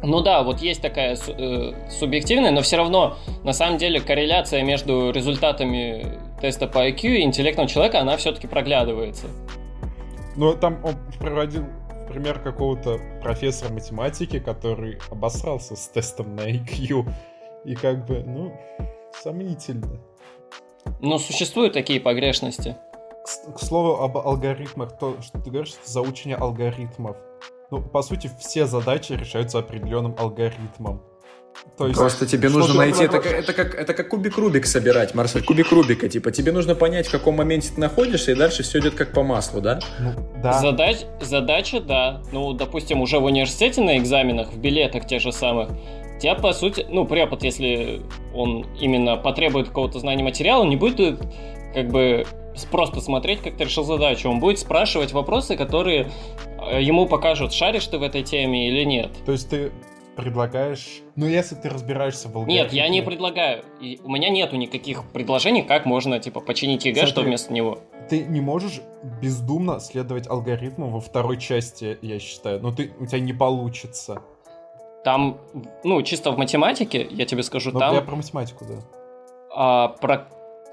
Ну 0.03 0.23
да, 0.23 0.43
вот 0.43 0.61
есть 0.61 0.83
такая 0.83 1.17
э, 1.17 1.91
субъективная, 1.91 2.53
но 2.53 2.63
все 2.63 2.77
равно, 2.77 3.17
на 3.45 3.53
самом 3.53 3.79
деле, 3.79 4.01
корреляция 4.01 4.63
между 4.63 5.11
результатами 5.11 6.21
теста 6.41 6.69
по 6.69 6.89
IQ 6.89 7.03
и 7.03 7.23
интеллектом 7.23 7.67
человека, 7.67 8.01
она 8.01 8.17
все-таки 8.17 8.47
проглядывается. 8.47 9.27
Но 10.37 10.55
там 10.55 10.79
он 10.85 10.95
проводил 11.19 11.65
пример 12.17 12.39
какого-то 12.39 12.99
профессора 13.21 13.71
математики, 13.75 14.39
который 14.39 14.99
обосрался 15.11 15.77
с 15.77 15.87
тестом 15.89 16.35
на 16.35 16.51
IQ. 16.51 17.07
И 17.67 17.75
как 17.75 18.07
бы, 18.07 18.25
ну, 18.25 18.59
сомнительно. 19.13 20.01
Но 21.03 21.19
существуют 21.19 21.75
такие 21.75 22.01
погрешности. 22.01 22.75
К, 23.23 23.57
к 23.57 23.61
слову 23.61 24.03
об 24.03 24.17
алгоритмах, 24.17 24.97
то, 24.97 25.21
что 25.21 25.39
ты 25.43 25.51
говоришь, 25.51 25.75
это 25.75 25.91
заучение 25.91 26.39
алгоритмов. 26.39 27.19
Ну, 27.71 27.83
по 27.83 28.01
сути, 28.01 28.31
все 28.41 28.65
задачи 28.65 29.13
решаются 29.13 29.59
определенным 29.59 30.17
алгоритмом. 30.19 31.03
То 31.77 31.87
есть, 31.87 31.99
Просто 31.99 32.27
тебе 32.27 32.49
нужно 32.49 32.75
найти, 32.75 33.05
это, 33.05 33.19
как- 33.21 33.33
это, 33.33 33.53
как, 33.53 33.75
это 33.75 33.93
как 33.95 34.09
кубик 34.09 34.39
Рубик 34.39 34.65
собирать, 34.65 35.15
Марсель, 35.15 35.43
кубик 35.43 35.71
Рубика, 35.71 36.09
типа, 36.09 36.31
тебе 36.31 36.53
нужно 36.53 36.75
понять, 36.75 37.07
в 37.07 37.11
каком 37.11 37.37
моменте 37.37 37.71
ты 37.75 37.81
находишься, 37.81 38.33
и 38.33 38.35
дальше 38.35 38.63
все 38.63 38.79
идет 38.79 38.95
как 38.95 39.13
по 39.13 39.23
маслу, 39.23 39.61
да? 39.61 39.81
Ну, 39.99 40.13
да. 40.43 40.55
Задач, 40.55 40.99
задача, 41.21 41.81
да. 41.81 42.23
Ну, 42.33 42.55
допустим, 42.55 43.03
уже 43.03 43.19
в 43.19 43.25
университете 43.25 43.83
на 43.83 43.99
экзаменах, 43.99 44.53
в 44.53 44.59
билетах 44.59 45.07
тех 45.07 45.21
же 45.21 45.33
самых, 45.33 45.69
тебя, 46.19 46.35
по 46.35 46.53
сути, 46.55 46.87
ну, 46.89 47.05
препод, 47.05 47.43
если 47.43 48.01
он 48.35 48.65
именно 48.81 49.17
потребует 49.17 49.69
какого-то 49.69 49.99
знания 49.99 50.25
материала, 50.25 50.65
не 50.65 50.77
будет 50.77 50.99
э, 51.01 51.17
как 51.75 51.89
бы 51.89 52.25
просто 52.71 53.03
смотреть, 53.03 53.43
как 53.43 53.59
ты 53.59 53.65
решил 53.65 53.85
задачу. 53.85 54.31
Он 54.31 54.41
будет 54.41 54.59
спрашивать 54.59 55.13
вопросы, 55.13 55.57
которые 55.57 56.11
э, 56.71 56.83
ему 56.83 57.07
покажут, 57.07 57.53
шаришь 57.53 57.87
ты 57.87 57.99
в 57.99 58.03
этой 58.03 58.23
теме 58.23 58.69
или 58.69 58.85
нет. 58.85 59.11
То 59.27 59.33
есть 59.33 59.51
ты 59.51 59.73
предлагаешь... 60.17 61.03
Ну, 61.15 61.27
если 61.27 61.55
ты 61.55 61.69
разбираешься 61.69 62.29
в 62.29 62.37
алгоритме... 62.37 62.63
Нет, 62.63 62.73
я 62.73 62.89
не 62.89 63.03
предлагаю. 63.03 63.65
И 63.81 64.01
у 64.03 64.11
меня 64.11 64.31
нету 64.31 64.57
никаких 64.57 65.05
предложений, 65.13 65.63
как 65.63 65.87
можно, 65.87 66.19
типа, 66.19 66.41
починить 66.41 66.85
ЕГЭ, 66.85 67.01
Смотри. 67.01 67.13
что 67.13 67.23
вместо 67.23 67.53
него. 67.53 67.79
Ты 68.09 68.25
не 68.25 68.41
можешь 68.41 68.81
бездумно 69.21 69.79
следовать 69.79 70.29
алгоритму 70.29 70.89
во 70.91 71.01
второй 71.01 71.39
части, 71.39 71.99
я 72.03 72.19
считаю. 72.19 72.61
Но 72.61 72.73
ты, 72.73 72.93
у 72.99 73.07
тебя 73.07 73.21
не 73.21 73.33
получится. 73.33 74.23
Там, 75.05 75.39
ну, 75.85 76.03
чисто 76.03 76.33
в 76.33 76.39
математике, 76.39 77.07
я 77.11 77.27
тебе 77.27 77.43
скажу, 77.43 77.71
Но 77.73 77.79
там... 77.79 77.95
я 77.95 78.01
про 78.01 78.17
математику, 78.17 78.65
да. 78.65 78.75
А, 79.55 79.89
про, 79.89 80.27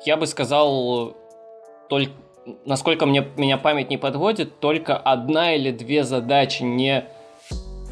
я 0.05 0.17
бы 0.17 0.25
сказал, 0.25 1.15
только, 1.89 2.13
насколько 2.65 3.05
мне, 3.05 3.27
меня 3.37 3.57
память 3.57 3.89
не 3.89 3.97
подводит, 3.97 4.59
только 4.59 4.97
одна 4.97 5.53
или 5.53 5.71
две 5.71 6.03
задачи 6.03 6.63
не... 6.63 7.05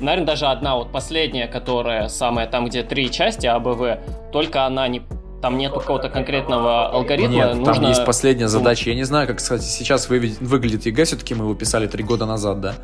Наверное, 0.01 0.25
даже 0.25 0.47
одна, 0.47 0.75
вот 0.75 0.91
последняя, 0.91 1.47
которая 1.47 2.07
самая, 2.09 2.47
там, 2.47 2.65
где 2.65 2.83
три 2.83 3.09
части 3.11 3.47
А, 3.47 3.59
Б, 3.59 3.73
В, 3.73 3.99
только 4.31 4.65
она 4.65 4.87
не... 4.87 5.01
Там 5.41 5.57
нету 5.57 5.79
какого-то 5.79 6.09
конкретного 6.09 6.89
алгоритма. 6.89 7.33
Нет, 7.33 7.55
нужно... 7.55 7.73
там 7.73 7.83
есть 7.87 8.05
последняя 8.05 8.47
задача. 8.47 8.91
Я 8.91 8.95
не 8.95 9.05
знаю, 9.05 9.27
как, 9.27 9.37
кстати, 9.37 9.63
сейчас 9.63 10.07
выглядит 10.07 10.85
ЕГЭ, 10.85 11.05
все-таки 11.05 11.33
мы 11.33 11.45
его 11.45 11.55
писали 11.55 11.87
три 11.87 12.03
года 12.03 12.27
назад, 12.27 12.61
да? 12.61 12.75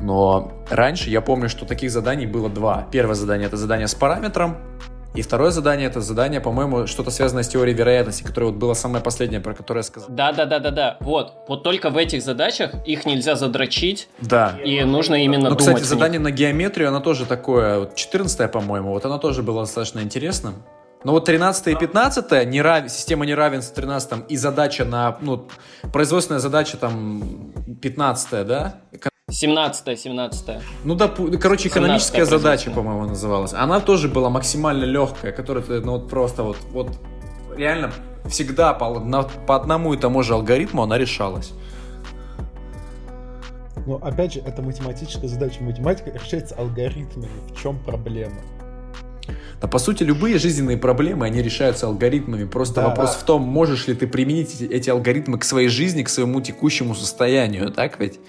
Но 0.00 0.50
раньше 0.70 1.10
я 1.10 1.20
помню, 1.20 1.50
что 1.50 1.66
таких 1.66 1.90
заданий 1.90 2.24
было 2.24 2.48
два. 2.48 2.86
Первое 2.90 3.14
задание— 3.14 3.46
это 3.48 3.58
задание 3.58 3.86
с 3.86 3.94
параметром, 3.94 4.56
и 5.14 5.22
второе 5.22 5.50
задание— 5.50 5.86
это 5.88 6.00
задание, 6.00 6.40
по-моему, 6.40 6.86
что-то 6.86 7.10
связанное 7.10 7.42
с 7.42 7.48
теорией 7.48 7.74
вероятности, 7.76 8.22
которое 8.22 8.46
вот 8.46 8.54
было 8.56 8.74
самое 8.74 9.02
последнее, 9.02 9.40
про 9.40 9.54
которое 9.54 9.80
я 9.80 9.84
сказал. 9.84 10.08
Да, 10.10 10.32
да, 10.32 10.44
да, 10.46 10.58
да, 10.60 10.70
да. 10.70 10.96
Вот. 11.00 11.32
Вот 11.48 11.62
только 11.64 11.90
в 11.90 11.96
этих 11.96 12.22
задачах 12.22 12.72
их 12.86 13.06
нельзя 13.06 13.34
задрочить, 13.34 14.08
Да. 14.20 14.56
и 14.64 14.84
нужно 14.84 15.16
именно 15.16 15.50
Ну, 15.50 15.56
думать. 15.56 15.58
кстати, 15.58 15.80
в 15.82 15.84
задание 15.86 16.20
на 16.20 16.30
геометрию, 16.30 16.88
оно 16.88 17.00
тоже 17.00 17.26
такое, 17.26 17.80
вот 17.80 17.96
14 17.96 18.48
по-моему, 18.52 18.90
вот 18.90 19.04
оно 19.04 19.18
тоже 19.18 19.42
было 19.42 19.62
достаточно 19.62 20.00
интересным. 20.00 20.62
Но 21.02 21.12
вот 21.12 21.24
13 21.24 21.68
и 21.68 21.74
15 21.76 22.44
нерав... 22.44 22.90
система 22.90 23.24
неравенства 23.24 23.74
13 23.74 24.24
и 24.28 24.36
задача 24.36 24.84
на, 24.84 25.16
ну, 25.22 25.48
производственная 25.92 26.40
задача 26.40 26.76
там 26.76 27.52
15 27.80 28.46
да? 28.46 28.74
17 29.30 29.98
17 29.98 30.48
Ну 30.84 30.94
да, 30.94 31.08
короче, 31.40 31.68
экономическая 31.68 32.24
задача, 32.24 32.70
по-моему, 32.70 33.06
называлась. 33.06 33.52
Она 33.52 33.80
тоже 33.80 34.08
была 34.08 34.30
максимально 34.30 34.84
легкая, 34.84 35.32
которая, 35.32 35.64
ну 35.80 35.92
вот 35.92 36.08
просто 36.08 36.42
вот, 36.42 36.56
вот 36.72 36.98
реально 37.56 37.92
всегда 38.26 38.74
по, 38.74 38.98
на, 39.00 39.22
по 39.22 39.56
одному 39.56 39.94
и 39.94 39.96
тому 39.96 40.22
же 40.22 40.34
алгоритму 40.34 40.82
она 40.82 40.98
решалась. 40.98 41.52
Но 43.86 43.96
опять 43.96 44.34
же, 44.34 44.40
это 44.40 44.62
математическая 44.62 45.28
задача. 45.28 45.62
Математика 45.62 46.10
решается 46.10 46.54
алгоритмами. 46.54 47.30
В 47.52 47.60
чем 47.60 47.78
проблема? 47.78 48.36
Да, 49.60 49.68
по 49.68 49.78
сути, 49.78 50.02
любые 50.02 50.38
жизненные 50.38 50.76
проблемы, 50.76 51.26
они 51.26 51.42
решаются 51.42 51.86
алгоритмами. 51.86 52.44
Просто 52.44 52.76
да. 52.76 52.88
вопрос 52.88 53.14
в 53.14 53.24
том, 53.24 53.42
можешь 53.42 53.86
ли 53.86 53.94
ты 53.94 54.06
применить 54.06 54.54
эти, 54.54 54.64
эти 54.64 54.90
алгоритмы 54.90 55.38
к 55.38 55.44
своей 55.44 55.68
жизни, 55.68 56.02
к 56.02 56.08
своему 56.08 56.40
текущему 56.40 56.94
состоянию, 56.94 57.70
так 57.70 57.98
ведь? 58.00 58.20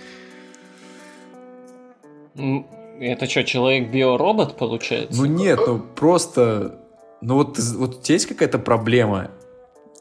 Это 2.36 3.28
что, 3.28 3.44
человек-биоробот 3.44 4.58
получается? 4.58 5.20
Ну 5.20 5.26
нет, 5.26 5.60
ну 5.66 5.80
просто... 5.80 6.78
Ну 7.22 7.36
вот, 7.36 7.60
вот 7.60 7.98
у 7.98 8.02
тебя 8.02 8.14
есть 8.14 8.28
какая-то 8.28 8.58
проблема, 8.58 9.30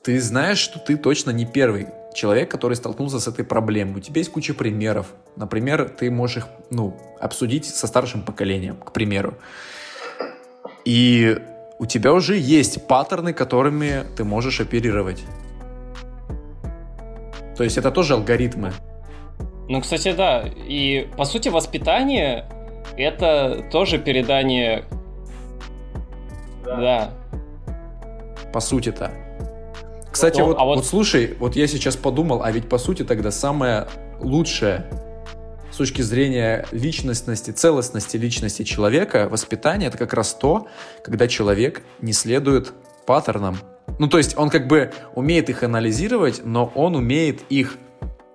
ты 0.03 0.18
знаешь, 0.20 0.59
что 0.59 0.78
ты 0.78 0.97
точно 0.97 1.31
не 1.31 1.45
первый 1.45 1.89
человек, 2.14 2.51
который 2.51 2.74
столкнулся 2.74 3.20
с 3.20 3.28
этой 3.28 3.45
проблемой. 3.45 3.99
У 3.99 4.01
тебя 4.01 4.18
есть 4.18 4.33
куча 4.33 4.55
примеров. 4.55 5.07
Например, 5.37 5.89
ты 5.89 6.11
можешь 6.11 6.39
их 6.39 6.47
ну, 6.70 6.97
обсудить 7.20 7.66
со 7.66 7.87
старшим 7.87 8.22
поколением, 8.22 8.76
к 8.76 8.93
примеру. 8.93 9.35
И 10.85 11.39
у 11.78 11.87
тебя 11.87 12.12
уже 12.12 12.37
есть 12.37 12.87
паттерны, 12.87 13.33
которыми 13.33 14.05
ты 14.16 14.24
можешь 14.24 14.61
оперировать. 14.61 15.22
То 17.57 17.64
есть 17.64 17.76
это 17.76 17.91
тоже 17.91 18.14
алгоритмы. 18.14 18.72
Ну, 19.71 19.81
кстати, 19.81 20.11
да. 20.11 20.51
И 20.66 21.07
по 21.16 21.25
сути 21.25 21.49
воспитание 21.49 22.45
это 22.97 23.64
тоже 23.71 24.01
передание. 24.01 24.85
Да. 26.64 26.77
да. 26.77 27.11
По 28.53 28.59
сути-то. 28.59 29.12
Кстати, 30.11 30.41
ну, 30.41 30.47
вот, 30.47 30.57
а 30.59 30.64
вот... 30.64 30.79
вот 30.79 30.87
слушай, 30.87 31.37
вот 31.39 31.55
я 31.55 31.68
сейчас 31.68 31.95
подумал, 31.95 32.43
а 32.43 32.51
ведь 32.51 32.68
по 32.68 32.79
сути 32.79 33.05
тогда 33.05 33.31
самое 33.31 33.87
лучшее 34.18 34.87
с 35.71 35.77
точки 35.77 36.03
зрения 36.03 36.66
личностности, 36.73 37.53
целостности 37.53 38.16
личности 38.16 38.64
человека, 38.64 39.29
воспитание 39.31 39.87
это 39.87 39.99
как 39.99 40.14
раз 40.14 40.35
то, 40.35 40.66
когда 41.05 41.29
человек 41.29 41.83
не 42.01 42.12
следует 42.12 42.73
паттернам. 43.07 43.57
Ну, 44.01 44.09
то 44.09 44.18
есть 44.18 44.37
он 44.37 44.51
как 44.51 44.66
бы 44.66 44.91
умеет 45.14 45.49
их 45.49 45.62
анализировать, 45.62 46.41
но 46.45 46.73
он 46.75 46.97
умеет 46.97 47.43
их 47.51 47.79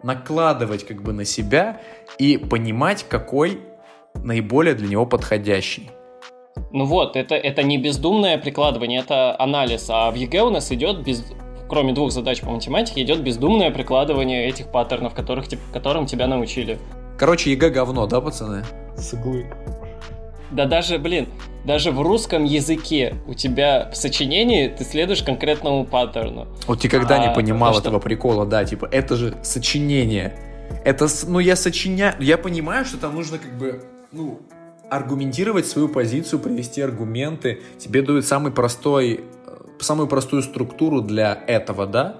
накладывать 0.05 0.85
как 0.85 1.01
бы 1.01 1.11
на 1.13 1.25
себя 1.25 1.81
и 2.19 2.37
понимать, 2.37 3.05
какой 3.09 3.59
наиболее 4.13 4.75
для 4.75 4.87
него 4.87 5.05
подходящий. 5.05 5.89
Ну 6.71 6.85
вот, 6.85 7.15
это, 7.15 7.35
это 7.35 7.63
не 7.63 7.77
бездумное 7.77 8.37
прикладывание, 8.37 9.01
это 9.01 9.35
анализ. 9.39 9.87
А 9.89 10.11
в 10.11 10.15
ЕГЭ 10.15 10.43
у 10.43 10.49
нас 10.51 10.71
идет 10.71 11.03
без, 11.03 11.25
кроме 11.67 11.91
двух 11.91 12.11
задач 12.11 12.39
по 12.41 12.51
математике, 12.51 13.01
идет 13.01 13.21
бездумное 13.21 13.71
прикладывание 13.71 14.47
этих 14.47 14.71
паттернов, 14.71 15.13
которых, 15.15 15.47
которым 15.73 16.05
тебя 16.05 16.27
научили. 16.27 16.77
Короче, 17.17 17.51
ЕГЭ 17.51 17.71
говно, 17.71 18.05
да, 18.07 18.21
пацаны? 18.21 18.63
С 18.95 19.13
иглы. 19.13 19.51
Да 20.51 20.65
даже, 20.65 20.99
блин, 20.99 21.27
даже 21.65 21.91
в 21.91 22.01
русском 22.01 22.43
языке 22.43 23.15
у 23.27 23.33
тебя 23.33 23.89
в 23.91 23.97
сочинении 23.97 24.67
ты 24.67 24.83
следуешь 24.83 25.23
конкретному 25.23 25.85
паттерну. 25.85 26.47
Вот 26.67 26.81
ты 26.81 26.89
когда 26.89 27.15
а, 27.15 27.27
не 27.27 27.33
понимал 27.33 27.73
что... 27.73 27.81
этого 27.81 27.99
прикола, 27.99 28.45
да, 28.45 28.63
типа, 28.63 28.87
это 28.91 29.15
же 29.15 29.37
сочинение. 29.43 30.37
Это, 30.83 31.07
ну, 31.27 31.39
я 31.39 31.55
сочиняю, 31.55 32.15
я 32.19 32.37
понимаю, 32.37 32.85
что 32.85 32.97
там 32.97 33.15
нужно 33.15 33.37
как 33.37 33.57
бы, 33.57 33.83
ну, 34.11 34.39
аргументировать 34.89 35.65
свою 35.65 35.89
позицию, 35.89 36.39
привести 36.39 36.81
аргументы. 36.81 37.61
Тебе 37.79 38.01
дают 38.03 38.25
самый 38.25 38.51
простой 38.51 39.21
самую 39.79 40.07
простую 40.07 40.41
структуру 40.41 41.01
для 41.01 41.43
этого, 41.47 41.85
да, 41.85 42.17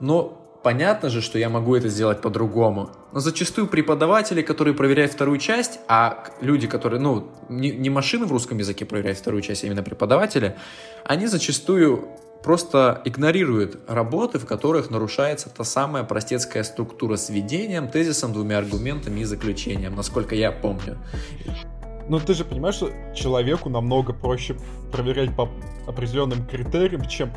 но 0.00 0.43
понятно 0.64 1.10
же, 1.10 1.20
что 1.20 1.38
я 1.38 1.48
могу 1.48 1.76
это 1.76 1.88
сделать 1.88 2.20
по-другому. 2.22 2.90
Но 3.12 3.20
зачастую 3.20 3.68
преподаватели, 3.68 4.42
которые 4.42 4.74
проверяют 4.74 5.12
вторую 5.12 5.38
часть, 5.38 5.78
а 5.88 6.24
люди, 6.40 6.66
которые, 6.66 7.00
ну, 7.00 7.30
не, 7.48 7.70
не 7.70 7.90
машины 7.90 8.24
в 8.26 8.32
русском 8.32 8.58
языке 8.58 8.86
проверяют 8.86 9.18
вторую 9.18 9.42
часть, 9.42 9.62
а 9.62 9.66
именно 9.66 9.82
преподаватели, 9.82 10.56
они 11.04 11.26
зачастую 11.26 12.08
просто 12.42 13.02
игнорируют 13.04 13.78
работы, 13.86 14.38
в 14.38 14.46
которых 14.46 14.90
нарушается 14.90 15.50
та 15.50 15.64
самая 15.64 16.02
простецкая 16.02 16.64
структура 16.64 17.16
с 17.16 17.28
введением, 17.28 17.88
тезисом, 17.88 18.32
двумя 18.32 18.58
аргументами 18.58 19.20
и 19.20 19.24
заключением, 19.24 19.94
насколько 19.94 20.34
я 20.34 20.50
помню. 20.50 20.98
Но 22.08 22.18
ты 22.20 22.34
же 22.34 22.44
понимаешь, 22.44 22.76
что 22.76 22.90
человеку 23.14 23.68
намного 23.68 24.14
проще 24.14 24.56
проверять 24.90 25.34
по 25.36 25.48
определенным 25.86 26.46
критериям, 26.46 27.06
чем 27.06 27.30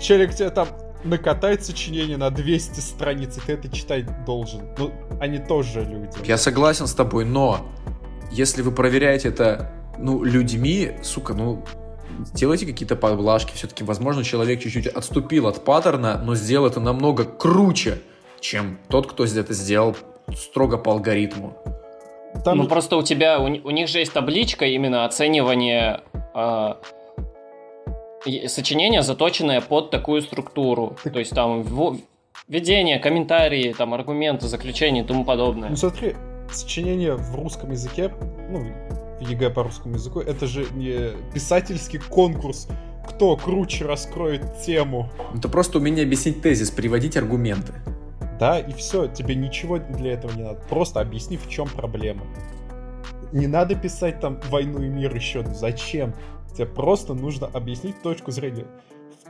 человек 0.00 0.34
тебе 0.34 0.50
там 0.50 0.68
накатает 1.04 1.64
сочинение 1.64 2.16
на 2.16 2.30
200 2.30 2.80
страниц, 2.80 3.36
и 3.36 3.40
ты 3.40 3.52
это 3.52 3.68
читать 3.74 4.24
должен. 4.24 4.62
Ну, 4.78 4.92
они 5.20 5.38
тоже 5.38 5.84
люди. 5.84 6.10
Я 6.24 6.36
согласен 6.36 6.86
с 6.86 6.94
тобой, 6.94 7.24
но 7.24 7.66
если 8.30 8.62
вы 8.62 8.72
проверяете 8.72 9.28
это, 9.28 9.72
ну, 9.98 10.22
людьми, 10.22 10.92
сука, 11.02 11.34
ну, 11.34 11.64
делайте 12.34 12.66
какие-то 12.66 12.96
поблажки. 12.96 13.52
Все-таки, 13.54 13.84
возможно, 13.84 14.24
человек 14.24 14.60
чуть-чуть 14.60 14.86
отступил 14.86 15.46
от 15.46 15.64
паттерна, 15.64 16.20
но 16.22 16.34
сделал 16.34 16.66
это 16.66 16.80
намного 16.80 17.24
круче, 17.24 17.98
чем 18.40 18.78
тот, 18.88 19.10
кто 19.10 19.24
это 19.24 19.52
сделал 19.52 19.96
строго 20.36 20.78
по 20.78 20.92
алгоритму. 20.92 21.56
Там... 22.44 22.58
Ну 22.58 22.68
просто 22.68 22.96
у 22.96 23.02
тебя, 23.02 23.40
у, 23.40 23.46
у 23.46 23.70
них 23.70 23.88
же 23.88 23.98
есть 23.98 24.12
табличка 24.12 24.64
именно 24.64 25.04
оценивания 25.04 26.02
э, 26.34 26.74
сочинения, 28.48 29.02
заточенное 29.02 29.60
под 29.60 29.90
такую 29.90 30.22
структуру. 30.22 30.96
Так... 31.02 31.12
То 31.12 31.18
есть 31.18 31.34
там 31.34 31.62
введение, 32.48 32.98
комментарии, 32.98 33.74
там 33.76 33.94
аргументы, 33.94 34.46
заключения 34.46 35.02
и 35.02 35.04
тому 35.04 35.24
подобное. 35.24 35.70
Ну 35.70 35.76
смотри, 35.76 36.14
сочинение 36.52 37.14
в 37.14 37.34
русском 37.34 37.70
языке, 37.70 38.12
ну, 38.50 38.64
в 39.20 39.20
ЕГЭ 39.20 39.50
по 39.50 39.62
русскому 39.62 39.94
языку, 39.94 40.20
это 40.20 40.46
же 40.46 40.66
не 40.72 41.12
писательский 41.32 41.98
конкурс, 41.98 42.68
кто 43.08 43.36
круче 43.36 43.84
раскроет 43.84 44.60
тему. 44.62 45.10
Это 45.36 45.48
просто 45.48 45.78
умение 45.78 46.04
объяснить 46.04 46.42
тезис, 46.42 46.70
приводить 46.70 47.16
аргументы. 47.16 47.72
Да, 48.38 48.58
и 48.58 48.72
все, 48.72 49.06
тебе 49.06 49.34
ничего 49.34 49.78
для 49.78 50.12
этого 50.14 50.32
не 50.32 50.42
надо. 50.42 50.60
Просто 50.68 51.00
объясни, 51.00 51.36
в 51.36 51.48
чем 51.48 51.68
проблема. 51.68 52.22
Не 53.32 53.46
надо 53.46 53.74
писать 53.74 54.20
там 54.20 54.40
«Войну 54.48 54.82
и 54.82 54.88
мир» 54.88 55.14
еще. 55.14 55.44
Зачем? 55.44 56.14
Тебе 56.54 56.66
просто 56.66 57.14
нужно 57.14 57.48
объяснить 57.52 58.02
точку 58.02 58.30
зрения. 58.30 58.66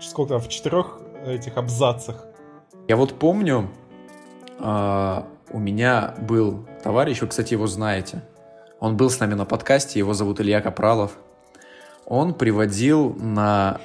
Сколько 0.01 0.35
там, 0.35 0.41
в 0.41 0.49
четырех 0.49 0.99
этих 1.27 1.57
абзацах. 1.57 2.25
Я 2.89 2.97
вот 2.97 3.19
помню, 3.19 3.71
э, 4.59 5.23
у 5.53 5.59
меня 5.59 6.15
был 6.21 6.67
товарищ, 6.83 7.21
вы, 7.21 7.29
кстати, 7.29 7.53
его 7.55 7.67
знаете. 7.67 8.23
Он 8.79 8.97
был 8.97 9.11
с 9.11 9.21
нами 9.21 9.35
на 9.35 9.45
подкасте, 9.45 9.99
его 9.99 10.15
зовут 10.15 10.41
Илья 10.41 10.61
Капралов. 10.61 11.13
Он 12.07 12.35
приводил 12.35 13.15
на 13.15 13.81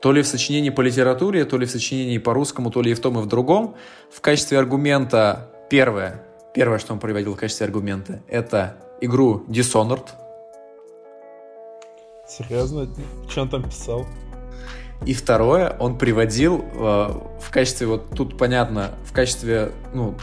то 0.00 0.10
ли 0.10 0.22
в 0.22 0.26
сочинении 0.26 0.70
по 0.70 0.80
литературе, 0.80 1.44
то 1.44 1.56
ли 1.56 1.64
в 1.64 1.70
сочинении 1.70 2.18
по 2.18 2.34
русскому, 2.34 2.70
то 2.70 2.82
ли 2.82 2.90
и 2.90 2.94
в 2.94 3.00
том, 3.00 3.18
и 3.20 3.22
в 3.22 3.26
другом. 3.26 3.76
В 4.10 4.20
качестве 4.20 4.58
аргумента 4.58 5.48
первое, 5.70 6.24
первое, 6.54 6.78
что 6.78 6.92
он 6.92 6.98
приводил 6.98 7.34
в 7.34 7.36
качестве 7.38 7.66
аргумента, 7.66 8.20
это 8.26 8.76
игру 9.00 9.44
Dishonored. 9.46 10.08
Серьезно? 12.38 12.88
Что 13.28 13.42
он 13.42 13.48
там 13.48 13.62
писал? 13.64 14.06
И 15.04 15.14
второе, 15.14 15.76
он 15.78 15.98
приводил 15.98 16.64
э, 16.74 16.78
в 17.40 17.50
качестве, 17.50 17.86
вот 17.88 18.10
тут 18.14 18.38
понятно, 18.38 18.92
в 19.04 19.12
качестве, 19.12 19.72
ну, 19.92 20.14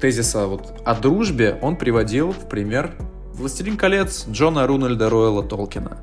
тезиса 0.00 0.46
вот 0.46 0.80
о 0.84 0.94
дружбе, 0.94 1.58
он 1.60 1.76
приводил 1.76 2.32
в 2.32 2.48
пример 2.48 2.94
«Властелин 3.34 3.76
колец» 3.76 4.26
Джона 4.28 4.66
Рунальда 4.66 5.10
Ройла 5.10 5.42
Толкина. 5.42 5.98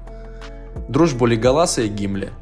Дружбу 0.89 1.26
Леголаса 1.26 1.82
и 1.82 1.88
Гимли– 1.88 2.30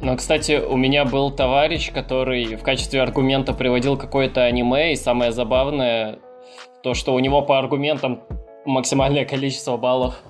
но, 0.00 0.14
кстати, 0.16 0.60
у 0.60 0.76
меня 0.76 1.04
был 1.04 1.30
товарищ, 1.30 1.90
который 1.90 2.56
в 2.56 2.62
качестве 2.62 3.00
аргумента 3.00 3.54
приводил 3.54 3.96
какое-то 3.96 4.44
аниме, 4.44 4.92
и 4.92 4.96
самое 4.96 5.32
забавное, 5.32 6.18
то, 6.82 6.92
что 6.92 7.14
у 7.14 7.18
него 7.18 7.40
по 7.42 7.58
аргументам 7.58 8.22
максимальное 8.66 9.24
количество 9.24 9.76
баллов. 9.76 10.20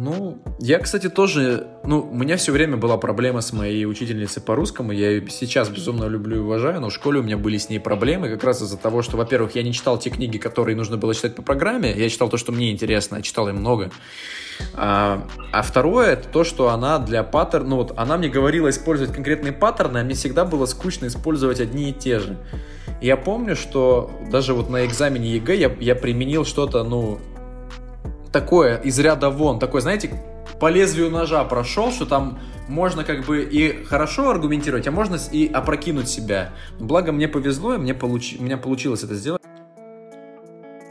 Ну, 0.00 0.38
я, 0.60 0.78
кстати, 0.78 1.08
тоже... 1.08 1.66
Ну, 1.82 2.08
у 2.08 2.14
меня 2.14 2.36
все 2.36 2.52
время 2.52 2.76
была 2.76 2.96
проблема 2.98 3.40
с 3.40 3.52
моей 3.52 3.84
учительницей 3.84 4.40
по 4.40 4.54
русскому. 4.54 4.92
Я 4.92 5.10
ее 5.10 5.28
сейчас 5.28 5.70
безумно 5.70 6.04
люблю 6.04 6.36
и 6.36 6.38
уважаю, 6.38 6.80
но 6.80 6.88
в 6.88 6.92
школе 6.92 7.18
у 7.18 7.24
меня 7.24 7.36
были 7.36 7.58
с 7.58 7.68
ней 7.68 7.80
проблемы 7.80 8.28
как 8.28 8.44
раз 8.44 8.62
из-за 8.62 8.76
того, 8.76 9.02
что, 9.02 9.16
во-первых, 9.16 9.56
я 9.56 9.64
не 9.64 9.72
читал 9.72 9.98
те 9.98 10.10
книги, 10.10 10.38
которые 10.38 10.76
нужно 10.76 10.98
было 10.98 11.16
читать 11.16 11.34
по 11.34 11.42
программе. 11.42 11.92
Я 11.92 12.08
читал 12.10 12.28
то, 12.28 12.36
что 12.36 12.52
мне 12.52 12.70
интересно, 12.70 13.16
я 13.16 13.22
читал 13.22 13.48
и 13.48 13.52
много. 13.52 13.90
А, 14.74 15.26
а 15.50 15.62
второе, 15.62 16.12
это 16.12 16.28
то, 16.28 16.44
что 16.44 16.68
она 16.68 17.00
для 17.00 17.24
паттерна... 17.24 17.70
Ну, 17.70 17.76
вот 17.78 17.94
она 17.96 18.18
мне 18.18 18.28
говорила 18.28 18.70
использовать 18.70 19.12
конкретные 19.12 19.52
паттерны, 19.52 19.98
а 19.98 20.04
мне 20.04 20.14
всегда 20.14 20.44
было 20.44 20.66
скучно 20.66 21.06
использовать 21.06 21.60
одни 21.60 21.90
и 21.90 21.92
те 21.92 22.20
же. 22.20 22.36
я 23.00 23.16
помню, 23.16 23.56
что 23.56 24.12
даже 24.30 24.54
вот 24.54 24.70
на 24.70 24.86
экзамене 24.86 25.34
ЕГЭ 25.34 25.56
я, 25.56 25.76
я 25.80 25.96
применил 25.96 26.44
что-то, 26.44 26.84
ну, 26.84 27.18
такое 28.32 28.76
из 28.76 28.98
ряда 28.98 29.30
вон, 29.30 29.58
такой, 29.58 29.80
знаете, 29.80 30.10
по 30.60 30.68
лезвию 30.70 31.10
ножа 31.10 31.44
прошел, 31.44 31.92
что 31.92 32.06
там 32.06 32.38
можно 32.68 33.04
как 33.04 33.24
бы 33.24 33.42
и 33.42 33.84
хорошо 33.84 34.30
аргументировать, 34.30 34.86
а 34.86 34.90
можно 34.90 35.16
и 35.32 35.46
опрокинуть 35.46 36.08
себя. 36.08 36.50
Благо 36.78 37.12
мне 37.12 37.28
повезло, 37.28 37.74
и 37.74 37.78
мне 37.78 37.94
получ... 37.94 38.36
у 38.38 38.42
меня 38.42 38.56
получилось 38.56 39.04
это 39.04 39.14
сделать. 39.14 39.42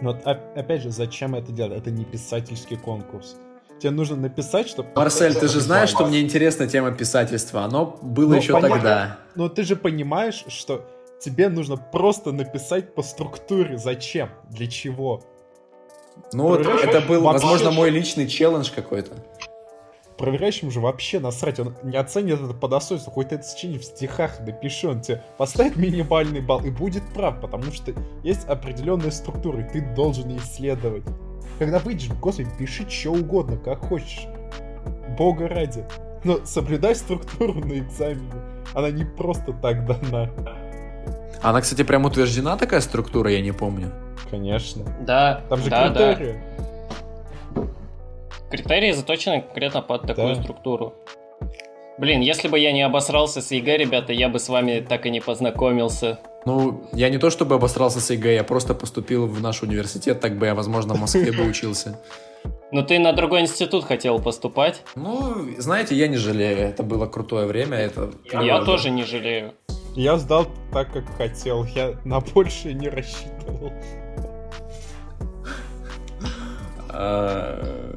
Но 0.02 0.12
опять 0.56 0.84
же, 0.84 0.92
зачем 0.92 1.36
это 1.36 1.52
делать? 1.52 1.80
Это 1.80 1.92
не 1.92 2.06
писательский 2.06 2.78
конкурс. 2.78 3.36
Тебе 3.80 3.92
нужно 3.92 4.16
написать, 4.16 4.68
чтобы... 4.68 4.90
Марсель, 4.96 5.36
ты 5.36 5.48
же 5.48 5.60
знаешь, 5.60 5.90
что 5.90 6.06
мне 6.06 6.22
интересна 6.22 6.68
тема 6.68 6.92
писательства. 6.92 7.64
Оно 7.64 7.98
было 8.02 8.32
ну, 8.32 8.36
еще 8.36 8.54
понятно. 8.54 8.76
тогда. 8.76 9.20
Но 9.36 9.50
ты 9.50 9.64
же 9.64 9.76
понимаешь, 9.76 10.46
что 10.48 10.86
тебе 11.20 11.50
нужно 11.50 11.78
просто 11.78 12.32
написать 12.32 12.96
по 12.96 13.04
структуре. 13.04 13.78
Зачем? 13.78 14.30
Для 14.50 14.68
чего? 14.68 15.24
Ну 16.34 16.44
вот 16.44 16.66
это 16.66 17.02
был, 17.02 17.22
возможно, 17.24 17.72
мой 17.72 17.90
личный 17.90 18.28
челлендж 18.28 18.72
какой-то. 18.74 19.14
Проверяющим 20.18 20.72
же 20.72 20.80
вообще 20.80 21.20
насрать, 21.20 21.60
он 21.60 21.76
не 21.84 21.96
оценит 21.96 22.42
это 22.42 22.54
по 22.54 22.68
достоинству, 22.68 23.12
хоть 23.12 23.32
это 23.32 23.44
сочинение 23.44 23.80
в 23.80 23.86
стихах 23.86 24.40
напиши, 24.40 24.88
он 24.88 25.02
тебе 25.02 25.24
поставит 25.38 25.76
минимальный 25.76 26.42
балл 26.42 26.64
и 26.66 26.72
будет 26.72 27.04
прав, 27.14 27.40
потому 27.40 27.72
что 27.72 27.94
есть 28.24 28.46
определенная 28.46 29.12
структура, 29.12 29.62
и 29.62 29.70
ты 29.70 29.82
должен 29.94 30.36
исследовать. 30.38 31.04
Когда 31.60 31.78
выйдешь, 31.78 32.10
господи, 32.20 32.50
пиши 32.58 32.90
что 32.90 33.12
угодно, 33.12 33.58
как 33.58 33.80
хочешь. 33.80 34.26
Бога 35.18 35.48
ради. 35.48 35.86
Но 36.24 36.44
соблюдай 36.46 36.96
структуру 36.96 37.54
на 37.54 37.78
экзамене. 37.78 38.32
Она 38.74 38.90
не 38.90 39.06
просто 39.06 39.54
так 39.54 39.86
дана. 39.86 40.32
Она, 41.42 41.62
кстати, 41.62 41.84
прям 41.84 42.06
утверждена 42.06 42.58
такая 42.58 42.82
структура, 42.82 43.32
я 43.32 43.42
не 43.42 43.52
помню. 43.52 43.92
Конечно. 44.30 44.84
Да. 45.02 45.42
Там 45.50 45.60
же 45.60 45.70
да, 45.70 45.90
критерии. 45.90 46.42
Да. 47.56 47.68
Критерии 48.50 48.92
заточены 48.92 49.42
конкретно 49.42 49.82
под 49.82 50.04
такую 50.04 50.36
да. 50.36 50.42
структуру. 50.42 50.94
Блин, 51.98 52.22
если 52.22 52.48
бы 52.48 52.60
я 52.60 52.72
не 52.72 52.84
обосрался 52.84 53.42
с 53.42 53.52
ЕГЭ, 53.52 53.78
ребята, 53.78 54.14
я 54.14 54.30
бы 54.30 54.40
с 54.40 54.50
вами 54.50 54.86
так 54.88 55.06
и 55.08 55.10
не 55.10 55.20
познакомился. 55.20 56.20
Ну, 56.46 56.88
я 56.94 57.10
не 57.10 57.18
то 57.18 57.30
чтобы 57.30 57.56
обосрался 57.56 58.00
с 58.00 58.10
ЕГЭ, 58.12 58.36
я 58.36 58.44
просто 58.44 58.76
поступил 58.76 59.26
в 59.26 59.42
наш 59.42 59.64
университет, 59.64 60.20
так 60.22 60.38
бы 60.38 60.46
я, 60.46 60.56
возможно, 60.56 60.94
в 60.94 61.00
Москве 61.00 61.32
бы 61.32 61.44
учился. 61.44 62.00
Ну, 62.72 62.84
ты 62.84 63.00
на 63.00 63.14
другой 63.14 63.42
институт 63.42 63.84
хотел 63.84 64.20
поступать? 64.20 64.84
Ну, 64.96 65.48
знаете, 65.58 65.96
я 65.96 66.08
не 66.08 66.18
жалею, 66.18 66.60
это 66.60 66.84
было 66.84 67.08
крутое 67.08 67.48
время. 67.48 67.78
Это... 67.78 68.12
Я 68.32 68.64
тоже 68.64 68.92
не 68.92 69.04
жалею. 69.04 69.54
Я 69.96 70.18
сдал 70.18 70.46
так, 70.72 70.94
как 70.94 71.06
хотел, 71.18 71.64
я 71.64 71.96
на 72.06 72.20
большее 72.20 72.76
не 72.76 72.88
рассчитывал. 72.88 73.72
А, 77.00 77.94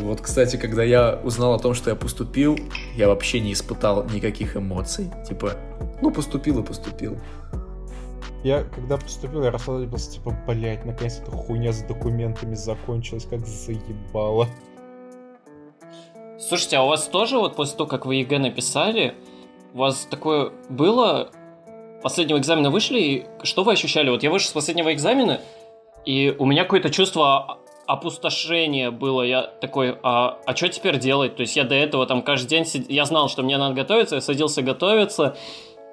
вот, 0.00 0.20
кстати, 0.20 0.56
когда 0.56 0.82
я 0.82 1.20
узнал 1.22 1.54
о 1.54 1.60
том, 1.60 1.74
что 1.74 1.90
я 1.90 1.96
поступил, 1.96 2.58
я 2.96 3.06
вообще 3.06 3.38
не 3.38 3.52
испытал 3.52 4.04
никаких 4.06 4.56
эмоций. 4.56 5.12
Типа, 5.28 5.52
ну, 6.02 6.10
поступил 6.10 6.58
и 6.58 6.64
поступил. 6.64 7.16
Я, 8.42 8.64
когда 8.64 8.96
поступил, 8.96 9.44
я 9.44 9.52
расслабился, 9.52 10.10
типа, 10.10 10.36
блять, 10.46 10.84
наконец 10.84 11.20
эта 11.20 11.30
хуйня 11.30 11.72
с 11.72 11.82
документами 11.82 12.56
закончилась, 12.56 13.26
как 13.30 13.46
заебало. 13.46 14.48
Слушайте, 16.40 16.78
а 16.78 16.82
у 16.82 16.88
вас 16.88 17.06
тоже 17.06 17.38
вот 17.38 17.54
после 17.54 17.76
того, 17.76 17.88
как 17.88 18.06
вы 18.06 18.16
ЕГЭ 18.16 18.38
написали, 18.38 19.14
у 19.72 19.78
вас 19.78 20.06
такое 20.10 20.50
было? 20.68 21.30
Последнего 22.02 22.38
экзамена 22.38 22.70
вышли, 22.70 23.00
и 23.00 23.26
что 23.44 23.62
вы 23.62 23.72
ощущали? 23.72 24.10
Вот 24.10 24.22
я 24.24 24.30
вышел 24.30 24.50
с 24.50 24.52
последнего 24.52 24.92
экзамена, 24.92 25.40
и 26.04 26.34
у 26.38 26.44
меня 26.44 26.64
какое-то 26.64 26.90
чувство 26.90 27.58
опустошение 27.86 28.90
было. 28.90 29.22
Я 29.22 29.42
такой, 29.60 29.96
а, 30.02 30.38
а 30.44 30.56
что 30.56 30.68
теперь 30.68 30.98
делать? 30.98 31.36
То 31.36 31.42
есть 31.42 31.56
я 31.56 31.64
до 31.64 31.74
этого 31.74 32.06
там 32.06 32.22
каждый 32.22 32.48
день 32.48 32.64
сид... 32.64 32.90
я 32.90 33.04
знал, 33.04 33.28
что 33.28 33.42
мне 33.42 33.58
надо 33.58 33.74
готовиться, 33.74 34.16
я 34.16 34.20
садился 34.20 34.62
готовиться. 34.62 35.36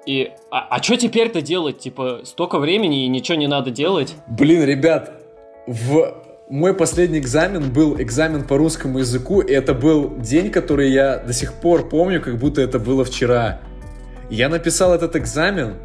И 0.06 0.32
а, 0.50 0.66
а 0.70 0.82
что 0.82 0.96
теперь-то 0.96 1.40
делать? 1.40 1.78
Типа, 1.78 2.20
столько 2.24 2.58
времени 2.58 3.04
и 3.04 3.08
ничего 3.08 3.36
не 3.36 3.46
надо 3.46 3.70
делать. 3.70 4.14
Блин, 4.26 4.64
ребят, 4.64 5.12
в 5.66 6.14
мой 6.48 6.74
последний 6.74 7.18
экзамен 7.18 7.72
был 7.72 8.00
экзамен 8.00 8.46
по 8.46 8.58
русскому 8.58 8.98
языку, 8.98 9.40
и 9.40 9.52
это 9.52 9.72
был 9.72 10.16
день, 10.18 10.50
который 10.50 10.90
я 10.90 11.18
до 11.18 11.32
сих 11.32 11.54
пор 11.54 11.88
помню, 11.88 12.20
как 12.20 12.38
будто 12.38 12.60
это 12.60 12.78
было 12.78 13.04
вчера. 13.04 13.60
Я 14.30 14.48
написал 14.48 14.94
этот 14.94 15.16
экзамен, 15.16 15.76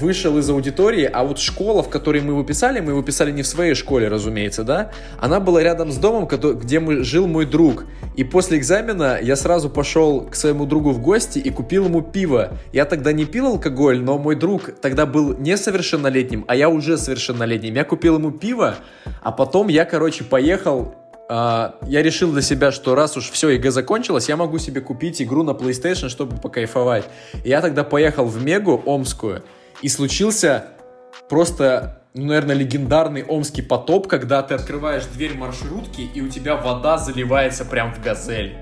вышел 0.00 0.38
из 0.38 0.48
аудитории, 0.50 1.04
а 1.04 1.24
вот 1.24 1.38
школа, 1.38 1.82
в 1.82 1.88
которой 1.88 2.20
мы 2.20 2.32
его 2.32 2.42
писали, 2.42 2.80
мы 2.80 2.92
его 2.92 3.02
писали 3.02 3.30
не 3.30 3.42
в 3.42 3.46
своей 3.46 3.74
школе, 3.74 4.08
разумеется, 4.08 4.64
да, 4.64 4.90
она 5.18 5.40
была 5.40 5.62
рядом 5.62 5.90
с 5.90 5.96
домом, 5.96 6.26
где 6.26 6.80
мы, 6.80 7.02
жил 7.04 7.26
мой 7.26 7.46
друг. 7.46 7.84
И 8.16 8.24
после 8.24 8.58
экзамена 8.58 9.18
я 9.20 9.36
сразу 9.36 9.68
пошел 9.68 10.22
к 10.22 10.34
своему 10.34 10.66
другу 10.66 10.90
в 10.90 11.00
гости 11.00 11.38
и 11.38 11.50
купил 11.50 11.86
ему 11.86 12.02
пиво. 12.02 12.52
Я 12.72 12.84
тогда 12.84 13.12
не 13.12 13.24
пил 13.24 13.46
алкоголь, 13.46 14.00
но 14.00 14.18
мой 14.18 14.36
друг 14.36 14.70
тогда 14.80 15.06
был 15.06 15.36
несовершеннолетним, 15.36 16.44
а 16.48 16.56
я 16.56 16.68
уже 16.68 16.96
совершеннолетним. 16.96 17.74
Я 17.74 17.84
купил 17.84 18.16
ему 18.16 18.30
пиво, 18.30 18.76
а 19.22 19.32
потом 19.32 19.68
я, 19.68 19.84
короче, 19.84 20.24
поехал 20.24 20.94
э, 21.28 21.74
я 21.88 22.04
решил 22.04 22.30
для 22.30 22.40
себя, 22.40 22.70
что 22.70 22.94
раз 22.94 23.16
уж 23.16 23.30
все 23.30 23.48
ЕГЭ 23.48 23.72
закончилось, 23.72 24.28
я 24.28 24.36
могу 24.36 24.58
себе 24.58 24.80
купить 24.80 25.20
игру 25.20 25.42
на 25.42 25.50
PlayStation, 25.50 26.08
чтобы 26.08 26.36
покайфовать. 26.36 27.04
И 27.42 27.48
я 27.48 27.60
тогда 27.60 27.82
поехал 27.82 28.26
в 28.26 28.40
Мегу 28.44 28.80
Омскую, 28.86 29.42
и 29.82 29.88
случился 29.88 30.68
просто, 31.28 32.02
ну, 32.14 32.26
наверное, 32.26 32.54
легендарный 32.54 33.24
омский 33.24 33.62
потоп, 33.62 34.08
когда 34.08 34.42
ты 34.42 34.54
открываешь 34.54 35.04
дверь 35.04 35.36
маршрутки, 35.36 36.00
и 36.00 36.20
у 36.20 36.28
тебя 36.28 36.56
вода 36.56 36.98
заливается 36.98 37.64
прям 37.64 37.94
в 37.94 38.02
газель. 38.02 38.56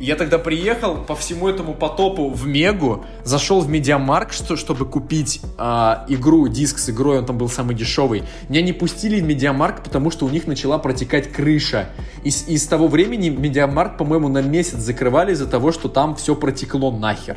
Я 0.00 0.14
тогда 0.14 0.38
приехал 0.38 0.98
по 0.98 1.16
всему 1.16 1.48
этому 1.48 1.74
потопу 1.74 2.30
в 2.30 2.46
Мегу, 2.46 3.04
зашел 3.24 3.60
в 3.60 3.68
Media 3.68 3.97
Markt, 3.97 4.32
что, 4.32 4.56
чтобы 4.56 4.86
купить 4.86 5.40
а, 5.56 6.04
игру, 6.08 6.46
диск 6.46 6.78
с 6.78 6.90
игрой, 6.90 7.18
он 7.18 7.26
там 7.26 7.36
был 7.36 7.48
самый 7.48 7.74
дешевый. 7.74 8.22
Меня 8.48 8.62
не 8.62 8.72
пустили 8.72 9.20
в 9.20 9.24
Media 9.24 9.50
Markt, 9.50 9.82
потому 9.82 10.12
что 10.12 10.24
у 10.24 10.28
них 10.28 10.46
начала 10.46 10.78
протекать 10.78 11.32
крыша. 11.32 11.88
И, 12.22 12.28
и 12.28 12.58
с 12.58 12.66
того 12.68 12.86
времени 12.86 13.28
Media 13.28 13.59
Markt, 13.59 13.96
по-моему, 13.96 14.28
на 14.28 14.40
месяц 14.40 14.78
закрывали 14.78 15.32
из-за 15.32 15.48
того, 15.48 15.72
что 15.72 15.88
там 15.88 16.14
все 16.14 16.36
протекло 16.36 16.92
нахер. 16.92 17.36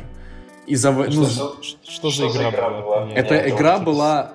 Из-за... 0.72 0.90
Ну, 0.90 1.26
что, 1.26 1.56
что, 1.60 2.10
что, 2.10 2.28
за 2.30 2.48
игра 2.48 2.50
была? 2.50 2.80
была? 2.80 3.12
Эта 3.12 3.48
игра 3.50 3.78
была 3.78 4.32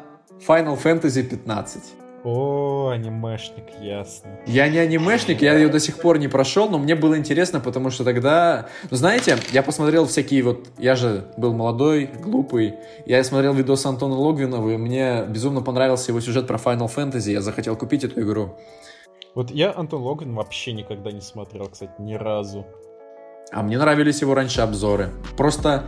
Final 0.48 0.80
Fantasy 0.82 1.24
15. 1.24 1.84
О, 2.24 2.90
анимешник, 2.90 3.64
ясно. 3.82 4.30
Я 4.46 4.70
не 4.70 4.78
анимешник, 4.78 5.42
я 5.42 5.56
ее 5.58 5.70
до 5.70 5.80
сих 5.80 5.98
пор 5.98 6.20
не 6.20 6.28
прошел, 6.28 6.70
но 6.70 6.78
мне 6.78 6.94
было 6.94 7.18
интересно, 7.18 7.60
потому 7.60 7.90
что 7.90 8.04
тогда... 8.04 8.68
Ну, 8.92 8.98
знаете, 8.98 9.38
я 9.52 9.64
посмотрел 9.64 10.06
всякие 10.06 10.44
вот... 10.44 10.68
Я 10.78 10.96
же 10.96 11.26
был 11.38 11.54
молодой, 11.54 12.06
глупый. 12.06 12.76
Я 13.08 13.24
смотрел 13.24 13.54
видос 13.54 13.86
Антона 13.88 14.16
Логвинова, 14.16 14.70
и 14.70 14.78
мне 14.78 15.26
безумно 15.28 15.62
понравился 15.62 16.12
его 16.12 16.20
сюжет 16.20 16.46
про 16.46 16.58
Final 16.58 16.88
Fantasy. 16.94 17.32
Я 17.32 17.42
захотел 17.42 17.76
купить 17.76 18.04
эту 18.04 18.22
игру. 18.22 18.58
Вот 19.34 19.50
я 19.50 19.74
Антон 19.76 20.02
Логвин 20.02 20.36
вообще 20.36 20.74
никогда 20.74 21.12
не 21.12 21.22
смотрел, 21.22 21.68
кстати, 21.68 21.94
ни 22.00 22.14
разу. 22.16 22.66
А 23.52 23.64
мне 23.64 23.78
нравились 23.78 24.22
его 24.22 24.34
раньше 24.34 24.62
обзоры. 24.62 25.10
Просто, 25.38 25.86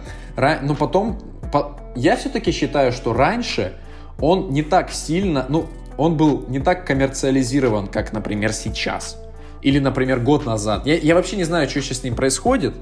ну 0.61 0.75
потом, 0.75 1.19
по... 1.51 1.77
я 1.95 2.15
все-таки 2.15 2.51
считаю, 2.51 2.91
что 2.91 3.13
раньше 3.13 3.73
он 4.19 4.49
не 4.49 4.63
так 4.63 4.91
сильно, 4.91 5.45
ну, 5.49 5.67
он 5.97 6.15
был 6.15 6.45
не 6.47 6.59
так 6.59 6.85
коммерциализирован, 6.87 7.87
как, 7.87 8.13
например, 8.13 8.53
сейчас. 8.53 9.17
Или, 9.61 9.79
например, 9.79 10.21
год 10.21 10.45
назад. 10.45 10.85
Я, 10.85 10.97
я 10.97 11.15
вообще 11.15 11.35
не 11.35 11.43
знаю, 11.43 11.69
что 11.69 11.81
сейчас 11.81 11.99
с 11.99 12.03
ним 12.03 12.15
происходит, 12.15 12.75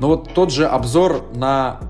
но 0.00 0.08
вот 0.08 0.34
тот 0.34 0.52
же 0.52 0.66
обзор 0.66 1.24
на... 1.34 1.80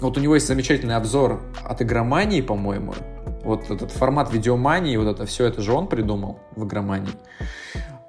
Вот 0.00 0.16
у 0.16 0.20
него 0.20 0.34
есть 0.34 0.46
замечательный 0.46 0.96
обзор 0.96 1.42
от 1.62 1.82
игромании, 1.82 2.40
по-моему. 2.40 2.94
Вот 3.42 3.70
этот 3.70 3.90
формат 3.90 4.32
видеомании, 4.32 4.96
вот 4.96 5.08
это 5.08 5.26
все, 5.26 5.44
это 5.44 5.60
же 5.60 5.72
он 5.72 5.86
придумал 5.86 6.38
в 6.56 6.64
игромании. 6.64 7.12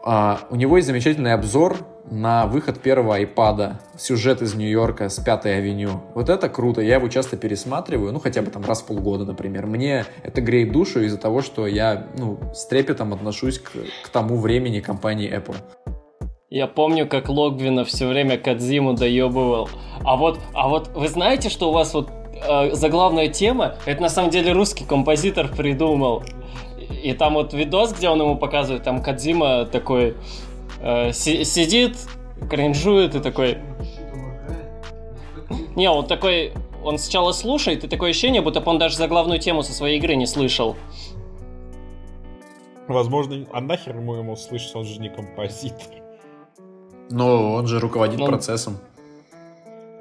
Uh, 0.05 0.37
у 0.51 0.55
него 0.55 0.77
есть 0.77 0.87
замечательный 0.87 1.33
обзор 1.33 1.77
на 2.11 2.45
выход 2.45 2.79
первого 2.79 3.19
iPad, 3.19 3.77
сюжет 3.97 4.43
из 4.43 4.53
Нью-Йорка 4.53 5.09
с 5.09 5.19
Пятой 5.19 5.57
авеню. 5.57 6.03
Вот 6.13 6.29
это 6.29 6.47
круто, 6.47 6.81
я 6.81 6.97
его 6.97 7.07
часто 7.07 7.37
пересматриваю, 7.37 8.13
ну 8.13 8.19
хотя 8.19 8.43
бы 8.43 8.51
там 8.51 8.63
раз 8.63 8.83
в 8.83 8.85
полгода, 8.85 9.25
например. 9.25 9.65
Мне 9.65 10.05
это 10.21 10.41
греет 10.41 10.71
душу 10.71 11.01
из-за 11.01 11.17
того, 11.17 11.41
что 11.41 11.65
я 11.65 12.05
ну, 12.19 12.37
с 12.53 12.67
трепетом 12.67 13.13
отношусь 13.13 13.57
к, 13.57 13.71
к 14.03 14.09
тому 14.09 14.37
времени 14.37 14.79
компании 14.79 15.27
Apple. 15.35 15.55
Я 16.51 16.67
помню, 16.67 17.07
как 17.07 17.27
Логвина 17.27 17.83
все 17.83 18.07
время 18.07 18.37
Кадзиму 18.37 18.93
доебывал. 18.93 19.69
А 20.03 20.15
вот, 20.15 20.39
а 20.53 20.69
вот 20.69 20.89
вы 20.93 21.07
знаете, 21.07 21.49
что 21.49 21.69
у 21.69 21.73
вас 21.73 21.95
вот 21.95 22.11
э, 22.47 22.75
заглавная 22.75 23.29
тема, 23.29 23.75
это 23.87 24.03
на 24.03 24.09
самом 24.09 24.29
деле 24.29 24.51
русский 24.51 24.85
композитор 24.85 25.47
придумал. 25.47 26.23
И 27.05 27.13
там 27.13 27.35
вот 27.35 27.53
видос, 27.53 27.93
где 27.93 28.09
он 28.09 28.19
ему 28.19 28.35
показывает, 28.35 28.81
там 28.81 28.99
Кадзима 28.99 29.65
такой 29.65 30.15
э, 30.81 31.11
си- 31.11 31.43
сидит, 31.43 31.97
кринжует 32.49 33.13
и 33.13 33.19
такой... 33.19 33.59
Не, 35.75 35.87
он 35.87 36.07
такой... 36.07 36.53
Он 36.83 36.97
сначала 36.97 37.31
слушает, 37.31 37.83
и 37.83 37.87
такое 37.87 38.09
ощущение, 38.09 38.41
будто 38.41 38.59
бы 38.59 38.71
он 38.71 38.79
даже 38.79 38.97
заглавную 38.97 39.37
тему 39.39 39.61
со 39.61 39.71
своей 39.71 39.99
игры 39.99 40.15
не 40.15 40.25
слышал. 40.25 40.75
Возможно, 42.87 43.45
а 43.53 43.61
нахер 43.61 43.97
ему 43.97 44.15
ему 44.15 44.35
слышать, 44.35 44.75
он 44.75 44.85
же 44.85 44.99
не 44.99 45.09
композитор. 45.09 45.85
Но 47.11 47.53
он 47.53 47.67
же 47.67 47.79
руководит 47.79 48.17
Ну, 48.17 48.25
процессом. 48.25 48.79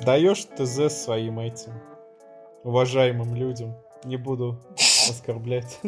Даешь 0.00 0.46
ТЗ 0.56 1.04
своим 1.04 1.38
этим 1.38 1.72
уважаемым 2.62 3.34
людям. 3.34 3.74
Не 4.04 4.16
буду 4.16 4.58
оскорблять. 5.10 5.80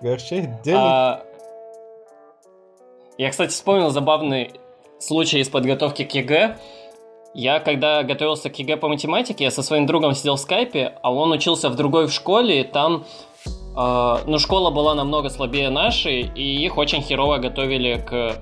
Огорчает. 0.00 0.48
А, 0.72 1.22
Я, 3.16 3.30
кстати, 3.30 3.50
вспомнил 3.50 3.90
забавный 3.90 4.52
случай 4.98 5.40
из 5.40 5.48
подготовки 5.48 6.04
к 6.04 6.12
ЕГЭ. 6.12 6.56
Я, 7.34 7.60
когда 7.60 8.02
готовился 8.02 8.50
к 8.50 8.58
ЕГЭ 8.58 8.76
по 8.76 8.88
математике, 8.88 9.44
я 9.44 9.50
со 9.50 9.62
своим 9.62 9.86
другом 9.86 10.14
сидел 10.14 10.36
в 10.36 10.40
скайпе, 10.40 10.94
а 11.02 11.12
он 11.12 11.30
учился 11.32 11.68
в 11.68 11.76
другой 11.76 12.06
в 12.06 12.12
школе, 12.12 12.60
и 12.60 12.64
там, 12.64 13.04
э, 13.76 14.16
ну, 14.26 14.38
школа 14.38 14.70
была 14.70 14.94
намного 14.94 15.28
слабее 15.28 15.70
нашей, 15.70 16.22
и 16.22 16.64
их 16.64 16.78
очень 16.78 17.02
херово 17.02 17.38
готовили 17.38 17.98
к, 17.98 18.34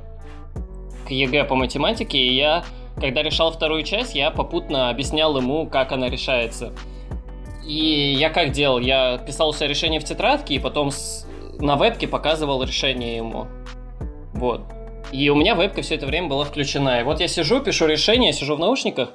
к 1.06 1.10
ЕГЭ 1.10 1.44
по 1.44 1.56
математике, 1.56 2.18
и 2.18 2.34
я, 2.34 2.64
когда 2.98 3.22
решал 3.22 3.50
вторую 3.50 3.82
часть, 3.82 4.14
я 4.14 4.30
попутно 4.30 4.88
объяснял 4.88 5.36
ему, 5.36 5.66
как 5.66 5.92
она 5.92 6.08
решается. 6.08 6.72
И 7.66 8.14
я 8.18 8.30
как 8.30 8.52
делал? 8.52 8.78
Я 8.78 9.18
писал 9.18 9.52
все 9.52 9.66
решения 9.66 9.98
в 9.98 10.04
тетрадке, 10.04 10.54
и 10.54 10.58
потом 10.58 10.90
с- 10.90 11.26
на 11.58 11.76
вебке 11.76 12.06
показывал 12.06 12.62
решение 12.62 13.16
ему. 13.16 13.46
Вот. 14.34 14.60
И 15.12 15.28
у 15.30 15.34
меня 15.34 15.54
вебка 15.54 15.82
все 15.82 15.96
это 15.96 16.06
время 16.06 16.28
была 16.28 16.44
включена. 16.44 17.00
И 17.00 17.04
вот 17.04 17.20
я 17.20 17.28
сижу, 17.28 17.60
пишу 17.60 17.86
решение, 17.86 18.32
сижу 18.32 18.56
в 18.56 18.60
наушниках, 18.60 19.12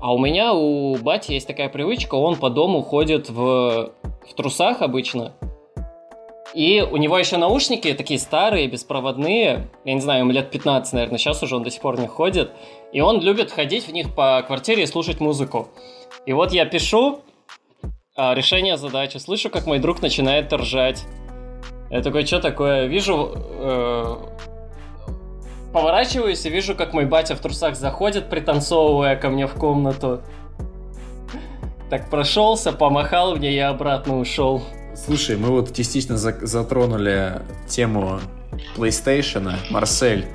а 0.00 0.12
у 0.12 0.18
меня 0.18 0.52
у 0.54 0.96
бати 0.96 1.32
есть 1.32 1.46
такая 1.46 1.68
привычка, 1.68 2.14
он 2.14 2.36
по 2.36 2.50
дому 2.50 2.82
ходит 2.82 3.28
в, 3.28 3.92
в 4.02 4.34
трусах 4.36 4.82
обычно. 4.82 5.32
И 6.54 6.80
у 6.80 6.96
него 6.98 7.18
еще 7.18 7.36
наушники 7.36 7.92
такие 7.94 8.20
старые, 8.20 8.68
беспроводные. 8.68 9.68
Я 9.84 9.94
не 9.94 10.00
знаю, 10.00 10.20
ему 10.20 10.30
лет 10.30 10.50
15, 10.50 10.92
наверное, 10.92 11.18
сейчас 11.18 11.42
уже 11.42 11.56
он 11.56 11.64
до 11.64 11.70
сих 11.70 11.80
пор 11.80 11.98
не 11.98 12.06
ходит. 12.06 12.52
И 12.92 13.00
он 13.00 13.20
любит 13.20 13.50
ходить 13.50 13.88
в 13.88 13.92
них 13.92 14.14
по 14.14 14.42
квартире 14.46 14.84
и 14.84 14.86
слушать 14.86 15.20
музыку. 15.20 15.68
И 16.26 16.32
вот 16.32 16.52
я 16.52 16.64
пишу 16.64 17.20
а, 18.16 18.34
решение 18.34 18.76
задачи, 18.76 19.18
слышу, 19.18 19.50
как 19.50 19.66
мой 19.66 19.78
друг 19.78 20.02
начинает 20.02 20.52
ржать. 20.52 21.04
Я 21.90 22.02
такой, 22.02 22.24
что 22.26 22.40
такое? 22.40 22.86
Вижу, 22.86 23.32
э, 23.36 24.16
поворачиваюсь 25.72 26.44
и 26.46 26.50
вижу, 26.50 26.74
как 26.74 26.92
мой 26.92 27.06
батя 27.06 27.36
в 27.36 27.40
трусах 27.40 27.76
заходит, 27.76 28.30
пританцовывая 28.30 29.16
ко 29.16 29.28
мне 29.28 29.46
в 29.46 29.54
комнату. 29.54 30.22
Так 31.90 32.08
прошелся, 32.10 32.72
помахал 32.72 33.36
мне 33.36 33.52
и 33.52 33.58
обратно 33.58 34.18
ушел. 34.18 34.62
Слушай, 34.96 35.36
мы 35.36 35.50
вот 35.50 35.74
частично 35.74 36.16
за- 36.16 36.46
затронули 36.46 37.42
тему 37.68 38.20
PlayStation. 38.76 39.52
Марсель, 39.70 40.26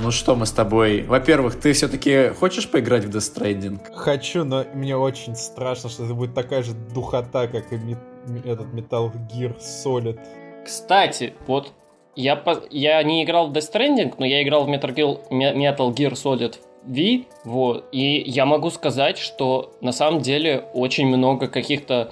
ну 0.00 0.10
что 0.10 0.34
мы 0.34 0.46
с 0.46 0.52
тобой... 0.52 1.02
Во-первых, 1.02 1.60
ты 1.60 1.72
все-таки 1.72 2.30
хочешь 2.30 2.68
поиграть 2.68 3.04
в 3.04 3.10
Death 3.10 3.34
Stranding? 3.34 3.78
Хочу, 3.92 4.44
но 4.44 4.64
мне 4.74 4.96
очень 4.96 5.36
страшно, 5.36 5.90
что 5.90 6.04
это 6.04 6.14
будет 6.14 6.34
такая 6.34 6.62
же 6.62 6.72
духота, 6.72 7.46
как 7.46 7.72
и 7.72 7.76
мет- 7.76 7.98
этот 8.44 8.68
Metal 8.68 9.12
Gear 9.30 9.56
Solid. 9.58 10.18
Кстати, 10.64 11.34
вот 11.46 11.72
я, 12.16 12.36
по- 12.36 12.62
я 12.70 13.02
не 13.02 13.22
играл 13.24 13.48
в 13.48 13.52
Death 13.52 13.72
Stranding, 13.72 14.14
но 14.18 14.24
я 14.24 14.42
играл 14.42 14.64
в 14.64 14.68
Metal 14.68 14.94
Gear, 14.94 15.30
Metal 15.30 15.94
Gear 15.94 16.12
Solid 16.12 16.56
V, 16.84 17.26
вот, 17.44 17.84
и 17.92 18.22
я 18.26 18.46
могу 18.46 18.70
сказать, 18.70 19.18
что 19.18 19.74
на 19.82 19.92
самом 19.92 20.22
деле 20.22 20.64
очень 20.72 21.06
много 21.06 21.46
каких-то 21.46 22.10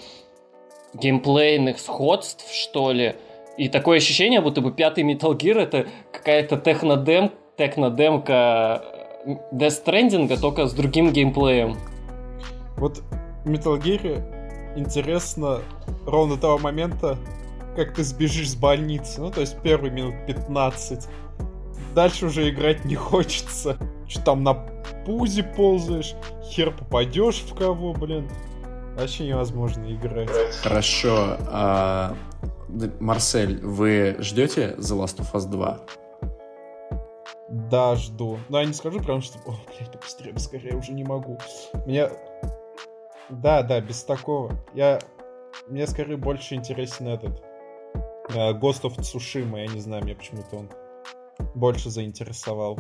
геймплейных 0.93 1.79
сходств, 1.79 2.53
что 2.53 2.93
ли, 2.93 3.17
и 3.57 3.69
такое 3.69 3.97
ощущение, 3.97 4.41
будто 4.43 4.61
бы 4.61 4.73
пятый 4.73 5.05
Metal 5.05 5.37
Gear 5.37 5.59
это 5.59 5.87
какая-то 6.13 6.59
технодем, 6.59 7.33
технодемка 7.59 8.83
э, 9.27 9.35
Death 9.53 9.85
Stranding, 9.85 10.41
только 10.41 10.67
с 10.67 10.73
другим 10.73 11.13
геймплеем. 11.13 11.77
Вот 12.77 13.03
в 13.45 13.51
Metal 13.51 13.79
Gear 13.79 14.23
интересно 14.77 15.61
ровно 16.07 16.37
до 16.37 16.41
того 16.41 16.59
момента, 16.59 17.19
как 17.77 17.95
ты 17.95 18.05
сбежишь 18.05 18.51
с 18.53 18.55
больницы. 18.55 19.21
Ну, 19.21 19.31
то 19.31 19.41
есть 19.41 19.61
первые 19.63 19.91
минут 19.93 20.15
15. 20.27 21.09
Дальше 21.95 22.27
уже 22.27 22.49
играть 22.49 22.85
не 22.85 22.95
хочется. 22.95 23.77
Что 24.07 24.23
там 24.23 24.45
на 24.45 24.55
пузе 25.05 25.43
ползаешь, 25.43 26.15
хер 26.45 26.71
попадешь 26.71 27.41
в 27.43 27.55
кого, 27.55 27.93
блин. 27.93 28.31
Вообще 28.97 29.27
невозможно 29.27 29.85
играть. 29.93 30.31
Хорошо. 30.63 31.37
а, 31.49 32.15
Марсель, 33.01 33.61
вы 33.63 34.17
ждете 34.19 34.75
The 34.79 34.99
Last 34.99 35.19
of 35.19 35.33
Us 35.33 35.49
2? 35.49 35.79
Да, 37.51 37.97
жду. 37.97 38.39
Но 38.49 38.61
я 38.61 38.67
не 38.67 38.75
скажу, 38.75 38.99
потому 39.01 39.21
что... 39.21 39.39
О, 39.47 39.57
блядь, 39.67 39.91
да 39.91 39.99
быстрее, 39.99 40.39
скорее, 40.39 40.77
уже 40.77 40.93
не 40.93 41.05
могу. 41.05 41.39
Мне... 41.87 42.11
Да, 43.31 43.63
да, 43.63 43.81
без 43.81 44.05
такого. 44.05 44.53
Я... 44.75 45.01
Мне 45.69 45.87
скорее 45.87 46.17
больше 46.17 46.55
интересен 46.55 47.09
этот... 47.09 47.43
э, 48.31 48.53
Ghost 48.53 48.83
of 48.83 48.99
Tsushima, 48.99 49.61
я 49.61 49.67
не 49.67 49.81
знаю, 49.81 50.05
мне 50.05 50.15
почему-то 50.15 50.57
он 50.57 50.71
больше 51.55 51.91
заинтересовал. 51.91 52.79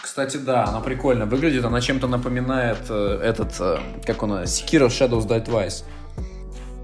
Кстати, 0.00 0.36
да, 0.36 0.64
она 0.64 0.80
прикольно 0.80 1.24
выглядит. 1.24 1.64
Она 1.64 1.80
чем-то 1.80 2.06
напоминает 2.06 2.78
э, 2.90 3.20
этот, 3.22 3.58
э, 3.60 3.78
как 4.04 4.22
он, 4.22 4.32
э, 4.34 4.42
Sekiro 4.44 4.88
Shadows 4.88 5.26
Die 5.26 5.44
Twice. 5.46 5.84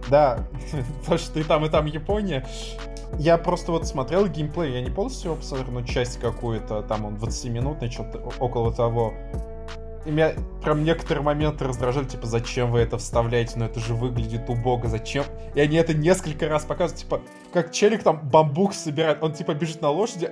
Да, 0.08 0.38
то, 1.06 1.18
что 1.18 1.38
и 1.38 1.42
там, 1.42 1.64
и 1.66 1.68
там 1.68 1.86
Япония. 1.86 2.46
Я 3.18 3.36
просто 3.38 3.72
вот 3.72 3.86
смотрел 3.86 4.26
геймплей, 4.26 4.72
я 4.72 4.80
не 4.80 4.90
полностью 4.90 5.30
его 5.30 5.36
посмотрел, 5.36 5.72
но 5.72 5.82
часть 5.82 6.18
какую-то, 6.18 6.82
там 6.82 7.04
он 7.04 7.16
20-минутный, 7.16 7.90
что-то 7.90 8.18
около 8.38 8.72
того. 8.72 9.12
И 10.06 10.10
меня 10.10 10.32
прям 10.62 10.82
некоторые 10.82 11.22
моменты 11.22 11.66
раздражали, 11.66 12.06
типа, 12.06 12.26
зачем 12.26 12.70
вы 12.70 12.78
это 12.80 12.96
вставляете, 12.96 13.58
но 13.58 13.66
это 13.66 13.80
же 13.80 13.94
выглядит 13.94 14.48
убого, 14.48 14.88
зачем? 14.88 15.24
И 15.54 15.60
они 15.60 15.76
это 15.76 15.92
несколько 15.92 16.48
раз 16.48 16.64
показывают, 16.64 17.02
типа, 17.02 17.20
как 17.52 17.72
челик 17.72 18.02
там 18.02 18.20
бамбук 18.30 18.72
собирает, 18.72 19.22
он 19.22 19.34
типа 19.34 19.52
бежит 19.52 19.82
на 19.82 19.90
лошади, 19.90 20.30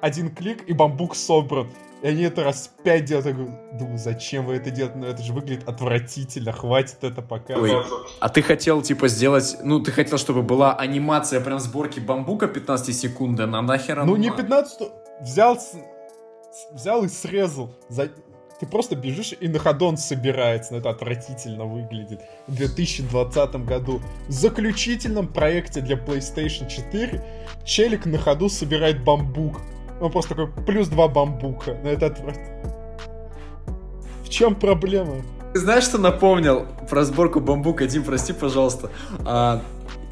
один 0.00 0.34
клик, 0.34 0.66
и 0.66 0.72
бамбук 0.72 1.14
собран. 1.14 1.68
И 2.02 2.06
они 2.08 2.22
это 2.24 2.44
раз 2.44 2.70
пять 2.84 3.06
делают, 3.06 3.26
я 3.26 3.32
говорю, 3.32 3.52
думаю, 3.72 3.98
зачем 3.98 4.44
вы 4.46 4.56
это 4.56 4.70
делаете, 4.70 4.98
ну 4.98 5.06
это 5.06 5.22
же 5.22 5.32
выглядит 5.32 5.66
отвратительно, 5.68 6.52
хватит 6.52 7.02
это 7.02 7.22
показывать. 7.22 7.72
Ой, 7.72 7.84
а 8.20 8.28
ты 8.28 8.42
хотел, 8.42 8.82
типа, 8.82 9.08
сделать... 9.08 9.56
Ну, 9.62 9.80
ты 9.80 9.92
хотел, 9.92 10.18
чтобы 10.18 10.42
была 10.42 10.74
анимация 10.74 11.40
прям 11.40 11.58
сборки 11.58 11.98
бамбука 12.00 12.48
15 12.48 12.94
секунды, 12.94 13.46
на 13.46 13.62
нахер 13.62 14.04
Ну 14.04 14.16
не 14.16 14.28
надо? 14.28 14.42
15, 14.42 14.80
взял, 15.22 15.58
взял 16.72 17.02
и 17.04 17.08
срезал. 17.08 17.70
За- 17.88 18.10
Ты 18.60 18.66
просто 18.66 18.94
бежишь 18.94 19.34
и 19.38 19.48
на 19.48 19.58
ходу 19.58 19.86
он 19.86 19.96
собирается. 19.96 20.72
Но 20.74 20.78
это 20.80 20.90
отвратительно 20.90 21.64
выглядит. 21.64 22.20
В 22.46 22.54
2020 22.54 23.56
году 23.66 24.00
в 24.28 24.32
заключительном 24.32 25.28
проекте 25.28 25.80
для 25.80 25.96
PlayStation 25.96 26.68
4 26.68 27.24
челик 27.64 28.04
на 28.06 28.18
ходу 28.18 28.48
собирает 28.50 29.02
бамбук. 29.02 29.60
Он 30.00 30.10
просто 30.10 30.34
такой 30.34 30.64
плюс 30.64 30.88
два 30.88 31.08
бамбука. 31.08 31.76
Но 31.82 31.90
это 31.90 32.06
отвратительно. 32.06 32.72
В 34.24 34.28
чем 34.28 34.54
проблема? 34.54 35.22
Ты 35.52 35.60
знаешь, 35.60 35.84
что 35.84 35.98
напомнил 35.98 36.66
про 36.90 37.04
сборку 37.04 37.40
бамбука? 37.40 37.86
Дим, 37.86 38.04
прости, 38.04 38.32
пожалуйста. 38.32 38.90
А, 39.24 39.62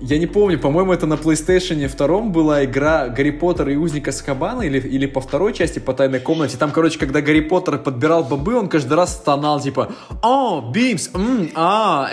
я 0.00 0.18
не 0.18 0.26
помню, 0.26 0.58
по-моему, 0.58 0.92
это 0.92 1.06
на 1.06 1.14
PlayStation 1.14 1.86
2 1.86 2.20
была 2.30 2.64
игра 2.64 3.08
Гарри 3.08 3.30
Поттер 3.30 3.68
и 3.68 3.76
Узник 3.76 4.08
Аскабана, 4.08 4.62
или, 4.62 4.78
или 4.78 5.06
по 5.06 5.20
второй 5.20 5.52
части, 5.52 5.80
по 5.80 5.92
тайной 5.92 6.20
комнате. 6.20 6.56
Там, 6.56 6.70
короче, 6.70 6.98
когда 6.98 7.20
Гарри 7.20 7.40
Поттер 7.40 7.78
подбирал 7.78 8.24
бобы, 8.24 8.54
он 8.54 8.68
каждый 8.68 8.94
раз 8.94 9.14
стонал, 9.14 9.60
типа, 9.60 9.92
«О, 10.22 10.70
Бимс, 10.72 11.10
м, 11.14 11.50
а». 11.54 12.10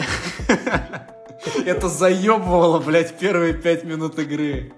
Это 1.66 1.88
заебывало, 1.88 2.80
блядь, 2.80 3.18
первые 3.18 3.54
пять 3.54 3.84
минут 3.84 4.20
игры. 4.20 4.74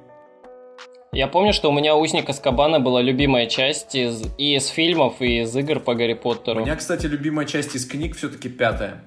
Я 1.14 1.28
помню, 1.28 1.54
что 1.54 1.70
у 1.70 1.72
меня 1.72 1.96
«Узник 1.96 2.28
Аскабана» 2.28 2.80
была 2.80 3.00
любимая 3.00 3.46
часть 3.46 3.94
из, 3.94 4.24
и 4.40 4.56
из 4.56 4.68
фильмов, 4.68 5.22
и 5.22 5.42
из 5.42 5.56
игр 5.56 5.80
по 5.80 5.94
Гарри 5.94 6.14
У 6.14 6.18
Поттеру. 6.18 6.62
меня, 6.62 6.76
кстати, 6.76 7.06
любимая 7.06 7.46
часть 7.46 7.76
из 7.76 7.86
книг 7.86 8.16
все-таки 8.16 8.50
пятая. 8.50 9.04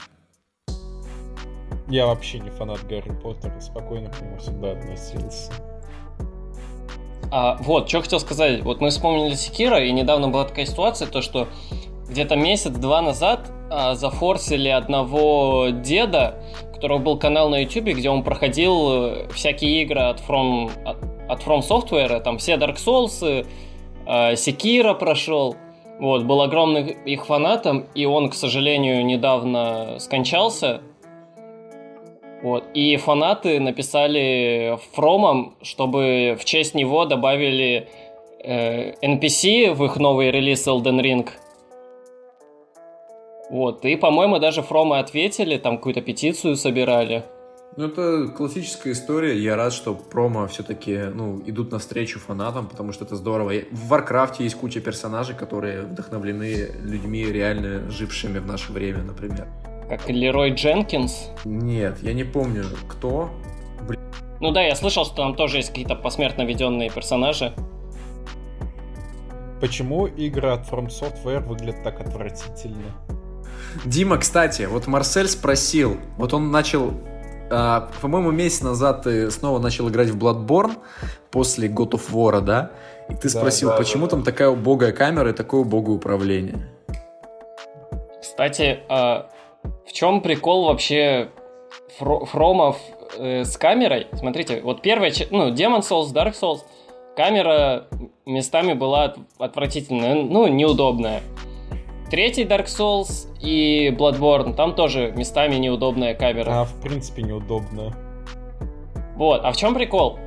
Я 1.88 2.06
вообще 2.06 2.38
не 2.38 2.50
фанат 2.50 2.86
Гарри 2.86 3.10
Поттера, 3.10 3.58
спокойно 3.58 4.08
к 4.10 4.20
нему 4.20 4.38
всегда 4.38 4.72
относился. 4.72 5.52
А, 7.32 7.56
вот, 7.58 7.88
что 7.88 8.02
хотел 8.02 8.20
сказать. 8.20 8.62
Вот 8.62 8.80
мы 8.80 8.90
вспомнили 8.90 9.34
Секира, 9.34 9.84
и 9.84 9.90
недавно 9.90 10.28
была 10.28 10.44
такая 10.44 10.66
ситуация, 10.66 11.08
то 11.08 11.22
что 11.22 11.48
где-то 12.08 12.36
месяц-два 12.36 13.02
назад 13.02 13.50
а, 13.68 13.96
зафорсили 13.96 14.68
одного 14.68 15.70
деда, 15.70 16.40
у 16.70 16.74
которого 16.74 16.98
был 16.98 17.18
канал 17.18 17.48
на 17.48 17.62
YouTube, 17.62 17.96
где 17.96 18.10
он 18.10 18.22
проходил 18.22 18.92
э, 18.92 19.28
всякие 19.32 19.82
игры 19.82 20.02
от 20.02 20.20
From, 20.20 20.70
от, 20.84 20.98
от 21.28 21.42
From 21.42 21.60
Software, 21.60 22.20
там 22.20 22.38
все 22.38 22.54
Dark 22.54 22.76
Souls, 22.76 23.46
а, 24.06 24.32
Sekiro 24.34 24.94
прошел. 24.94 25.56
Вот, 25.98 26.24
был 26.24 26.42
огромным 26.42 26.86
их 26.86 27.24
фанатом, 27.24 27.86
и 27.94 28.04
он, 28.04 28.28
к 28.28 28.34
сожалению, 28.34 29.04
недавно 29.04 29.98
скончался. 29.98 30.82
Вот. 32.42 32.64
И 32.74 32.96
фанаты 32.96 33.60
написали 33.60 34.78
фромом, 34.92 35.56
чтобы 35.62 36.36
в 36.38 36.44
честь 36.44 36.74
него 36.74 37.06
добавили 37.06 37.88
э, 38.44 38.92
NPC 39.00 39.72
в 39.72 39.84
их 39.86 39.96
новый 39.96 40.30
релиз 40.30 40.68
Elden 40.68 41.00
Ring. 41.00 41.28
Вот. 43.48 43.84
И, 43.86 43.96
по-моему, 43.96 44.38
даже 44.38 44.62
фромы 44.62 44.98
ответили, 44.98 45.56
там 45.56 45.78
какую-то 45.78 46.02
петицию 46.02 46.56
собирали. 46.56 47.24
Ну, 47.76 47.86
это 47.86 48.28
классическая 48.28 48.92
история. 48.92 49.38
Я 49.38 49.56
рад, 49.56 49.72
что 49.72 49.94
фромы 49.94 50.46
все-таки 50.46 50.96
ну, 51.12 51.42
идут 51.46 51.72
навстречу 51.72 52.18
фанатам, 52.18 52.68
потому 52.68 52.92
что 52.92 53.04
это 53.04 53.16
здорово. 53.16 53.52
В 53.70 53.88
Warcraft 53.88 54.38
е 54.38 54.44
есть 54.44 54.56
куча 54.56 54.80
персонажей, 54.80 55.34
которые 55.34 55.82
вдохновлены 55.82 56.70
людьми, 56.82 57.24
реально 57.24 57.90
жившими 57.90 58.38
в 58.38 58.46
наше 58.46 58.72
время, 58.72 59.02
например. 59.02 59.48
Как 59.88 60.08
Лерой 60.08 60.50
Дженкинс? 60.54 61.30
Нет, 61.44 61.98
я 62.02 62.14
не 62.14 62.24
помню, 62.24 62.64
кто. 62.88 63.30
Блин. 63.86 64.00
Ну 64.40 64.52
да, 64.52 64.62
я 64.62 64.74
слышал, 64.74 65.04
что 65.04 65.16
там 65.16 65.34
тоже 65.34 65.58
есть 65.58 65.68
какие-то 65.68 65.94
посмертно 65.96 66.42
введенные 66.42 66.90
персонажи. 66.90 67.52
Почему 69.60 70.06
игры 70.06 70.50
от 70.50 70.68
From 70.68 70.88
Software 70.88 71.40
выглядят 71.40 71.82
так 71.82 72.00
отвратительно? 72.00 72.92
Дима, 73.84 74.18
кстати, 74.18 74.62
вот 74.62 74.86
Марсель 74.86 75.28
спросил, 75.28 75.98
вот 76.18 76.34
он 76.34 76.50
начал 76.50 76.94
а, 77.50 77.88
по-моему, 78.00 78.30
месяц 78.30 78.62
назад 78.62 79.02
ты 79.02 79.30
снова 79.30 79.58
начал 79.58 79.88
играть 79.88 80.08
в 80.08 80.18
Bloodborne 80.18 80.76
после 81.30 81.68
God 81.68 81.90
of 81.90 82.10
War, 82.10 82.40
да? 82.40 82.72
И 83.08 83.14
ты 83.14 83.24
да, 83.24 83.28
спросил, 83.28 83.70
да, 83.70 83.76
почему 83.76 84.06
да, 84.06 84.10
там 84.10 84.22
да. 84.22 84.30
такая 84.30 84.48
убогая 84.48 84.92
камера 84.92 85.30
и 85.30 85.32
такое 85.32 85.60
убогое 85.60 85.96
управление? 85.96 86.68
Кстати, 88.20 88.80
а 88.88 89.30
в 89.86 89.92
чем 89.92 90.20
прикол 90.20 90.66
вообще 90.66 91.30
Фромов 91.98 92.78
э, 93.16 93.44
с 93.44 93.56
камерой? 93.56 94.08
Смотрите, 94.12 94.60
вот 94.62 94.82
первая, 94.82 95.12
ну, 95.30 95.52
Demon 95.52 95.80
Souls, 95.80 96.12
Dark 96.12 96.34
Souls, 96.40 96.60
камера 97.16 97.86
местами 98.26 98.74
была 98.74 99.14
отвратительная, 99.38 100.14
ну, 100.14 100.48
неудобная. 100.48 101.22
Третий 102.16 102.44
Dark 102.44 102.64
Souls 102.64 103.26
и 103.42 103.90
Bloodborne, 103.90 104.54
там 104.54 104.74
тоже 104.74 105.12
местами 105.14 105.56
неудобная 105.56 106.14
камера. 106.14 106.62
А, 106.62 106.64
в 106.64 106.80
принципе, 106.80 107.20
неудобная. 107.20 107.92
Вот, 109.16 109.42
а 109.44 109.52
в 109.52 109.56
чем 109.58 109.74
прикол? 109.74 110.18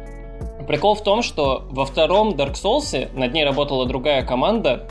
Прикол 0.67 0.93
в 0.93 1.01
том, 1.01 1.23
что 1.23 1.63
во 1.71 1.87
втором 1.87 2.35
Dark 2.35 2.53
Souls 2.53 3.09
над 3.17 3.33
ней 3.33 3.43
работала 3.43 3.87
другая 3.87 4.21
команда, 4.21 4.87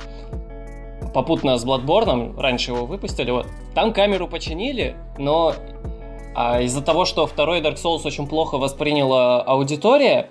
попутно 1.15 1.57
с 1.57 1.65
Bloodborne, 1.65 2.37
раньше 2.37 2.73
его 2.73 2.85
выпустили, 2.85 3.31
вот. 3.31 3.47
Там 3.77 3.93
камеру 3.93 4.27
починили, 4.27 4.97
но 5.19 5.55
а, 6.35 6.61
из-за 6.63 6.83
того, 6.83 7.05
что 7.05 7.29
второй 7.29 7.61
Dark 7.61 7.77
Souls 7.77 8.05
очень 8.07 8.27
плохо 8.27 8.59
восприняла 8.59 9.41
аудитория, 9.43 10.31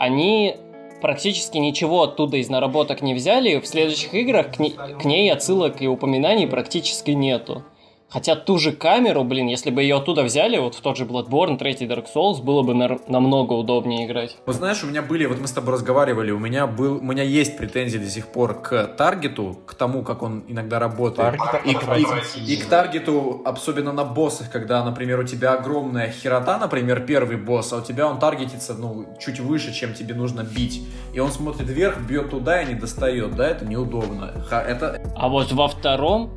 они 0.00 0.56
практически 1.00 1.58
ничего 1.58 2.02
оттуда 2.02 2.36
из 2.36 2.48
наработок 2.48 3.02
не 3.02 3.14
взяли, 3.14 3.60
в 3.60 3.66
следующих 3.66 4.14
играх 4.14 4.54
к, 4.54 4.58
не, 4.58 4.70
к 4.70 5.04
ней 5.04 5.30
отсылок 5.32 5.80
и 5.80 5.86
упоминаний 5.86 6.46
практически 6.46 7.12
нету. 7.12 7.62
Хотя 8.10 8.36
ту 8.36 8.56
же 8.58 8.72
камеру, 8.72 9.22
блин, 9.22 9.48
если 9.48 9.70
бы 9.70 9.82
ее 9.82 9.96
оттуда 9.96 10.22
взяли, 10.22 10.56
вот 10.56 10.74
в 10.74 10.80
тот 10.80 10.96
же 10.96 11.04
Bloodborne, 11.04 11.58
третий 11.58 11.84
Dark 11.86 12.06
Souls, 12.14 12.42
было 12.42 12.62
бы 12.62 12.72
на- 12.72 12.98
намного 13.06 13.52
удобнее 13.52 14.06
играть. 14.06 14.36
Вот 14.46 14.56
знаешь, 14.56 14.82
у 14.82 14.86
меня 14.86 15.02
были, 15.02 15.26
вот 15.26 15.38
мы 15.38 15.46
с 15.46 15.52
тобой 15.52 15.74
разговаривали, 15.74 16.30
у 16.30 16.38
меня 16.38 16.66
был, 16.66 16.96
у 16.96 17.02
меня 17.02 17.22
есть 17.22 17.58
претензии 17.58 17.98
до 17.98 18.08
сих 18.08 18.28
пор 18.28 18.62
к 18.62 18.84
таргету, 18.96 19.58
к 19.66 19.74
тому, 19.74 20.02
как 20.02 20.22
он 20.22 20.42
иногда 20.48 20.78
работает. 20.78 21.38
И, 21.66 21.72
и, 21.72 22.54
и 22.54 22.56
к 22.56 22.64
таргету, 22.64 23.42
особенно 23.44 23.92
на 23.92 24.04
боссах, 24.04 24.50
когда, 24.50 24.82
например, 24.82 25.20
у 25.20 25.24
тебя 25.24 25.52
огромная 25.52 26.10
херота, 26.10 26.58
например, 26.58 27.00
первый 27.00 27.36
босс, 27.36 27.74
а 27.74 27.76
у 27.76 27.82
тебя 27.82 28.08
он 28.08 28.18
таргетится, 28.18 28.72
ну, 28.72 29.06
чуть 29.20 29.38
выше, 29.38 29.74
чем 29.74 29.92
тебе 29.92 30.14
нужно 30.14 30.44
бить. 30.44 30.80
И 31.12 31.20
он 31.20 31.30
смотрит 31.30 31.68
вверх, 31.68 32.00
бьет 32.00 32.30
туда 32.30 32.62
и 32.62 32.66
не 32.68 32.74
достает, 32.74 33.36
да, 33.36 33.48
это 33.48 33.66
неудобно. 33.66 34.32
Это... 34.50 34.98
А 35.14 35.28
вот 35.28 35.52
во 35.52 35.68
втором 35.68 36.30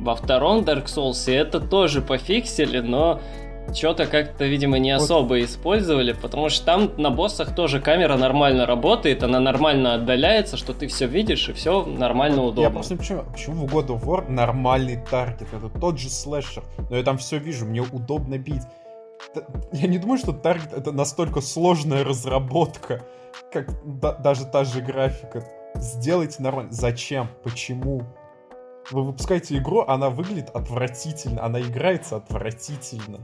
во 0.00 0.16
втором 0.16 0.60
Dark 0.60 0.86
Souls 0.86 1.32
это 1.32 1.60
тоже 1.60 2.02
пофиксили, 2.02 2.80
но 2.80 3.20
что-то 3.74 4.06
как-то, 4.06 4.46
видимо, 4.46 4.78
не 4.78 4.90
особо 4.90 5.28
вот. 5.28 5.38
использовали, 5.38 6.12
потому 6.12 6.48
что 6.48 6.64
там 6.64 6.90
на 6.96 7.10
боссах 7.10 7.54
тоже 7.54 7.80
камера 7.80 8.16
нормально 8.16 8.66
работает, 8.66 9.22
она 9.22 9.40
нормально 9.40 9.94
отдаляется, 9.94 10.56
что 10.56 10.72
ты 10.72 10.88
все 10.88 11.06
видишь 11.06 11.48
и 11.48 11.52
все 11.52 11.84
нормально 11.84 12.42
удобно. 12.42 12.62
Я 12.62 12.70
просто 12.70 12.96
почему, 12.96 13.22
почему 13.30 13.66
в 13.66 13.74
God 13.74 13.88
of 13.88 14.04
War 14.04 14.30
нормальный 14.30 14.98
таргет, 15.10 15.48
это 15.52 15.68
тот 15.68 15.98
же 15.98 16.10
слэшер, 16.10 16.64
но 16.90 16.96
я 16.96 17.02
там 17.02 17.18
все 17.18 17.38
вижу, 17.38 17.66
мне 17.66 17.80
удобно 17.80 18.38
бить. 18.38 18.62
Я 19.72 19.86
не 19.86 19.98
думаю, 19.98 20.18
что 20.18 20.32
таргет 20.32 20.72
это 20.72 20.92
настолько 20.92 21.40
сложная 21.40 22.04
разработка, 22.04 23.02
как 23.52 23.68
да, 23.84 24.14
даже 24.14 24.46
та 24.46 24.64
же 24.64 24.80
графика. 24.80 25.44
Сделайте 25.76 26.42
нормально. 26.42 26.72
Зачем? 26.72 27.28
Почему? 27.44 28.02
Вы 28.90 29.04
выпускаете 29.04 29.56
игру, 29.58 29.82
она 29.86 30.10
выглядит 30.10 30.50
отвратительно, 30.50 31.44
она 31.44 31.60
играется 31.60 32.16
отвратительно. 32.16 33.20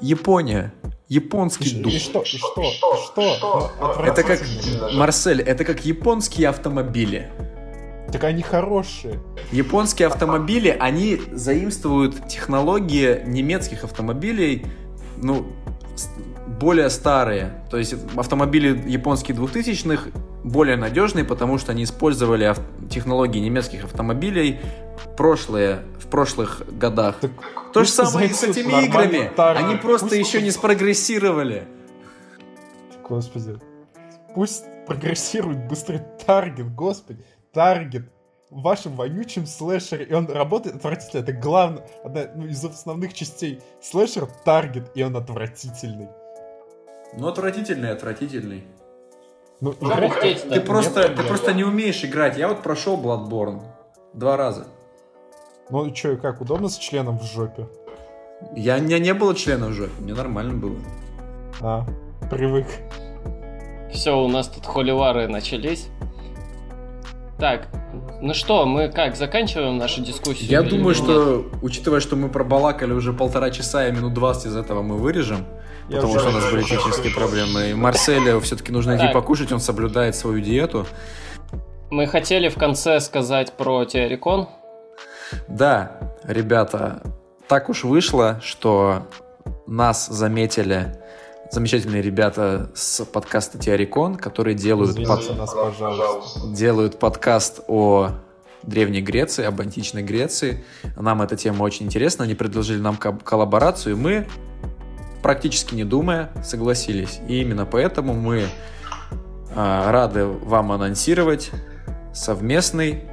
Япония. 0.00 0.72
Японский 1.08 1.70
и, 1.70 1.82
дух. 1.82 1.92
И 1.92 1.98
что? 1.98 2.20
И 2.20 2.24
что? 2.26 2.62
И 2.62 2.70
что? 2.70 2.96
что? 2.96 3.36
что? 3.36 3.70
Ну, 3.80 4.04
это 4.04 4.22
как, 4.22 4.40
Марсель, 4.92 5.40
это 5.40 5.64
как 5.64 5.84
японские 5.84 6.48
автомобили. 6.48 7.30
Так 8.12 8.24
они 8.24 8.42
хорошие. 8.42 9.20
Японские 9.52 10.08
автомобили, 10.08 10.74
они 10.78 11.20
заимствуют 11.32 12.28
технологии 12.28 13.22
немецких 13.26 13.84
автомобилей, 13.84 14.66
ну, 15.16 15.46
более 16.58 16.90
старые. 16.90 17.62
То 17.70 17.76
есть 17.76 17.94
автомобили 18.16 18.88
японские 18.88 19.36
2000-х 19.36 20.10
более 20.44 20.76
надежные, 20.76 21.24
потому 21.24 21.58
что 21.58 21.72
они 21.72 21.84
использовали 21.84 22.54
технологии 22.90 23.38
немецких 23.38 23.84
автомобилей 23.84 24.60
прошлые, 25.18 25.80
в 26.00 26.06
прошлых 26.06 26.62
годах. 26.78 27.16
Так 27.20 27.32
То 27.72 27.82
же 27.82 27.90
самое 27.90 28.30
и 28.30 28.32
с 28.32 28.44
этими 28.44 28.86
играми. 28.86 29.32
Таргет. 29.34 29.64
Они 29.64 29.74
просто 29.76 30.06
пусть 30.06 30.18
еще 30.18 30.40
не 30.40 30.52
спрогрессировали. 30.52 31.66
Господи. 33.06 33.58
Пусть 34.34 34.64
прогрессирует 34.86 35.66
быстрее 35.66 36.06
таргет, 36.24 36.72
господи. 36.72 37.24
Таргет 37.52 38.12
в 38.50 38.62
вашем 38.62 38.94
вонючем 38.94 39.46
слэшере, 39.46 40.04
и 40.04 40.12
он 40.14 40.30
работает 40.30 40.76
отвратительно. 40.76 41.22
Это 41.22 41.32
главное, 41.32 41.84
одна 42.04 42.26
ну, 42.36 42.46
из 42.46 42.64
основных 42.64 43.12
частей 43.12 43.60
слэшера 43.82 44.26
таргет, 44.44 44.92
и 44.94 45.02
он 45.02 45.16
отвратительный. 45.16 46.08
Ну, 47.16 47.28
отвратительный, 47.28 47.90
отвратительный. 47.90 48.64
Ну, 49.60 49.72
играть... 49.80 50.48
Ты, 50.48 50.60
просто, 50.60 51.08
ты 51.08 51.22
просто 51.22 51.52
не 51.52 51.64
умеешь 51.64 52.04
играть. 52.04 52.36
Я 52.36 52.48
вот 52.48 52.62
прошел 52.62 52.96
Bloodborne 52.96 53.62
два 54.12 54.36
раза. 54.36 54.66
Ну 55.70 55.86
и 55.86 55.94
что, 55.94 56.16
как, 56.16 56.40
удобно 56.40 56.68
с 56.68 56.78
членом 56.78 57.18
в 57.18 57.24
жопе? 57.24 57.66
Я, 58.54 58.76
у 58.76 58.80
меня 58.80 58.98
не 58.98 59.12
было 59.14 59.34
члена 59.34 59.66
в 59.68 59.72
жопе, 59.72 59.92
мне 60.00 60.14
нормально 60.14 60.54
было. 60.54 60.76
А, 61.60 61.84
привык. 62.30 62.66
Все, 63.92 64.16
у 64.16 64.28
нас 64.28 64.48
тут 64.48 64.64
холивары 64.64 65.28
начались. 65.28 65.88
Так, 67.38 67.68
ну 68.20 68.34
что, 68.34 68.66
мы 68.66 68.88
как, 68.88 69.16
заканчиваем 69.16 69.76
нашу 69.76 70.02
дискуссию? 70.02 70.48
Я 70.50 70.62
думаю, 70.62 70.94
что, 70.94 71.46
учитывая, 71.62 72.00
что 72.00 72.16
мы 72.16 72.28
пробалакали 72.28 72.92
уже 72.92 73.12
полтора 73.12 73.50
часа, 73.50 73.86
и 73.86 73.92
минут 73.92 74.14
20 74.14 74.46
из 74.46 74.56
этого 74.56 74.82
мы 74.82 74.96
вырежем, 74.96 75.44
я 75.88 75.96
потому 75.96 76.18
что 76.18 76.28
у 76.28 76.32
нас 76.32 76.50
были 76.50 76.62
технические 76.62 77.14
проблемы. 77.14 77.70
И 77.70 77.74
Марселю 77.74 78.40
все-таки 78.40 78.72
нужно 78.72 78.96
идти 78.96 79.12
покушать, 79.12 79.52
он 79.52 79.60
соблюдает 79.60 80.14
свою 80.14 80.40
диету. 80.40 80.86
Мы 81.90 82.06
хотели 82.06 82.48
в 82.48 82.56
конце 82.56 83.00
сказать 83.00 83.54
про 83.54 83.84
Теорикон. 83.84 84.48
Да, 85.46 85.98
ребята, 86.24 87.02
так 87.48 87.70
уж 87.70 87.84
вышло, 87.84 88.40
что 88.42 89.06
нас 89.66 90.06
заметили 90.06 90.98
замечательные 91.50 92.02
ребята 92.02 92.70
с 92.74 93.04
подкаста 93.06 93.58
Теорикон, 93.58 94.16
которые 94.16 94.54
делают, 94.54 94.96
под... 94.96 95.38
нас, 95.38 95.54
пожалуйста. 95.54 96.40
делают 96.48 96.98
подкаст 96.98 97.60
о 97.68 98.10
Древней 98.62 99.00
Греции, 99.00 99.44
об 99.44 99.60
античной 99.60 100.02
Греции. 100.02 100.64
Нам 100.96 101.22
эта 101.22 101.36
тема 101.36 101.62
очень 101.62 101.86
интересна. 101.86 102.24
Они 102.24 102.34
предложили 102.34 102.80
нам 102.80 102.96
коллаборацию, 102.96 103.94
и 103.94 103.98
мы 103.98 104.26
практически 105.22 105.74
не 105.74 105.84
думая, 105.84 106.30
согласились. 106.44 107.20
И 107.28 107.40
именно 107.40 107.66
поэтому 107.66 108.14
мы 108.14 108.46
а, 109.54 109.90
рады 109.90 110.26
вам 110.26 110.72
анонсировать 110.72 111.50
совместный 112.14 113.04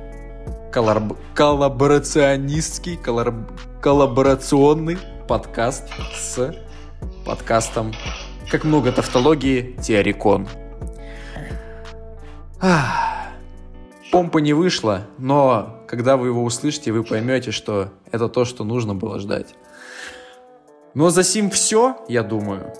коллаб- 0.72 1.18
коллаборационистский, 1.34 2.97
коллаб- 2.97 3.51
коллаборационный 3.82 4.97
подкаст 5.28 5.89
с 6.14 6.56
подкастом 7.26 7.93
«Как 8.51 8.64
много 8.64 8.91
тавтологии. 8.91 9.76
Теорикон». 9.82 10.47
Помпа 14.12 14.38
не 14.38 14.53
вышла, 14.53 15.01
но 15.18 15.84
когда 15.88 16.16
вы 16.18 16.28
его 16.28 16.43
услышите, 16.43 16.91
вы 16.91 17.03
поймете, 17.03 17.51
что 17.51 17.89
это 18.12 18.30
то, 18.30 18.45
что 18.45 18.64
нужно 18.64 18.95
было 18.95 19.20
ждать. 19.20 19.56
Но 20.95 21.09
за 21.09 21.23
сим 21.23 21.49
все, 21.49 21.97
я 22.07 22.23
думаю. 22.23 22.71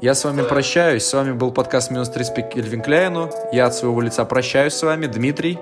Я 0.00 0.14
с 0.14 0.24
вами 0.24 0.42
прощаюсь. 0.42 1.04
С 1.04 1.12
вами 1.12 1.32
был 1.32 1.52
подкаст 1.52 1.90
«Минус 1.90 2.08
35 2.08 2.54
Кельвин 2.54 2.80
Кляйну». 2.80 3.28
Я 3.52 3.66
от 3.66 3.74
своего 3.74 4.00
лица 4.00 4.24
прощаюсь 4.24 4.72
с 4.72 4.82
вами. 4.82 5.06
Дмитрий, 5.06 5.58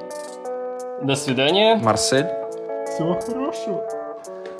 До 1.03 1.17
свидания. 1.17 1.75
Марсель. 1.77 2.27
Всего 2.87 3.19
хорошего. 3.21 3.85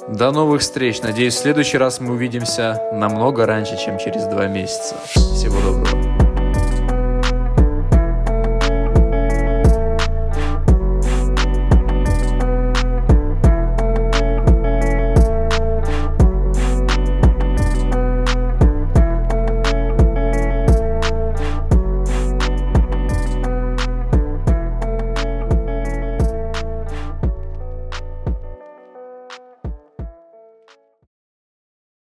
До 0.09 0.33
новых 0.33 0.63
встреч. 0.63 1.01
Надеюсь, 1.03 1.35
в 1.35 1.39
следующий 1.39 1.79
раз 1.79 2.01
мы 2.01 2.15
увидимся 2.15 2.91
намного 2.93 3.47
раньше, 3.47 3.77
чем 3.77 3.99
через 3.99 4.25
два 4.25 4.49
месяца. 4.49 4.97
Всего 5.07 5.61
доброго. 5.61 5.98